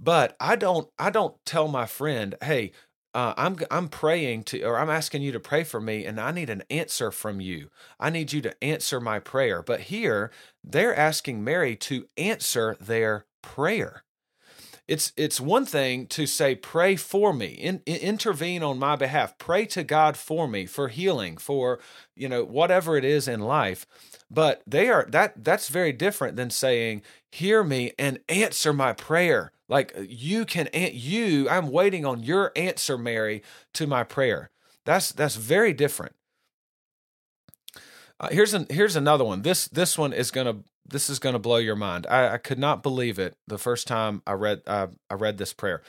But 0.00 0.34
I 0.40 0.56
don't 0.56 0.88
I 0.98 1.10
don't 1.10 1.36
tell 1.46 1.68
my 1.68 1.86
friend, 1.86 2.34
hey, 2.42 2.72
uh, 3.14 3.34
I'm 3.36 3.56
I'm 3.70 3.88
praying 3.88 4.44
to, 4.44 4.62
or 4.62 4.78
I'm 4.78 4.90
asking 4.90 5.22
you 5.22 5.32
to 5.32 5.40
pray 5.40 5.64
for 5.64 5.80
me, 5.80 6.04
and 6.04 6.20
I 6.20 6.30
need 6.30 6.50
an 6.50 6.62
answer 6.70 7.10
from 7.10 7.40
you. 7.40 7.70
I 7.98 8.10
need 8.10 8.32
you 8.32 8.40
to 8.42 8.64
answer 8.64 9.00
my 9.00 9.18
prayer. 9.18 9.62
But 9.62 9.82
here, 9.82 10.30
they're 10.62 10.94
asking 10.94 11.42
Mary 11.42 11.74
to 11.76 12.06
answer 12.16 12.76
their 12.80 13.26
prayer. 13.42 14.04
It's 14.88 15.12
it's 15.16 15.40
one 15.40 15.64
thing 15.66 16.06
to 16.08 16.26
say, 16.26 16.54
"Pray 16.54 16.96
for 16.96 17.32
me, 17.32 17.46
in, 17.46 17.82
in, 17.86 17.96
intervene 17.96 18.62
on 18.62 18.78
my 18.78 18.96
behalf, 18.96 19.38
pray 19.38 19.66
to 19.66 19.84
God 19.84 20.16
for 20.16 20.48
me 20.48 20.66
for 20.66 20.88
healing, 20.88 21.36
for 21.36 21.78
you 22.16 22.28
know 22.28 22.44
whatever 22.44 22.96
it 22.96 23.04
is 23.04 23.28
in 23.28 23.40
life." 23.40 23.86
But 24.30 24.62
they 24.66 24.88
are 24.88 25.06
that 25.10 25.44
that's 25.44 25.68
very 25.68 25.92
different 25.92 26.36
than 26.36 26.50
saying, 26.50 27.02
"Hear 27.30 27.62
me 27.62 27.92
and 27.98 28.20
answer 28.28 28.72
my 28.72 28.92
prayer." 28.92 29.52
Like 29.68 29.96
you 30.08 30.44
can 30.44 30.68
you 30.74 31.48
I'm 31.48 31.70
waiting 31.70 32.04
on 32.04 32.22
your 32.24 32.50
answer 32.56 32.98
Mary 32.98 33.42
to 33.74 33.86
my 33.86 34.02
prayer. 34.02 34.50
That's 34.84 35.12
that's 35.12 35.36
very 35.36 35.72
different. 35.72 36.14
Uh, 38.18 38.28
here's 38.30 38.52
an 38.52 38.66
here's 38.68 38.96
another 38.96 39.24
one. 39.24 39.42
This 39.42 39.68
this 39.68 39.96
one 39.96 40.12
is 40.12 40.30
gonna 40.30 40.58
this 40.90 41.08
is 41.08 41.18
gonna 41.18 41.38
blow 41.38 41.56
your 41.56 41.76
mind. 41.76 42.06
I, 42.08 42.34
I 42.34 42.38
could 42.38 42.58
not 42.58 42.82
believe 42.82 43.18
it 43.18 43.36
the 43.46 43.58
first 43.58 43.86
time 43.86 44.22
I 44.26 44.32
read 44.32 44.62
uh, 44.66 44.88
I 45.08 45.14
read 45.14 45.38
this 45.38 45.52
prayer. 45.52 45.82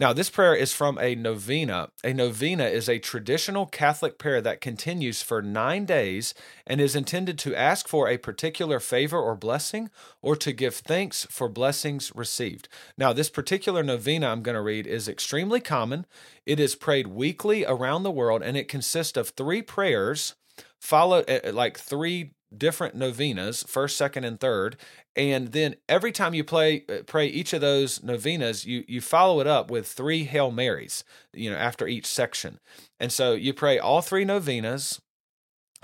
Now, 0.00 0.14
this 0.14 0.30
prayer 0.30 0.54
is 0.54 0.72
from 0.72 0.98
a 0.98 1.14
novena. 1.14 1.90
A 2.02 2.14
novena 2.14 2.64
is 2.64 2.88
a 2.88 2.98
traditional 2.98 3.66
Catholic 3.66 4.18
prayer 4.18 4.40
that 4.40 4.62
continues 4.62 5.20
for 5.20 5.42
nine 5.42 5.84
days 5.84 6.32
and 6.66 6.80
is 6.80 6.96
intended 6.96 7.38
to 7.40 7.54
ask 7.54 7.86
for 7.86 8.08
a 8.08 8.16
particular 8.16 8.80
favor 8.80 9.20
or 9.20 9.36
blessing 9.36 9.90
or 10.22 10.36
to 10.36 10.54
give 10.54 10.74
thanks 10.74 11.26
for 11.28 11.50
blessings 11.50 12.12
received. 12.14 12.66
Now, 12.96 13.12
this 13.12 13.28
particular 13.28 13.82
novena 13.82 14.28
I'm 14.28 14.42
going 14.42 14.54
to 14.54 14.62
read 14.62 14.86
is 14.86 15.06
extremely 15.06 15.60
common. 15.60 16.06
It 16.46 16.58
is 16.58 16.76
prayed 16.76 17.08
weekly 17.08 17.66
around 17.66 18.02
the 18.02 18.10
world 18.10 18.42
and 18.42 18.56
it 18.56 18.68
consists 18.68 19.18
of 19.18 19.28
three 19.28 19.60
prayers 19.60 20.34
followed 20.80 21.26
eh, 21.28 21.40
eh, 21.44 21.50
like 21.52 21.78
three 21.78 22.32
different 22.56 22.94
novenas, 22.94 23.62
first, 23.64 23.96
second, 23.96 24.24
and 24.24 24.40
third. 24.40 24.76
And 25.16 25.52
then 25.52 25.76
every 25.88 26.12
time 26.12 26.34
you 26.34 26.44
play 26.44 26.84
uh, 26.88 27.02
pray 27.06 27.26
each 27.26 27.52
of 27.52 27.60
those 27.60 28.02
novenas, 28.02 28.64
you 28.64 28.84
you 28.88 29.00
follow 29.00 29.40
it 29.40 29.46
up 29.46 29.70
with 29.70 29.86
three 29.86 30.24
Hail 30.24 30.50
Marys, 30.50 31.04
you 31.32 31.50
know, 31.50 31.56
after 31.56 31.86
each 31.86 32.06
section. 32.06 32.60
And 32.98 33.12
so 33.12 33.32
you 33.32 33.52
pray 33.52 33.78
all 33.78 34.02
three 34.02 34.24
novenas 34.24 35.00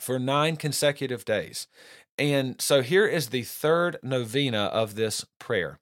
for 0.00 0.18
nine 0.18 0.56
consecutive 0.56 1.24
days. 1.24 1.66
And 2.18 2.60
so 2.60 2.82
here 2.82 3.06
is 3.06 3.28
the 3.28 3.42
third 3.42 3.98
novena 4.02 4.64
of 4.64 4.94
this 4.94 5.24
prayer. 5.38 5.78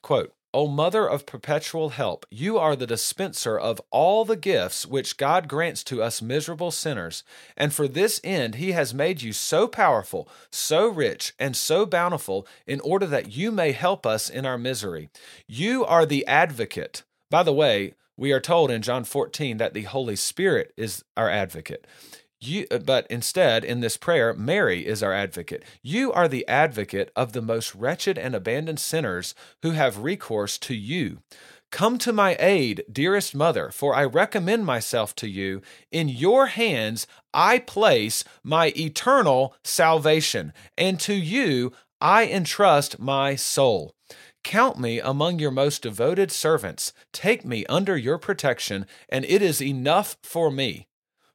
Quote, 0.00 0.32
O 0.54 0.68
Mother 0.68 1.08
of 1.08 1.24
perpetual 1.24 1.90
help, 1.90 2.26
you 2.30 2.58
are 2.58 2.76
the 2.76 2.86
dispenser 2.86 3.58
of 3.58 3.80
all 3.90 4.26
the 4.26 4.36
gifts 4.36 4.84
which 4.84 5.16
God 5.16 5.48
grants 5.48 5.82
to 5.84 6.02
us 6.02 6.20
miserable 6.20 6.70
sinners, 6.70 7.24
and 7.56 7.72
for 7.72 7.88
this 7.88 8.20
end 8.22 8.56
He 8.56 8.72
has 8.72 8.92
made 8.92 9.22
you 9.22 9.32
so 9.32 9.66
powerful, 9.66 10.28
so 10.50 10.88
rich, 10.88 11.32
and 11.38 11.56
so 11.56 11.86
bountiful, 11.86 12.46
in 12.66 12.80
order 12.80 13.06
that 13.06 13.32
you 13.32 13.50
may 13.50 13.72
help 13.72 14.04
us 14.04 14.28
in 14.28 14.44
our 14.44 14.58
misery. 14.58 15.08
You 15.46 15.86
are 15.86 16.04
the 16.04 16.26
advocate. 16.26 17.02
By 17.30 17.42
the 17.42 17.54
way, 17.54 17.94
we 18.18 18.30
are 18.30 18.40
told 18.40 18.70
in 18.70 18.82
John 18.82 19.04
14 19.04 19.56
that 19.56 19.72
the 19.72 19.84
Holy 19.84 20.16
Spirit 20.16 20.74
is 20.76 21.02
our 21.16 21.30
advocate. 21.30 21.86
You, 22.42 22.66
uh, 22.72 22.78
but 22.78 23.06
instead, 23.08 23.64
in 23.64 23.80
this 23.80 23.96
prayer, 23.96 24.34
Mary 24.34 24.84
is 24.84 25.02
our 25.02 25.12
advocate. 25.12 25.62
You 25.80 26.12
are 26.12 26.26
the 26.26 26.46
advocate 26.48 27.12
of 27.14 27.32
the 27.32 27.42
most 27.42 27.72
wretched 27.74 28.18
and 28.18 28.34
abandoned 28.34 28.80
sinners 28.80 29.34
who 29.62 29.70
have 29.70 29.98
recourse 29.98 30.58
to 30.58 30.74
you. 30.74 31.18
Come 31.70 31.98
to 31.98 32.12
my 32.12 32.36
aid, 32.40 32.84
dearest 32.90 33.34
mother, 33.34 33.70
for 33.70 33.94
I 33.94 34.04
recommend 34.04 34.66
myself 34.66 35.14
to 35.16 35.28
you. 35.28 35.62
In 35.92 36.08
your 36.08 36.46
hands 36.46 37.06
I 37.32 37.60
place 37.60 38.24
my 38.42 38.72
eternal 38.76 39.54
salvation, 39.62 40.52
and 40.76 40.98
to 41.00 41.14
you 41.14 41.72
I 42.00 42.26
entrust 42.26 42.98
my 42.98 43.36
soul. 43.36 43.94
Count 44.42 44.80
me 44.80 44.98
among 44.98 45.38
your 45.38 45.52
most 45.52 45.82
devoted 45.82 46.32
servants. 46.32 46.92
Take 47.12 47.44
me 47.44 47.64
under 47.66 47.96
your 47.96 48.18
protection, 48.18 48.86
and 49.08 49.24
it 49.26 49.40
is 49.40 49.62
enough 49.62 50.16
for 50.22 50.50
me. 50.50 50.88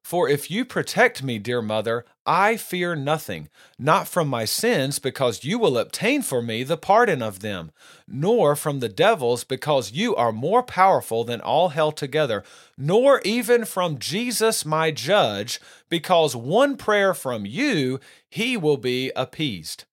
For 0.07 0.29
if 0.29 0.49
you 0.49 0.63
protect 0.63 1.21
me, 1.21 1.37
dear 1.37 1.61
mother, 1.61 2.05
I 2.25 2.55
fear 2.55 2.95
nothing, 2.95 3.49
not 3.77 4.07
from 4.07 4.29
my 4.29 4.45
sins, 4.45 4.99
because 4.99 5.43
you 5.43 5.59
will 5.59 5.77
obtain 5.77 6.21
for 6.21 6.41
me 6.41 6.63
the 6.63 6.77
pardon 6.77 7.21
of 7.21 7.41
them, 7.41 7.73
nor 8.07 8.55
from 8.55 8.79
the 8.79 8.87
devils, 8.87 9.43
because 9.43 9.91
you 9.91 10.15
are 10.15 10.31
more 10.31 10.63
powerful 10.63 11.25
than 11.25 11.41
all 11.41 11.67
hell 11.67 11.91
together, 11.91 12.45
nor 12.77 13.19
even 13.25 13.65
from 13.65 13.99
Jesus, 13.99 14.63
my 14.63 14.91
judge, 14.91 15.59
because 15.89 16.37
one 16.37 16.77
prayer 16.77 17.13
from 17.13 17.45
you, 17.45 17.99
he 18.29 18.55
will 18.55 18.77
be 18.77 19.11
appeased. 19.13 19.83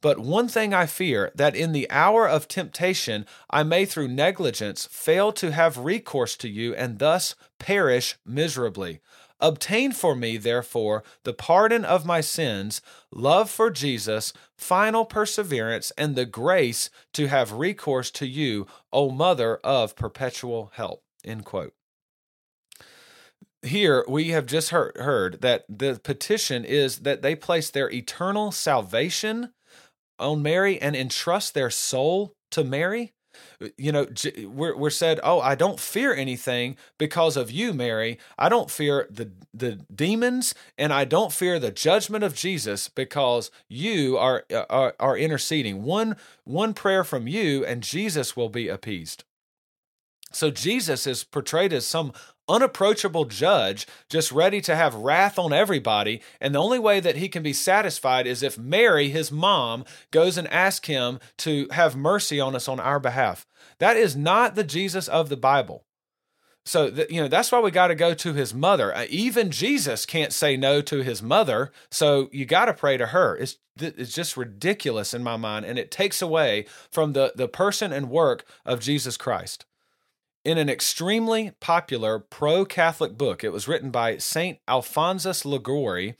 But 0.00 0.20
one 0.20 0.46
thing 0.46 0.72
I 0.72 0.86
fear, 0.86 1.32
that 1.34 1.56
in 1.56 1.72
the 1.72 1.90
hour 1.90 2.28
of 2.28 2.46
temptation 2.46 3.26
I 3.50 3.64
may 3.64 3.86
through 3.86 4.06
negligence 4.06 4.86
fail 4.86 5.32
to 5.32 5.50
have 5.50 5.78
recourse 5.78 6.36
to 6.36 6.48
you, 6.48 6.76
and 6.76 7.00
thus 7.00 7.34
perish 7.58 8.16
miserably. 8.24 9.00
Obtain 9.44 9.92
for 9.92 10.16
me, 10.16 10.38
therefore, 10.38 11.04
the 11.24 11.34
pardon 11.34 11.84
of 11.84 12.06
my 12.06 12.22
sins, 12.22 12.80
love 13.12 13.50
for 13.50 13.70
Jesus, 13.70 14.32
final 14.56 15.04
perseverance, 15.04 15.92
and 15.98 16.16
the 16.16 16.24
grace 16.24 16.88
to 17.12 17.26
have 17.26 17.52
recourse 17.52 18.10
to 18.12 18.26
you, 18.26 18.66
O 18.90 19.10
Mother 19.10 19.56
of 19.62 19.96
perpetual 19.96 20.72
help. 20.76 21.02
End 21.26 21.44
quote. 21.44 21.74
Here 23.60 24.02
we 24.08 24.28
have 24.28 24.46
just 24.46 24.70
heard, 24.70 24.96
heard 24.96 25.42
that 25.42 25.66
the 25.68 26.00
petition 26.02 26.64
is 26.64 27.00
that 27.00 27.20
they 27.20 27.34
place 27.34 27.68
their 27.68 27.90
eternal 27.90 28.50
salvation 28.50 29.52
on 30.18 30.42
Mary 30.42 30.80
and 30.80 30.96
entrust 30.96 31.52
their 31.52 31.68
soul 31.68 32.32
to 32.50 32.64
Mary 32.64 33.12
you 33.76 33.92
know 33.92 34.06
we're, 34.46 34.76
we're 34.76 34.90
said 34.90 35.20
oh 35.22 35.40
i 35.40 35.54
don't 35.54 35.80
fear 35.80 36.14
anything 36.14 36.76
because 36.98 37.36
of 37.36 37.50
you 37.50 37.72
mary. 37.72 38.18
I 38.38 38.48
don't 38.48 38.70
fear 38.70 39.06
the 39.10 39.30
the 39.52 39.72
demons 39.94 40.54
and 40.78 40.92
i 40.92 41.04
don't 41.04 41.32
fear 41.32 41.58
the 41.58 41.70
judgment 41.70 42.24
of 42.24 42.34
jesus 42.34 42.88
because 42.88 43.50
you 43.68 44.16
are 44.16 44.44
uh, 44.52 44.64
are, 44.70 44.94
are 44.98 45.16
interceding. 45.16 45.82
One 45.82 46.16
one 46.44 46.74
prayer 46.74 47.04
from 47.04 47.26
you 47.28 47.64
and 47.64 47.82
jesus 47.82 48.36
will 48.36 48.48
be 48.48 48.68
appeased. 48.68 49.24
So 50.32 50.50
jesus 50.50 51.06
is 51.06 51.24
portrayed 51.24 51.72
as 51.72 51.86
some 51.86 52.12
unapproachable 52.48 53.24
judge, 53.24 53.86
just 54.08 54.32
ready 54.32 54.60
to 54.62 54.76
have 54.76 54.94
wrath 54.94 55.38
on 55.38 55.52
everybody. 55.52 56.20
And 56.40 56.54
the 56.54 56.62
only 56.62 56.78
way 56.78 57.00
that 57.00 57.16
he 57.16 57.28
can 57.28 57.42
be 57.42 57.52
satisfied 57.52 58.26
is 58.26 58.42
if 58.42 58.58
Mary, 58.58 59.08
his 59.08 59.32
mom, 59.32 59.84
goes 60.10 60.36
and 60.36 60.48
asks 60.48 60.88
him 60.88 61.18
to 61.38 61.68
have 61.70 61.96
mercy 61.96 62.40
on 62.40 62.54
us 62.54 62.68
on 62.68 62.80
our 62.80 63.00
behalf. 63.00 63.46
That 63.78 63.96
is 63.96 64.14
not 64.16 64.54
the 64.54 64.64
Jesus 64.64 65.08
of 65.08 65.28
the 65.28 65.36
Bible. 65.36 65.84
So 66.66 66.86
you 67.10 67.20
know 67.20 67.28
that's 67.28 67.52
why 67.52 67.60
we 67.60 67.70
got 67.70 67.88
to 67.88 67.94
go 67.94 68.14
to 68.14 68.32
his 68.32 68.54
mother. 68.54 68.94
Uh, 68.94 69.04
even 69.10 69.50
Jesus 69.50 70.06
can't 70.06 70.32
say 70.32 70.56
no 70.56 70.80
to 70.80 71.02
his 71.02 71.22
mother, 71.22 71.70
so 71.90 72.30
you 72.32 72.46
got 72.46 72.66
to 72.66 72.72
pray 72.72 72.96
to 72.96 73.08
her. 73.08 73.36
It's 73.36 73.58
it's 73.78 74.14
just 74.14 74.36
ridiculous 74.36 75.12
in 75.12 75.22
my 75.22 75.36
mind, 75.36 75.66
and 75.66 75.78
it 75.78 75.90
takes 75.90 76.22
away 76.22 76.64
from 76.90 77.12
the 77.12 77.32
the 77.36 77.48
person 77.48 77.92
and 77.92 78.08
work 78.08 78.46
of 78.64 78.80
Jesus 78.80 79.18
Christ. 79.18 79.66
In 80.44 80.58
an 80.58 80.68
extremely 80.68 81.52
popular 81.60 82.18
pro 82.18 82.64
Catholic 82.64 83.16
book, 83.16 83.42
it 83.42 83.52
was 83.52 83.66
written 83.66 83.90
by 83.90 84.18
Saint 84.18 84.58
Alphonsus 84.68 85.44
Liguori. 85.44 86.16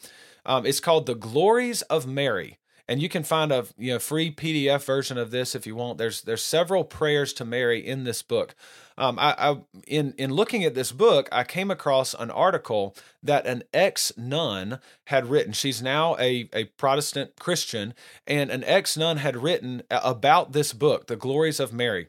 Um, 0.47 0.65
it's 0.65 0.81
called 0.81 1.07
"The 1.07 1.15
Glories 1.15 1.83
of 1.83 2.07
Mary." 2.07 2.59
and 2.89 3.01
you 3.01 3.09
can 3.09 3.23
find 3.23 3.51
a 3.51 3.67
you 3.79 3.93
know 3.93 3.99
free 3.99 4.31
PDF 4.31 4.85
version 4.85 5.17
of 5.17 5.31
this 5.31 5.55
if 5.55 5.67
you 5.67 5.75
want. 5.75 5.99
There's 5.99 6.23
there's 6.23 6.43
several 6.43 6.85
prayers 6.85 7.33
to 7.35 7.45
Mary 7.45 7.85
in 7.85 8.05
this 8.05 8.23
book. 8.23 8.55
Um, 8.97 9.19
I, 9.19 9.35
I 9.39 9.57
in 9.87 10.15
in 10.19 10.33
looking 10.33 10.65
at 10.65 10.75
this 10.75 10.93
book, 10.93 11.29
I 11.33 11.45
came 11.45 11.71
across 11.71 12.15
an 12.15 12.31
article 12.31 12.95
that 13.23 13.47
an 13.47 13.63
ex 13.73 14.13
nun 14.17 14.81
had 15.07 15.27
written. 15.27 15.53
She's 15.53 15.83
now 15.83 16.17
a 16.19 16.49
a 16.53 16.65
Protestant 16.65 17.37
Christian, 17.39 17.95
and 18.27 18.51
an 18.51 18.65
ex 18.65 18.97
nun 18.97 19.19
had 19.19 19.37
written 19.37 19.83
about 19.91 20.53
this 20.53 20.73
book, 20.73 21.07
The 21.07 21.17
Glories 21.17 21.61
of 21.61 21.73
Mary. 21.73 22.09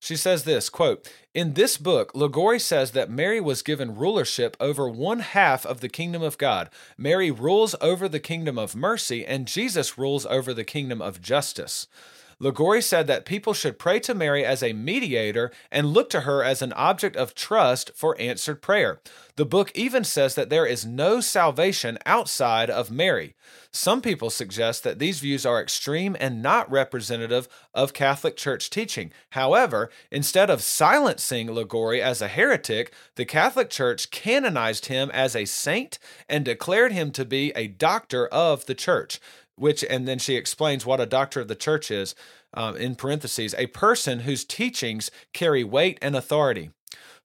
She 0.00 0.16
says 0.16 0.44
this 0.44 0.68
quote, 0.68 1.10
In 1.34 1.54
this 1.54 1.76
book, 1.76 2.12
Liguori 2.14 2.60
says 2.60 2.92
that 2.92 3.10
Mary 3.10 3.40
was 3.40 3.62
given 3.62 3.96
rulership 3.96 4.56
over 4.60 4.88
one 4.88 5.20
half 5.20 5.66
of 5.66 5.80
the 5.80 5.88
kingdom 5.88 6.22
of 6.22 6.38
God. 6.38 6.70
Mary 6.96 7.30
rules 7.30 7.74
over 7.80 8.08
the 8.08 8.20
kingdom 8.20 8.58
of 8.58 8.76
mercy, 8.76 9.26
and 9.26 9.48
Jesus 9.48 9.98
rules 9.98 10.24
over 10.26 10.54
the 10.54 10.64
kingdom 10.64 11.02
of 11.02 11.20
justice. 11.20 11.88
Liguori 12.40 12.80
said 12.80 13.08
that 13.08 13.24
people 13.24 13.52
should 13.52 13.80
pray 13.80 13.98
to 14.00 14.14
Mary 14.14 14.44
as 14.44 14.62
a 14.62 14.72
mediator 14.72 15.50
and 15.72 15.88
look 15.88 16.08
to 16.10 16.20
her 16.20 16.44
as 16.44 16.62
an 16.62 16.72
object 16.74 17.16
of 17.16 17.34
trust 17.34 17.90
for 17.96 18.18
answered 18.20 18.62
prayer. 18.62 19.00
The 19.34 19.44
book 19.44 19.72
even 19.74 20.04
says 20.04 20.36
that 20.36 20.48
there 20.48 20.66
is 20.66 20.86
no 20.86 21.20
salvation 21.20 21.98
outside 22.06 22.70
of 22.70 22.92
Mary. 22.92 23.34
Some 23.72 24.00
people 24.00 24.30
suggest 24.30 24.84
that 24.84 25.00
these 25.00 25.18
views 25.18 25.44
are 25.44 25.60
extreme 25.60 26.16
and 26.20 26.40
not 26.40 26.70
representative 26.70 27.48
of 27.74 27.92
Catholic 27.92 28.36
Church 28.36 28.70
teaching. 28.70 29.12
However, 29.30 29.90
instead 30.10 30.48
of 30.48 30.62
silencing 30.62 31.50
Liguori 31.50 32.00
as 32.00 32.22
a 32.22 32.28
heretic, 32.28 32.92
the 33.16 33.24
Catholic 33.24 33.68
Church 33.68 34.10
canonized 34.10 34.86
him 34.86 35.10
as 35.12 35.34
a 35.34 35.44
saint 35.44 35.98
and 36.28 36.44
declared 36.44 36.92
him 36.92 37.10
to 37.12 37.24
be 37.24 37.52
a 37.56 37.66
doctor 37.66 38.28
of 38.28 38.66
the 38.66 38.74
Church 38.74 39.20
which 39.58 39.84
and 39.84 40.06
then 40.06 40.18
she 40.18 40.36
explains 40.36 40.86
what 40.86 41.00
a 41.00 41.06
doctor 41.06 41.40
of 41.40 41.48
the 41.48 41.54
church 41.54 41.90
is 41.90 42.14
um, 42.54 42.76
in 42.76 42.94
parentheses 42.94 43.54
a 43.58 43.66
person 43.68 44.20
whose 44.20 44.44
teachings 44.44 45.10
carry 45.32 45.64
weight 45.64 45.98
and 46.00 46.16
authority 46.16 46.70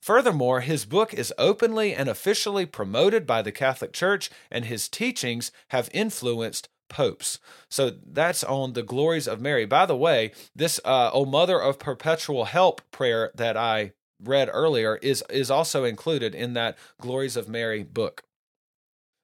Furthermore, 0.03 0.59
his 0.59 0.84
book 0.84 1.13
is 1.13 1.34
openly 1.38 1.95
and 1.95 2.09
officially 2.09 2.65
promoted 2.65 3.25
by 3.25 3.41
the 3.41 3.53
Catholic 3.53 3.93
Church, 3.93 4.29
and 4.51 4.65
his 4.65 4.89
teachings 4.89 5.49
have 5.69 5.89
influenced 5.93 6.67
popes. 6.89 7.39
So 7.69 7.89
that's 8.05 8.43
on 8.43 8.73
the 8.73 8.84
glories 8.84 9.29
of 9.29 9.39
Mary. 9.39 9.65
By 9.65 9.86
the 9.86 9.95
way, 9.95 10.34
this 10.53 10.77
uh, 10.84 11.09
"O 11.13 11.23
Mother 11.23 11.57
of 11.57 11.79
Perpetual 11.79 12.43
Help" 12.43 12.81
prayer 12.91 13.31
that 13.36 13.55
I 13.55 13.93
read 14.21 14.49
earlier 14.51 14.97
is 14.97 15.23
is 15.29 15.49
also 15.49 15.86
included 15.86 16.36
in 16.36 16.53
that 16.53 16.77
glories 16.99 17.38
of 17.38 17.47
Mary 17.47 17.84
book. 17.84 18.23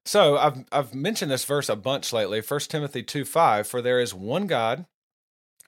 So 0.10 0.40
I've 0.40 0.66
I've 0.72 0.96
mentioned 0.96 1.30
this 1.30 1.46
verse 1.46 1.70
a 1.70 1.76
bunch 1.76 2.12
lately. 2.12 2.42
1 2.42 2.60
Timothy 2.62 3.04
2 3.04 3.26
5, 3.26 3.68
for 3.68 3.80
there 3.80 4.00
is 4.00 4.12
one 4.12 4.48
God 4.48 4.88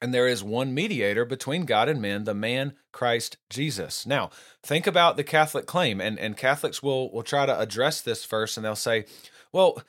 and 0.02 0.12
there 0.12 0.28
is 0.28 0.44
one 0.44 0.74
mediator 0.74 1.26
between 1.26 1.66
God 1.66 1.88
and 1.88 2.02
men, 2.02 2.24
the 2.24 2.34
man 2.34 2.74
Christ 2.92 3.38
Jesus. 3.52 4.04
Now, 4.04 4.32
think 4.64 4.88
about 4.88 5.16
the 5.16 5.24
Catholic 5.24 5.68
claim, 5.68 6.02
and, 6.02 6.18
and 6.18 6.36
Catholics 6.36 6.82
will, 6.82 7.12
will 7.12 7.22
try 7.22 7.46
to 7.46 7.60
address 7.60 8.02
this 8.02 8.26
first, 8.26 8.58
and 8.58 8.66
they'll 8.66 8.76
say, 8.76 9.06
well, 9.54 9.84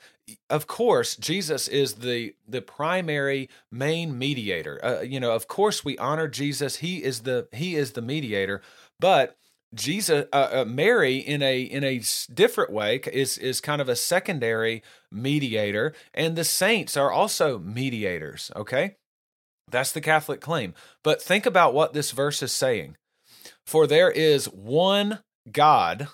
of 0.51 0.67
course, 0.67 1.15
Jesus 1.15 1.67
is 1.67 1.95
the 1.95 2.35
the 2.47 2.61
primary 2.61 3.49
main 3.71 4.15
mediator. 4.19 4.79
Uh, 4.85 5.01
you 5.01 5.19
know, 5.19 5.31
of 5.31 5.47
course, 5.47 5.83
we 5.83 5.97
honor 5.97 6.27
Jesus. 6.27 6.75
He 6.75 7.03
is 7.03 7.21
the 7.21 7.47
he 7.53 7.75
is 7.75 7.93
the 7.93 8.03
mediator, 8.03 8.61
but 8.99 9.35
Jesus, 9.73 10.25
uh, 10.31 10.49
uh, 10.51 10.65
Mary, 10.67 11.17
in 11.17 11.41
a 11.41 11.61
in 11.61 11.83
a 11.83 12.01
different 12.33 12.71
way, 12.71 12.97
is 13.11 13.37
is 13.37 13.61
kind 13.61 13.81
of 13.81 13.89
a 13.89 13.95
secondary 13.95 14.83
mediator, 15.11 15.93
and 16.13 16.35
the 16.35 16.43
saints 16.43 16.95
are 16.95 17.11
also 17.11 17.59
mediators. 17.59 18.51
Okay, 18.55 18.97
that's 19.69 19.91
the 19.91 20.01
Catholic 20.01 20.41
claim. 20.41 20.73
But 21.03 21.21
think 21.21 21.45
about 21.45 21.73
what 21.73 21.93
this 21.93 22.11
verse 22.11 22.43
is 22.43 22.51
saying: 22.51 22.97
For 23.65 23.87
there 23.87 24.11
is 24.11 24.45
one 24.45 25.19
God, 25.51 26.07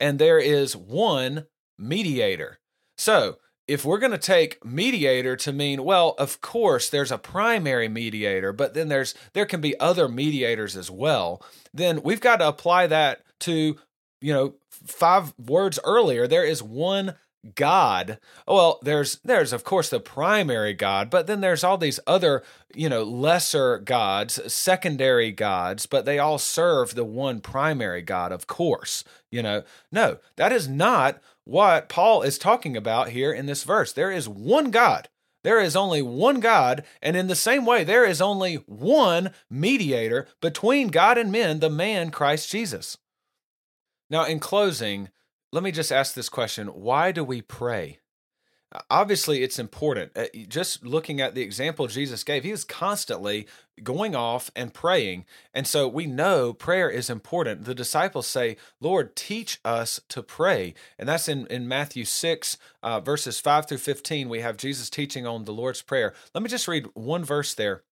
and 0.00 0.18
there 0.18 0.38
is 0.38 0.76
one 0.76 1.46
mediator. 1.78 2.58
So 2.96 3.38
if 3.68 3.84
we're 3.84 3.98
going 3.98 4.12
to 4.12 4.18
take 4.18 4.64
mediator 4.64 5.36
to 5.36 5.52
mean 5.52 5.84
well 5.84 6.14
of 6.18 6.40
course 6.40 6.88
there's 6.88 7.12
a 7.12 7.18
primary 7.18 7.88
mediator 7.88 8.52
but 8.52 8.74
then 8.74 8.88
there's 8.88 9.14
there 9.32 9.46
can 9.46 9.60
be 9.60 9.78
other 9.80 10.08
mediators 10.08 10.76
as 10.76 10.90
well 10.90 11.42
then 11.74 12.02
we've 12.02 12.20
got 12.20 12.36
to 12.36 12.48
apply 12.48 12.86
that 12.86 13.22
to 13.40 13.76
you 14.20 14.32
know 14.32 14.54
five 14.70 15.34
words 15.38 15.78
earlier. 15.84 16.26
There 16.26 16.44
is 16.44 16.62
one 16.62 17.14
god. 17.54 18.18
Well 18.46 18.80
there's 18.82 19.18
there's 19.24 19.52
of 19.52 19.62
course 19.62 19.88
the 19.88 20.00
primary 20.00 20.74
god 20.74 21.10
but 21.10 21.28
then 21.28 21.40
there's 21.40 21.62
all 21.62 21.78
these 21.78 22.00
other 22.06 22.42
you 22.74 22.88
know 22.88 23.04
lesser 23.04 23.78
gods 23.78 24.52
secondary 24.52 25.30
gods 25.30 25.86
but 25.86 26.04
they 26.04 26.18
all 26.18 26.38
serve 26.38 26.96
the 26.96 27.04
one 27.04 27.40
primary 27.40 28.02
god 28.02 28.32
of 28.32 28.48
course 28.48 29.04
you 29.30 29.42
know? 29.42 29.62
No 29.92 30.18
that 30.34 30.50
is 30.50 30.66
not 30.66 31.20
what 31.46 31.88
Paul 31.88 32.22
is 32.22 32.38
talking 32.38 32.76
about 32.76 33.10
here 33.10 33.32
in 33.32 33.46
this 33.46 33.62
verse. 33.62 33.92
There 33.92 34.10
is 34.10 34.28
one 34.28 34.70
God. 34.70 35.08
There 35.44 35.60
is 35.60 35.76
only 35.76 36.02
one 36.02 36.40
God, 36.40 36.84
and 37.00 37.16
in 37.16 37.28
the 37.28 37.36
same 37.36 37.64
way, 37.64 37.84
there 37.84 38.04
is 38.04 38.20
only 38.20 38.56
one 38.66 39.30
mediator 39.48 40.26
between 40.42 40.88
God 40.88 41.16
and 41.16 41.30
men, 41.30 41.60
the 41.60 41.70
man 41.70 42.10
Christ 42.10 42.50
Jesus. 42.50 42.98
Now, 44.10 44.24
in 44.24 44.40
closing, 44.40 45.08
let 45.52 45.62
me 45.62 45.70
just 45.70 45.92
ask 45.92 46.14
this 46.14 46.28
question 46.28 46.66
Why 46.66 47.12
do 47.12 47.22
we 47.22 47.42
pray? 47.42 48.00
Obviously 48.90 49.42
it's 49.42 49.58
important. 49.58 50.12
Uh, 50.16 50.26
just 50.48 50.84
looking 50.84 51.20
at 51.20 51.34
the 51.34 51.42
example 51.42 51.86
jesus 51.86 52.24
gave 52.24 52.44
he 52.44 52.50
was 52.50 52.64
constantly 52.64 53.46
going 53.82 54.16
off 54.16 54.50
and 54.56 54.72
praying. 54.72 55.24
And 55.52 55.66
so 55.66 55.86
we 55.86 56.06
know 56.06 56.54
prayer 56.54 56.88
is 56.88 57.10
important. 57.10 57.64
The 57.64 57.74
disciples 57.74 58.26
say 58.26 58.56
lord 58.80 59.16
teach 59.16 59.60
us 59.64 60.00
to 60.08 60.22
pray. 60.22 60.74
And 60.98 61.08
that's 61.08 61.28
in, 61.28 61.46
in 61.46 61.68
matthew 61.68 62.04
6 62.04 62.58
uh, 62.82 63.00
verses 63.00 63.40
5 63.40 63.66
through 63.66 63.78
15 63.78 64.28
we 64.28 64.40
have 64.40 64.56
jesus 64.56 64.90
teaching 64.90 65.26
on 65.26 65.44
the 65.44 65.52
lord's 65.52 65.82
prayer. 65.82 66.14
Let 66.34 66.42
me 66.42 66.48
just 66.48 66.68
read 66.68 66.86
one 66.94 67.24
verse 67.24 67.54
there 67.54 67.82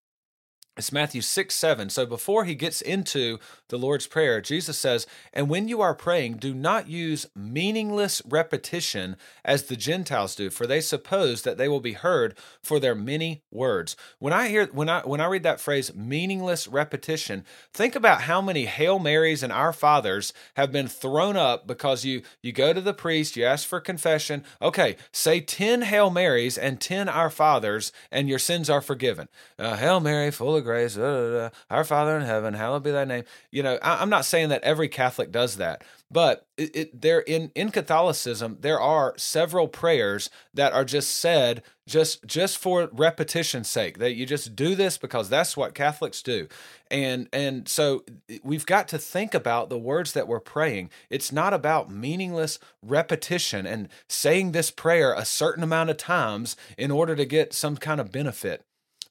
it's 0.77 0.91
Matthew 0.91 1.21
6 1.21 1.55
7. 1.55 1.89
So 1.89 2.05
before 2.05 2.45
he 2.45 2.57
gets 2.57 2.81
into 2.81 3.39
the 3.69 3.79
Lord's 3.79 4.09
Prayer, 4.09 4.41
Jesus 4.41 4.77
says, 4.77 5.07
And 5.33 5.49
when 5.49 5.69
you 5.69 5.81
are 5.81 5.95
praying, 5.95 6.39
do 6.39 6.53
not 6.53 6.89
use 6.89 7.27
meaningless 7.37 8.21
repetition 8.29 9.17
as 9.45 9.65
the 9.65 9.77
Gentiles 9.77 10.35
do, 10.35 10.51
for 10.51 10.67
they 10.67 10.81
suppose 10.81 11.43
that 11.43 11.59
they 11.59 11.69
will 11.69 11.81
be 11.81 11.93
heard 11.93 12.37
for 12.61 12.81
their 12.81 12.97
many 12.97 13.45
words. 13.53 13.97
When 14.19 14.33
I 14.33 14.49
hear 14.49 14.67
when 14.67 14.89
I 14.89 15.03
when 15.03 15.21
I 15.21 15.27
read 15.27 15.45
that 15.45 15.61
phrase 15.61 15.95
meaningless 15.95 16.67
repetition, 16.67 17.45
think 17.73 17.95
about 17.95 18.23
how 18.23 18.41
many 18.41 18.65
Hail 18.67 18.99
Marys 18.99 19.45
and 19.45 19.53
Our 19.53 19.73
Fathers 19.73 20.33
have 20.57 20.73
been 20.73 20.89
thrown 20.89 21.37
up 21.37 21.69
because 21.69 22.05
you 22.05 22.23
you 22.43 22.53
go 22.53 22.73
to 22.73 22.81
the 22.81 22.95
priest, 22.95 23.37
you 23.37 23.45
ask 23.45 23.67
for 23.67 23.79
confession. 23.79 24.43
Okay, 24.61 24.97
say 25.13 25.41
10 25.41 25.83
Hail 25.83 26.11
Marys 26.11 26.59
and 26.59 26.81
10 26.81 27.09
Our 27.09 27.31
Fathers, 27.31 27.93
and 28.11 28.29
your 28.29 28.41
sins 28.41 28.69
are 28.69 28.81
forgiven. 28.81 29.29
Uh, 29.57 29.77
Hail 29.77 30.01
Mary, 30.01 30.33
full 30.33 30.57
of 30.57 30.64
grace, 30.65 30.97
our 30.99 31.85
Father 31.85 32.17
in 32.17 32.23
heaven, 32.23 32.55
hallowed 32.55 32.83
be 32.83 32.91
thy 32.91 33.05
name. 33.05 33.25
You 33.51 33.63
know, 33.63 33.79
I, 33.83 34.03
am 34.03 34.11
not 34.11 34.25
saying 34.25 34.49
that 34.49 34.65
every 34.65 34.89
Catholic 34.89 35.31
does 35.31 35.57
that, 35.59 35.85
but 36.11 36.47
it, 36.57 36.77
it, 36.77 37.01
there 37.01 37.21
in 37.21 37.51
in 37.55 37.71
Catholicism 37.71 38.59
there 38.61 38.81
are 38.81 39.15
several 39.17 39.69
prayers 39.69 40.31
that 40.53 40.73
are 40.73 40.85
just 40.85 41.17
said 41.17 41.63
just 41.87 42.25
just 42.25 42.59
for 42.59 42.89
repetition's 42.93 43.69
sake. 43.69 43.99
That 43.99 44.15
you 44.15 44.27
just 44.27 44.57
do 44.57 44.75
this 44.75 44.99
because 44.99 45.29
that's 45.29 45.57
what 45.57 45.75
Catholics 45.75 46.23
do, 46.23 46.49
and 46.91 47.29
and 47.33 47.69
so 47.69 48.05
eh, 48.29 48.39
we've 48.43 48.67
got 48.67 48.89
to 48.89 48.99
think 48.99 49.35
about 49.35 49.71
the 49.71 49.79
words 49.79 50.13
that 50.13 50.29
we're 50.29 50.41
praying. 50.41 50.91
It's 51.11 51.33
not 51.33 51.53
about 51.53 51.91
meaningless 51.91 52.59
repetition 52.83 53.67
and 53.67 53.89
saying 54.09 54.53
this 54.53 54.71
prayer 54.71 55.15
a 55.15 55.25
certain 55.25 55.65
amount 55.65 55.91
of 55.91 55.97
times 55.97 56.57
in 56.79 56.91
order 56.91 57.17
to 57.17 57.25
get 57.25 57.53
some 57.53 57.77
kind 57.77 58.01
of 58.01 58.13
benefit 58.13 58.65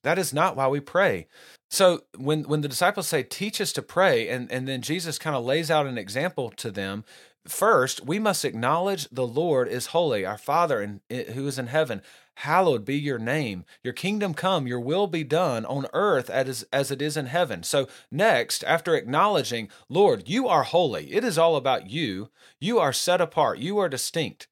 That 0.04 0.20
is 0.20 0.34
not 0.34 0.56
why 0.56 0.68
we 0.68 0.80
pray. 0.80 1.28
So 1.70 2.04
when 2.18 2.44
when 2.44 2.62
the 2.62 2.68
disciples 2.68 3.08
say, 3.08 3.24
"Teach 3.24 3.60
us 3.60 3.74
to 3.74 3.82
pray," 3.82 4.30
and 4.30 4.52
and 4.52 4.68
then 4.68 4.82
Jesus 4.82 5.18
kind 5.18 5.36
of 5.36 5.44
lays 5.46 5.72
out 5.72 5.88
an 5.88 5.98
example 5.98 6.52
to 6.52 6.72
them. 6.72 7.04
First, 7.48 8.06
we 8.06 8.20
must 8.20 8.46
acknowledge 8.46 9.10
the 9.10 9.28
Lord 9.28 9.68
is 9.68 9.88
holy, 9.88 10.26
our 10.26 10.38
Father 10.38 10.82
in, 10.82 11.02
who 11.34 11.46
is 11.48 11.60
in 11.60 11.68
heaven. 11.68 12.02
Hallowed 12.38 12.86
be 12.86 12.98
your 12.98 13.20
name. 13.20 13.66
Your 13.84 13.94
kingdom 13.94 14.34
come, 14.34 14.66
your 14.66 14.80
will 14.80 15.08
be 15.08 15.24
done 15.26 15.66
on 15.66 15.88
earth 15.94 16.30
as, 16.30 16.64
as 16.72 16.90
it 16.90 17.02
is 17.02 17.18
in 17.18 17.26
heaven. 17.28 17.62
So, 17.64 17.88
next, 18.10 18.64
after 18.64 18.96
acknowledging, 18.96 19.70
Lord, 19.90 20.30
you 20.30 20.48
are 20.48 20.64
holy, 20.64 21.14
it 21.14 21.24
is 21.24 21.38
all 21.38 21.56
about 21.56 21.90
you. 21.90 22.30
You 22.60 22.80
are 22.80 22.94
set 22.94 23.20
apart, 23.22 23.60
you 23.60 23.78
are 23.78 23.90
distinct. 23.90 24.48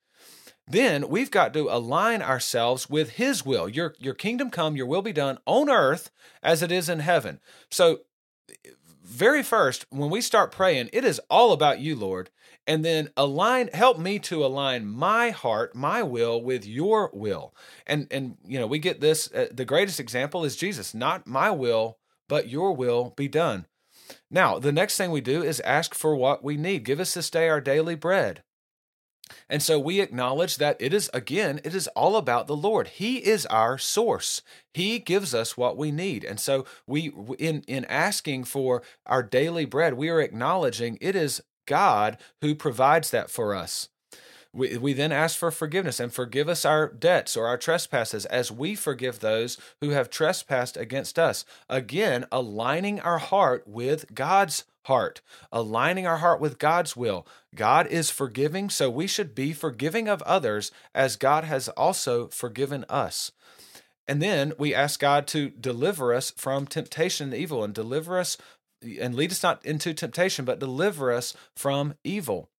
Then 0.72 1.10
we've 1.10 1.32
got 1.32 1.54
to 1.54 1.70
align 1.70 2.22
ourselves 2.22 2.90
with 2.90 3.12
His 3.12 3.46
will. 3.46 3.68
Your, 3.68 3.94
your 4.00 4.14
kingdom 4.14 4.50
come, 4.50 4.76
your 4.76 4.86
will 4.86 5.02
be 5.02 5.14
done 5.14 5.38
on 5.46 5.70
earth 5.70 6.12
as 6.42 6.62
it 6.62 6.72
is 6.72 6.88
in 6.88 7.00
heaven. 7.00 7.40
So, 7.70 8.02
very 9.04 9.44
first, 9.44 9.86
when 9.90 10.10
we 10.10 10.22
start 10.22 10.54
praying, 10.54 10.90
it 10.94 11.04
is 11.04 11.20
all 11.30 11.52
about 11.52 11.80
you, 11.80 11.96
Lord. 11.96 12.30
And 12.66 12.86
then 12.86 13.10
align, 13.18 13.70
help 13.74 14.00
me 14.00 14.20
to 14.20 14.46
align 14.46 14.88
my 14.88 15.32
heart, 15.32 15.76
my 15.76 16.04
will 16.04 16.42
with 16.42 16.66
your 16.66 17.10
will. 17.12 17.54
And, 17.86 18.08
and, 18.10 18.38
you 18.46 18.58
know, 18.58 18.68
we 18.68 18.80
get 18.80 19.02
this, 19.02 19.30
uh, 19.34 19.48
the 19.52 19.66
greatest 19.66 20.00
example 20.00 20.46
is 20.46 20.56
Jesus, 20.56 20.94
not 20.94 21.28
my 21.28 21.52
will, 21.52 21.98
but 22.30 22.48
your 22.48 22.74
will 22.74 23.14
be 23.18 23.28
done. 23.28 23.66
Now, 24.30 24.60
the 24.60 24.72
next 24.72 24.96
thing 24.96 25.12
we 25.12 25.22
do 25.22 25.44
is 25.44 25.60
ask 25.62 25.94
for 25.94 26.16
what 26.16 26.44
we 26.44 26.56
need. 26.56 26.86
Give 26.86 27.00
us 27.00 27.14
this 27.14 27.30
day 27.30 27.50
our 27.50 27.60
daily 27.60 27.96
bread. 27.96 28.44
And 29.50 29.62
so 29.62 29.80
we 29.80 30.00
acknowledge 30.00 30.58
that 30.58 30.78
it 30.80 30.94
is, 30.94 31.10
again, 31.14 31.60
it 31.64 31.76
is 31.76 31.88
all 31.90 32.16
about 32.16 32.48
the 32.48 32.56
Lord. 32.56 32.88
He 32.88 33.18
is 33.18 33.46
our 33.48 33.78
source. 33.78 34.42
He 34.74 35.00
gives 35.00 35.34
us 35.34 35.58
what 35.58 35.78
we 35.78 35.92
need. 35.92 36.24
And 36.24 36.40
so 36.40 36.66
we, 36.88 37.12
in, 37.40 37.64
in 37.68 37.86
asking 37.86 38.46
for 38.46 38.84
our 39.06 39.24
daily 39.24 39.66
bread, 39.66 39.96
we 39.96 40.10
are 40.10 40.22
acknowledging 40.22 40.98
it 41.02 41.16
is 41.16 41.42
God 41.66 42.18
who 42.42 42.56
provides 42.56 43.12
that 43.12 43.30
for 43.30 43.56
us. 43.56 43.90
We, 44.54 44.78
we 44.78 44.94
then 44.94 45.14
ask 45.14 45.38
for 45.38 45.50
forgiveness 45.50 46.00
and 46.00 46.14
forgive 46.14 46.50
us 46.50 46.66
our 46.66 46.92
debts 46.92 47.38
or 47.38 47.48
our 47.48 47.58
trespasses 47.58 48.26
as 48.26 48.52
we 48.52 48.76
forgive 48.76 49.20
those 49.20 49.58
who 49.80 49.92
have 49.92 50.10
trespassed 50.10 50.76
against 50.76 51.18
us. 51.18 51.46
Again, 51.70 52.26
aligning 52.32 53.00
our 53.00 53.20
heart 53.20 53.66
with 53.66 54.14
God's 54.14 54.66
heart, 54.86 55.22
aligning 55.52 56.08
our 56.08 56.18
heart 56.18 56.40
with 56.40 56.60
God's 56.60 56.96
will. 56.96 57.28
God 57.56 57.88
is 57.88 58.10
forgiving, 58.10 58.70
so 58.70 58.90
we 58.90 59.08
should 59.08 59.36
be 59.36 59.54
forgiving 59.54 60.08
of 60.08 60.22
others 60.24 60.72
as 60.94 61.16
God 61.16 61.44
has 61.44 61.70
also 61.70 62.28
forgiven 62.28 62.86
us. 62.90 63.32
And 64.08 64.22
then 64.22 64.54
we 64.58 64.74
ask 64.74 65.00
God 65.00 65.28
to 65.28 65.50
deliver 65.50 66.14
us 66.14 66.32
from 66.32 66.66
temptation 66.66 67.28
and 67.28 67.42
evil 67.42 67.64
and 67.64 67.74
deliver 67.74 68.20
us 68.20 68.38
and 69.00 69.16
lead 69.16 69.32
us 69.32 69.44
not 69.44 69.64
into 69.66 69.94
temptation, 69.94 70.44
but 70.44 70.60
deliver 70.60 71.12
us 71.12 71.36
from 71.56 71.94
evil. 72.04 72.50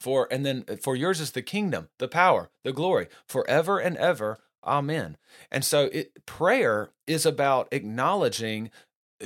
For 0.00 0.28
and 0.30 0.44
then 0.44 0.64
uh, 0.68 0.76
for 0.76 0.96
yours 0.96 1.20
is 1.20 1.32
the 1.32 1.42
kingdom, 1.42 1.88
the 1.98 2.08
power, 2.08 2.50
the 2.64 2.72
glory, 2.72 3.08
forever 3.26 3.78
and 3.78 3.96
ever. 3.96 4.38
Amen. 4.64 5.16
And 5.50 5.64
so 5.64 5.84
it, 5.92 6.26
prayer 6.26 6.90
is 7.06 7.26
about 7.26 7.68
acknowledging 7.72 8.70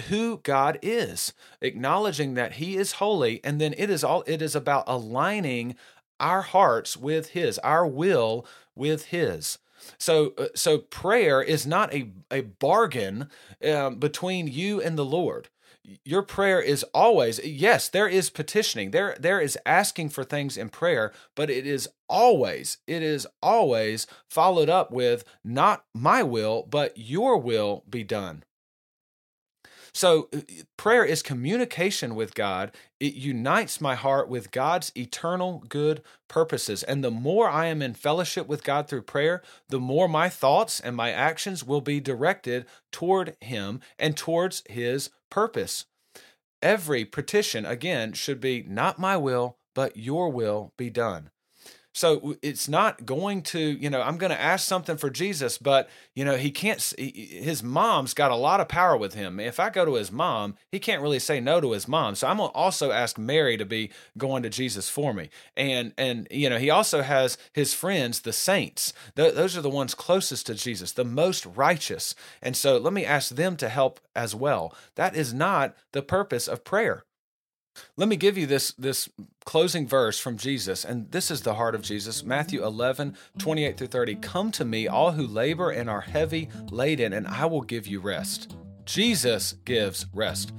who 0.09 0.39
God 0.43 0.79
is, 0.83 1.33
acknowledging 1.61 2.35
that 2.35 2.55
He 2.55 2.77
is 2.77 2.93
holy, 2.93 3.41
and 3.45 3.61
then 3.61 3.75
it 3.77 3.91
is 3.91 4.05
all 4.05 4.23
it 4.27 4.43
is 4.43 4.55
about 4.55 4.85
aligning 4.87 5.77
our 6.21 6.43
hearts 6.43 6.97
with 6.97 7.31
His, 7.31 7.59
our 7.59 7.87
will 7.87 8.47
with 8.75 9.07
His. 9.07 9.59
So, 9.99 10.35
uh, 10.39 10.47
so 10.55 10.79
prayer 10.79 11.43
is 11.43 11.67
not 11.67 11.93
a 11.95 12.11
a 12.31 12.43
bargain 12.43 13.29
um, 13.65 13.97
between 13.97 14.49
you 14.49 14.81
and 14.81 14.99
the 14.99 15.05
Lord. 15.05 15.49
Your 16.05 16.23
prayer 16.23 16.61
is 16.61 16.83
always 16.93 17.39
yes. 17.45 17.89
There 17.89 18.09
is 18.09 18.29
petitioning. 18.31 18.91
There 18.91 19.17
there 19.21 19.41
is 19.41 19.59
asking 19.65 20.09
for 20.11 20.25
things 20.25 20.57
in 20.57 20.69
prayer, 20.69 21.13
but 21.37 21.51
it 21.51 21.67
is 21.67 21.89
always 22.09 22.79
it 22.87 23.03
is 23.03 23.27
always 23.43 24.07
followed 24.29 24.69
up 24.69 24.91
with 24.91 25.25
not 25.45 25.85
my 25.95 26.23
will, 26.23 26.67
but 26.69 26.97
your 26.97 27.39
will 27.39 27.85
be 27.89 28.03
done. 28.03 28.43
So, 29.97 30.29
uh, 30.31 30.41
prayer 30.77 31.07
is 31.07 31.23
communication 31.23 32.15
with 32.15 32.35
God. 32.35 32.71
It 33.01 33.15
unites 33.15 33.81
my 33.81 33.95
heart 33.95 34.29
with 34.29 34.51
God's 34.51 34.93
eternal 34.95 35.65
good 35.71 36.03
purposes. 36.29 36.83
And 36.83 37.03
the 37.03 37.11
more 37.11 37.49
I 37.49 37.69
am 37.69 37.81
in 37.81 37.95
fellowship 37.95 38.47
with 38.47 38.63
God 38.63 38.89
through 38.89 39.05
prayer, 39.05 39.43
the 39.71 39.81
more 39.81 40.07
my 40.07 40.29
thoughts 40.29 40.81
and 40.81 40.95
my 40.95 41.13
actions 41.13 41.65
will 41.65 41.81
be 41.81 41.99
directed 41.99 42.67
toward 42.93 43.39
Him 43.41 43.81
and 43.99 44.19
towards 44.19 44.63
His 44.69 45.09
purpose. 45.31 45.87
Every 46.61 47.07
petition, 47.07 47.65
again, 47.65 48.13
should 48.13 48.39
be 48.39 48.67
not 48.69 48.99
my 48.99 49.17
will, 49.17 49.57
but 49.75 49.97
your 49.97 50.29
will 50.29 50.75
be 50.77 50.91
done. 50.91 51.31
So 51.97 52.37
it's 52.43 52.69
not 52.69 53.07
going 53.07 53.41
to, 53.45 53.59
you 53.59 53.89
know, 53.89 54.03
I'm 54.03 54.19
going 54.19 54.31
to 54.31 54.39
ask 54.39 54.69
something 54.69 54.99
for 54.99 55.09
Jesus, 55.09 55.57
but, 55.57 55.89
you 56.15 56.27
know, 56.27 56.37
he 56.37 56.51
can't, 56.51 56.79
his 56.99 57.63
mom's 57.63 58.13
got 58.13 58.31
a 58.31 58.37
lot 58.37 58.61
of 58.61 58.69
power 58.69 58.99
with 58.99 59.15
him. 59.15 59.41
If 59.41 59.59
I 59.59 59.71
go 59.71 59.87
to 59.87 59.95
his 59.95 60.13
mom, 60.13 60.57
he 60.71 60.79
can't 60.79 61.01
really 61.01 61.19
say 61.19 61.41
no 61.41 61.59
to 61.59 61.73
his 61.73 61.89
mom. 61.89 62.15
So 62.15 62.29
I'm 62.29 62.37
going 62.37 62.51
to 62.51 62.55
also 62.55 62.91
ask 62.91 63.17
Mary 63.17 63.57
to 63.57 63.65
be 63.65 63.89
going 64.19 64.43
to 64.43 64.51
Jesus 64.51 64.91
for 64.91 65.15
me. 65.15 65.31
And, 65.57 65.95
and, 65.97 66.29
you 66.31 66.51
know, 66.51 66.59
he 66.59 66.69
also 66.69 67.01
has 67.01 67.39
his 67.55 67.73
friends, 67.73 68.21
the 68.21 68.33
saints. 68.35 68.93
those 69.15 69.57
are 69.57 69.63
the 69.63 69.71
ones 69.71 69.95
closest 69.95 70.45
to 70.49 70.55
Jesus, 70.55 70.93
the 70.93 71.03
most 71.03 71.47
righteous. 71.47 72.15
And 72.43 72.55
so 72.55 72.77
let 72.77 72.93
me 72.93 73.07
ask 73.07 73.35
them 73.35 73.57
to 73.57 73.71
help 73.71 74.01
as 74.15 74.35
well. 74.35 74.75
That 74.97 75.17
is 75.17 75.33
not 75.33 75.75
the 75.93 76.03
purpose 76.03 76.47
of 76.47 76.63
prayer. 76.63 77.06
Let 77.97 78.09
me 78.09 78.17
give 78.17 78.37
you 78.39 78.47
this 78.47 78.73
this 78.73 79.09
closing 79.45 79.87
verse 79.87 80.19
from 80.19 80.37
Jesus, 80.37 80.85
and 80.85 81.11
this 81.13 81.31
is 81.31 81.43
the 81.43 81.55
heart 81.55 81.75
of 81.75 81.83
Jesus. 81.83 82.25
Matthew 82.25 82.65
11, 82.65 83.17
28 83.39 83.77
through 83.77 83.87
30. 83.87 84.15
Come 84.17 84.51
to 84.53 84.65
me, 84.65 84.89
all 84.89 85.13
who 85.13 85.27
labor 85.27 85.71
and 85.71 85.89
are 85.89 86.01
heavy 86.01 86.49
laden, 86.71 87.13
and 87.13 87.27
I 87.27 87.47
will 87.47 87.63
give 87.63 87.87
you 87.87 88.01
rest. 88.01 88.57
Jesus 88.85 89.55
gives 89.65 90.07
rest. 90.13 90.53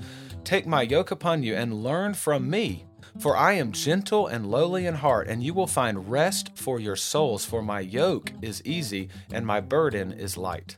Take 0.44 0.66
my 0.66 0.82
yoke 0.82 1.12
upon 1.12 1.44
you 1.44 1.56
and 1.56 1.84
learn 1.84 2.14
from 2.14 2.50
me, 2.50 2.86
for 3.20 3.36
I 3.36 3.54
am 3.54 3.72
gentle 3.72 4.28
and 4.28 4.50
lowly 4.50 4.86
in 4.86 4.96
heart, 4.96 5.28
and 5.28 5.44
you 5.44 5.54
will 5.54 5.68
find 5.68 6.10
rest 6.10 6.52
for 6.56 6.80
your 6.80 6.96
souls. 6.96 7.44
For 7.46 7.62
my 7.62 7.80
yoke 7.80 8.32
is 8.42 8.62
easy 8.64 9.10
and 9.32 9.46
my 9.46 9.60
burden 9.60 10.12
is 10.12 10.38
light. 10.38 10.78